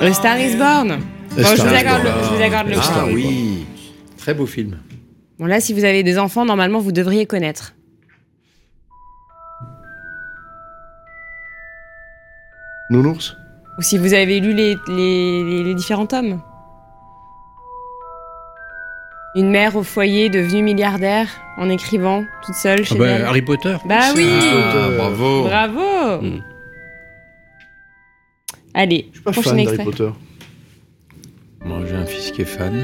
A 0.00 0.12
Star 0.12 0.38
is 0.40 0.56
Born. 0.56 0.98
Bon, 1.36 1.42
Star 1.44 1.56
je, 1.56 1.62
vous 1.62 1.74
accorde 1.74 2.02
le, 2.02 2.10
je 2.24 2.36
vous 2.36 2.42
accorde 2.42 2.68
le 2.68 2.74
Ah 2.78 2.82
Star 2.82 3.08
is 3.10 3.14
oui, 3.14 3.66
très 4.18 4.34
beau 4.34 4.46
film. 4.46 4.78
Bon, 5.38 5.46
là, 5.46 5.60
si 5.60 5.72
vous 5.72 5.84
avez 5.84 6.02
des 6.02 6.18
enfants, 6.18 6.44
normalement, 6.44 6.80
vous 6.80 6.92
devriez 6.92 7.26
connaître. 7.26 7.74
Nounours 12.90 13.36
Ou 13.78 13.82
si 13.82 13.98
vous 13.98 14.12
avez 14.14 14.40
lu 14.40 14.52
les, 14.52 14.76
les, 14.88 15.44
les- 15.44 15.64
les 15.64 15.74
différents 15.74 16.06
tomes. 16.06 16.40
Une 19.34 19.48
mère 19.50 19.76
au 19.76 19.82
foyer 19.82 20.28
devenue 20.28 20.62
milliardaire 20.62 21.26
en 21.56 21.70
écrivant 21.70 22.24
toute 22.44 22.54
seule 22.54 22.80
Ah 22.82 22.84
chez 22.84 22.94
bah, 22.98 23.06
elle. 23.08 23.24
Harry 23.24 23.40
Potter. 23.42 23.76
Bah 23.86 24.00
oui 24.14 24.28
Ah, 24.30 24.88
bravo. 24.96 25.42
Bravo 25.44 26.20
Mm. 26.22 26.40
Allez, 28.74 29.06
Je 29.10 29.16
suis 29.16 29.22
pas 29.24 29.32
prochain 29.32 29.64
fan. 29.64 29.84
Potter. 29.84 30.10
Moi, 31.64 31.80
j'ai 31.86 31.94
un 31.96 32.06
fils 32.06 32.30
qui 32.32 32.42
est 32.42 32.46
fan. 32.46 32.74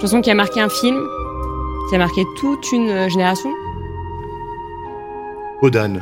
Chanson 0.00 0.20
qui 0.20 0.30
a 0.30 0.34
marqué 0.34 0.60
un 0.60 0.68
film, 0.68 0.98
qui 1.88 1.94
a 1.96 1.98
marqué 1.98 2.22
toute 2.38 2.70
une 2.72 2.88
euh, 2.90 3.08
génération. 3.08 3.50
Odan. 5.62 5.98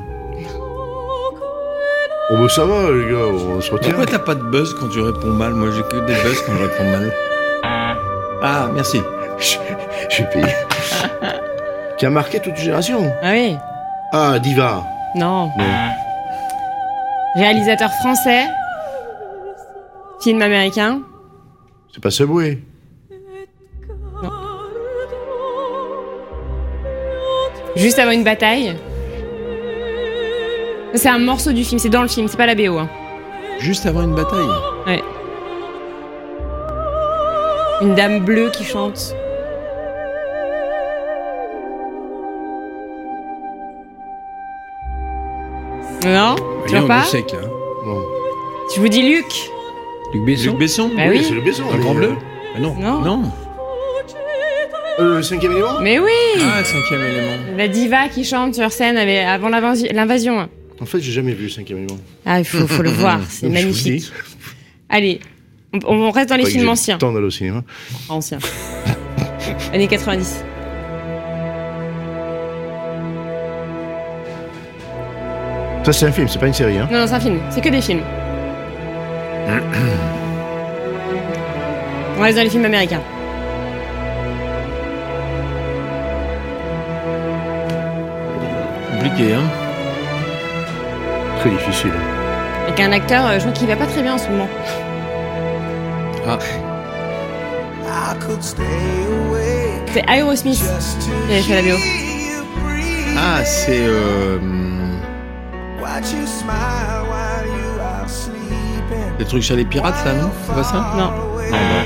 Oh 2.28 2.36
bah 2.38 2.48
ça 2.48 2.64
va 2.64 2.90
les 2.90 3.10
gars, 3.10 3.26
on 3.28 3.60
se 3.60 3.70
retient. 3.70 3.90
Pourquoi 3.92 4.06
t'as 4.06 4.18
pas 4.18 4.34
de 4.34 4.42
buzz 4.42 4.74
quand 4.78 4.88
tu 4.88 5.00
réponds 5.00 5.28
mal 5.32 5.54
Moi, 5.54 5.70
j'ai 5.70 5.82
que 5.82 6.04
des 6.06 6.14
buzz 6.14 6.42
quand 6.44 6.52
je 6.56 6.62
réponds 6.64 6.90
mal. 6.90 7.12
Ah, 8.42 8.68
merci. 8.74 9.00
J'ai 10.10 10.24
payé. 10.24 10.46
Qui 11.98 12.06
a 12.06 12.10
marqué 12.10 12.40
toute 12.40 12.52
une 12.58 12.64
génération. 12.64 13.12
Ah 13.22 13.30
oui 13.32 13.56
Ah, 14.12 14.38
Diva. 14.38 14.82
Non. 15.14 15.50
Non. 15.56 15.64
Réalisateur 17.36 17.90
français. 18.02 18.44
Film 20.20 20.42
américain. 20.42 21.00
C'est 21.94 22.02
pas 22.02 22.10
Subway. 22.10 22.58
Juste 27.76 27.98
avant 27.98 28.12
une 28.12 28.24
bataille. 28.24 28.76
C'est 30.96 31.08
un 31.08 31.18
morceau 31.18 31.52
du 31.52 31.62
film, 31.64 31.78
c'est 31.78 31.88
dans 31.88 32.02
le 32.02 32.08
film, 32.08 32.26
c'est 32.28 32.36
pas 32.36 32.46
la 32.46 32.54
BO. 32.54 32.78
hein. 32.78 32.88
Juste 33.58 33.86
avant 33.86 34.02
une 34.02 34.14
bataille. 34.14 34.48
Ouais. 34.86 35.02
Une 37.82 37.94
dame 37.94 38.20
bleue 38.24 38.50
qui 38.50 38.64
chante. 38.64 39.14
Non? 46.04 46.36
Tu 46.68 46.76
vois 46.76 46.86
pas? 46.86 47.02
sec 47.04 47.32
là. 47.32 47.38
Je 48.74 48.80
vous 48.80 48.88
dis 48.88 49.02
Luc? 49.02 49.24
Luc 50.12 50.24
Besson. 50.24 50.50
Luc 50.50 50.58
Besson 50.58 50.90
Bah 50.96 51.02
oui, 51.08 51.18
oui. 51.18 51.24
c'est 51.28 51.34
le 51.34 51.40
Besson. 51.40 51.62
Un 51.72 51.76
mais, 51.76 51.82
grand 51.82 51.94
bleu? 51.94 52.10
Ah 52.56 52.60
non. 52.60 52.74
Non. 52.78 53.00
Non. 53.00 53.22
Euh, 54.98 55.16
le 55.16 55.22
cinquième 55.22 55.52
élément? 55.52 55.78
Mais 55.80 55.98
oui 55.98 56.10
Ah, 56.40 56.64
cinquième 56.64 57.00
élément. 57.02 57.36
La 57.56 57.68
diva 57.68 58.08
qui 58.08 58.24
chante 58.24 58.54
sur 58.54 58.70
scène 58.72 58.96
avec- 58.96 59.26
avant 59.26 59.48
l'invasi- 59.48 59.92
l'invasion. 59.92 60.48
En 60.80 60.84
fait, 60.86 61.00
j'ai 61.00 61.12
jamais 61.12 61.32
vu 61.32 61.44
le 61.44 61.50
cinquième 61.50 61.78
élément. 61.78 61.98
Ah, 62.24 62.38
il 62.38 62.44
faut, 62.44 62.66
faut 62.66 62.82
le 62.82 62.90
voir, 63.02 63.20
c'est 63.28 63.48
magnifique. 63.48 64.10
Allez, 64.88 65.20
on, 65.72 65.80
on 65.88 66.10
reste 66.10 66.28
dans 66.28 66.36
les 66.36 66.46
films 66.46 66.68
anciens. 66.68 66.98
temps 66.98 67.12
d'aller 67.12 67.26
au 67.26 67.30
cinéma. 67.30 67.64
Anciens. 68.08 68.38
Années 69.72 69.88
90. 69.88 70.44
Ça, 75.84 75.92
c'est 75.92 76.06
un 76.06 76.12
film, 76.12 76.26
c'est 76.28 76.38
pas 76.40 76.48
une 76.48 76.54
série. 76.54 76.78
Hein. 76.78 76.88
Non, 76.90 76.98
non, 77.00 77.06
c'est 77.06 77.14
un 77.14 77.20
film. 77.20 77.38
C'est 77.50 77.60
que 77.60 77.68
des 77.68 77.80
films. 77.80 78.02
On 82.18 82.22
reste 82.22 82.36
dans 82.36 82.42
les 82.42 82.50
films 82.50 82.64
américains. 82.64 83.02
Compliqué, 88.90 89.34
hein 89.34 89.65
Très 91.46 91.54
difficile. 91.54 91.92
Avec 92.66 92.80
un 92.80 92.90
acteur, 92.90 93.24
euh, 93.24 93.34
je 93.34 93.40
crois 93.40 93.52
qu'il 93.52 93.68
va 93.68 93.76
pas 93.76 93.86
très 93.86 94.02
bien 94.02 94.14
en 94.14 94.18
ce 94.18 94.28
moment. 94.28 94.48
Ah. 96.26 96.38
C'est 99.92 100.04
Aerosmith 100.08 100.60
qui 100.98 101.32
avait 101.32 101.42
fait 101.42 101.54
la 101.54 101.62
BO. 101.62 101.78
Ah, 103.16 103.44
c'est. 103.44 103.78
Euh, 103.78 104.38
les 109.20 109.24
trucs 109.24 109.42
chez 109.42 109.54
les 109.54 109.64
pirates, 109.64 110.04
là, 110.04 110.14
non? 110.14 110.30
C'est 110.46 110.54
pas 110.54 110.64
ça? 110.64 110.94
Non. 110.96 110.98
Non, 110.98 111.58
non. 111.58 111.84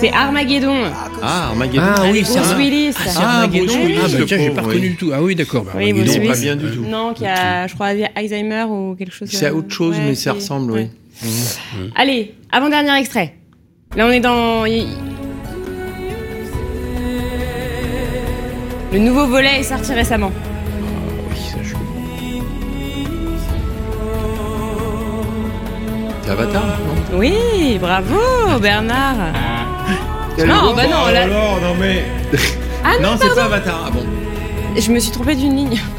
C'est 0.00 0.12
Armageddon. 0.12 0.90
Ah, 1.22 1.48
Armageddon. 1.48 1.82
Ah 1.84 2.02
oui, 2.10 2.22
c'est 2.24 2.38
Bruce 2.40 2.54
Willis. 2.56 2.94
Ah, 3.16 3.42
Armageddon. 3.42 3.64
Bruce 3.66 3.76
Willis, 3.76 3.98
Ah 4.02 4.08
bah 4.18 4.24
tiens, 4.26 4.38
j'ai 4.38 4.50
pas 4.50 4.60
reconnu 4.62 4.80
oui. 4.80 4.88
du 4.90 4.96
tout. 4.96 5.10
Ah 5.14 5.22
oui, 5.22 5.34
d'accord. 5.34 5.64
bah, 5.64 5.72
Oui, 5.76 5.90
Armageddon. 5.90 6.12
Bruce 6.24 6.28
pas 6.28 6.40
bien 6.42 6.56
du 6.56 6.70
tout. 6.70 6.84
Non, 6.84 7.12
qui 7.14 7.26
a, 7.26 7.66
je 7.66 7.74
crois, 7.74 7.88
Alzheimer 8.14 8.64
ou 8.68 8.94
quelque 8.96 9.12
chose. 9.12 9.28
C'est 9.30 9.46
euh, 9.46 9.54
autre 9.54 9.70
chose, 9.74 9.96
ouais, 9.96 10.02
mais 10.06 10.14
ça 10.14 10.22
c'est- 10.22 10.30
ressemble, 10.30 10.72
ouais. 10.72 10.90
oui. 11.22 11.30
Allez, 11.96 12.34
avant-dernier 12.50 12.98
extrait. 12.98 13.34
Là, 13.96 14.06
on 14.06 14.10
est 14.10 14.20
dans. 14.20 14.64
Le 18.92 18.98
nouveau 18.98 19.26
volet 19.26 19.60
est 19.60 19.62
sorti 19.64 19.92
récemment. 19.92 20.32
Oui, 21.30 21.36
ça, 21.36 21.58
je- 21.62 21.74
C'est 26.22 26.30
Avatar, 26.30 26.64
non? 26.66 27.18
Oui, 27.18 27.78
bravo, 27.80 28.58
Bernard. 28.60 29.32
Non, 30.38 30.74
bah 30.74 30.84
non, 30.86 31.06
là. 31.12 31.22
alors, 31.22 31.60
non 31.60 31.74
mais. 31.78 32.04
Ah 32.84 32.92
non, 33.00 33.10
Non, 33.12 33.16
c'est 33.20 33.34
pas 33.34 33.44
Avatar. 33.44 33.84
Ah 33.86 33.90
bon. 33.90 34.04
je 34.76 34.90
me 34.90 34.98
suis 34.98 35.10
trompée 35.12 35.34
d'une 35.34 35.56
ligne. 35.56 35.78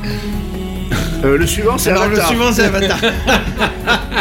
Euh, 1.23 1.37
le 1.37 1.45
suivant, 1.45 1.77
c'est 1.77 1.91
Alors, 1.91 2.05
le 2.07 2.13
Avatar. 2.13 2.27
suivant, 2.29 2.51
c'est 2.51 2.63
Avatar. 2.63 2.97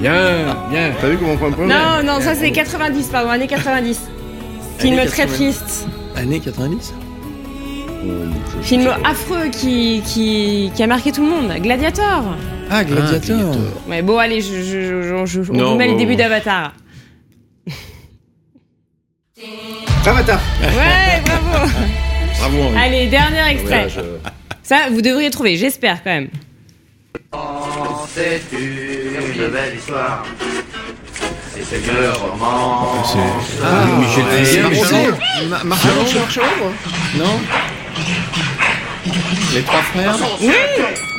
Bien, 0.00 0.56
bien. 0.70 0.90
T'as 1.00 1.08
vu 1.08 1.16
comment 1.18 1.32
on 1.32 1.36
prend 1.36 1.46
un 1.46 1.52
point 1.52 1.66
Non, 1.66 2.02
non, 2.04 2.20
ça 2.20 2.34
c'est 2.34 2.50
90, 2.50 3.06
pardon, 3.08 3.30
année 3.30 3.46
90. 3.46 4.00
Film 4.78 4.96
très 4.96 5.06
90. 5.26 5.34
triste. 5.34 5.86
Année 6.16 6.40
90 6.40 6.92
Film 8.62 8.88
affreux 9.04 9.48
qui, 9.52 10.02
qui, 10.04 10.72
qui 10.74 10.82
a 10.82 10.86
marqué 10.86 11.12
tout 11.12 11.22
le 11.22 11.28
monde. 11.30 11.52
Gladiator. 11.60 12.24
Ah, 12.70 12.82
Gladiator. 12.84 13.20
Gladiator. 13.36 13.56
Ouais, 13.88 14.02
bon, 14.02 14.18
allez, 14.18 14.40
je, 14.40 14.62
je, 14.62 15.02
je, 15.24 15.42
je- 15.42 15.52
on 15.52 15.54
Non, 15.54 15.70
vous 15.72 15.76
met 15.78 15.86
le 15.86 15.92
bon. 15.92 15.98
début 15.98 16.16
d'Avatar. 16.16 16.72
Ouais, 20.04 21.22
bravo. 21.24 21.70
Bravo. 22.38 22.62
Henri. 22.64 22.76
allez, 22.78 23.06
dernier 23.06 23.48
extrait. 23.52 23.88
Ça, 24.62 24.88
vous 24.90 25.00
devriez 25.00 25.30
trouver, 25.30 25.56
j'espère 25.56 26.02
quand 26.02 26.10
même. 26.10 26.28
C'est 28.14 28.42
une 28.52 29.48
belle 29.50 29.74
histoire? 29.76 30.24
C'est 31.54 31.86
le 31.86 32.10
roman. 32.10 32.88
Ah, 33.64 33.86
Michel 33.98 34.24
c'est 34.44 34.44
Fugain, 34.44 34.68
Marchelon. 34.68 35.16
Ma- 35.48 35.64
Marchelon 35.64 36.04
Non? 37.16 37.40
Les 39.54 39.62
trois 39.62 39.82
frères? 39.82 40.16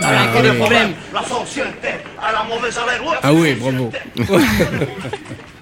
Voilà, 0.01 0.21
quel 0.33 0.45
est 0.45 0.49
le 0.49 0.57
problème 0.57 0.93
La 1.13 1.21
fonctionnalité 1.21 1.89
à 2.21 2.31
la 2.33 2.43
mauvaise 2.43 2.77
haleine. 2.77 3.01
Ah 3.23 3.33
oui, 3.33 3.53
bravo. 3.53 3.91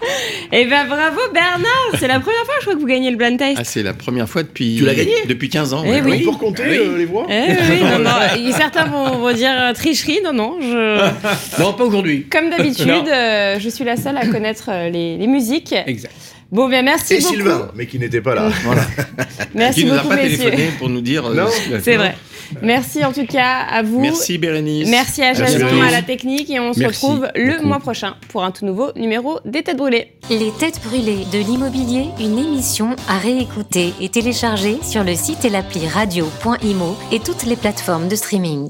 Eh 0.51 0.65
ben 0.65 0.85
bravo 0.87 1.19
Bernard, 1.33 1.99
c'est 1.99 2.07
la 2.07 2.19
première 2.19 2.43
fois 2.45 2.53
je 2.59 2.65
crois 2.65 2.75
que 2.75 2.79
vous 2.79 2.85
gagnez 2.85 3.11
le 3.11 3.17
blind 3.17 3.37
test. 3.37 3.57
Ah, 3.59 3.63
c'est 3.63 3.83
la 3.83 3.93
première 3.93 4.29
fois 4.29 4.43
depuis. 4.43 4.75
Tu 4.77 4.85
l'as 4.85 4.93
gagné 4.95 5.13
Depuis 5.27 5.49
15 5.49 5.73
ans. 5.73 5.83
Eh 5.85 5.89
ouais. 5.89 6.01
oui. 6.03 6.17
On 6.21 6.23
peut 6.23 6.29
recompter 6.37 6.63
euh, 6.77 6.97
les 6.97 7.05
voix 7.05 7.25
Eh 7.29 7.51
oui, 7.69 7.81
non, 7.81 7.99
non, 7.99 8.11
certains 8.53 8.85
vont, 8.85 9.17
vont 9.17 9.33
dire 9.33 9.51
euh, 9.51 9.73
tricherie, 9.73 10.19
non, 10.23 10.33
non, 10.33 10.57
je... 10.61 11.61
Non, 11.61 11.73
pas 11.73 11.83
aujourd'hui. 11.83 12.25
Comme 12.29 12.49
d'habitude, 12.49 13.07
euh, 13.07 13.59
je 13.59 13.69
suis 13.69 13.83
la 13.83 13.97
seule 13.97 14.17
à 14.17 14.27
connaître 14.27 14.69
euh, 14.69 14.89
les, 14.89 15.17
les 15.17 15.27
musiques. 15.27 15.73
Exact. 15.85 16.13
Bon, 16.53 16.69
bien, 16.69 16.83
merci 16.83 17.15
Et 17.15 17.19
beaucoup. 17.19 17.33
Sylvain, 17.33 17.71
mais 17.75 17.87
qui 17.87 17.97
n'était 17.99 18.21
pas 18.21 18.35
là. 18.35 18.49
Voilà. 18.63 18.83
Merci 19.55 19.81
Qui 19.81 19.85
nous 19.87 19.93
a 19.93 19.97
beaucoup, 19.97 20.09
pas 20.09 20.15
messieurs. 20.15 20.37
téléphoné 20.49 20.69
pour 20.79 20.89
nous 20.89 21.01
dire. 21.01 21.25
euh, 21.25 21.33
Non. 21.35 21.47
ce 21.49 21.63
qu'il 21.63 21.73
a 21.75 21.79
C'est 21.81 21.97
vrai. 21.97 22.15
Merci 22.61 23.03
en 23.03 23.11
tout 23.11 23.25
cas 23.25 23.61
à 23.69 23.81
vous. 23.81 23.99
Merci 23.99 24.37
Bérénice. 24.37 24.87
Merci 24.89 25.23
à 25.23 25.33
Jason 25.33 25.81
à 25.81 25.89
la 25.91 26.01
technique 26.03 26.49
et 26.51 26.59
on 26.59 26.73
se 26.73 26.79
Merci 26.79 27.03
retrouve 27.05 27.27
le 27.35 27.53
beaucoup. 27.53 27.65
mois 27.67 27.79
prochain 27.79 28.15
pour 28.29 28.43
un 28.43 28.51
tout 28.51 28.65
nouveau 28.65 28.91
numéro 28.95 29.39
des 29.45 29.63
Têtes 29.63 29.77
Brûlées. 29.77 30.11
Les 30.29 30.51
Têtes 30.59 30.79
Brûlées 30.85 31.25
de 31.31 31.39
l'immobilier, 31.39 32.05
une 32.19 32.37
émission 32.37 32.95
à 33.07 33.17
réécouter 33.17 33.93
et 33.99 34.09
télécharger 34.09 34.77
sur 34.83 35.03
le 35.03 35.15
site 35.15 35.45
et 35.45 35.49
l'appli 35.49 35.87
radio.imo 35.87 36.95
et 37.11 37.19
toutes 37.19 37.45
les 37.45 37.55
plateformes 37.55 38.07
de 38.07 38.15
streaming. 38.15 38.69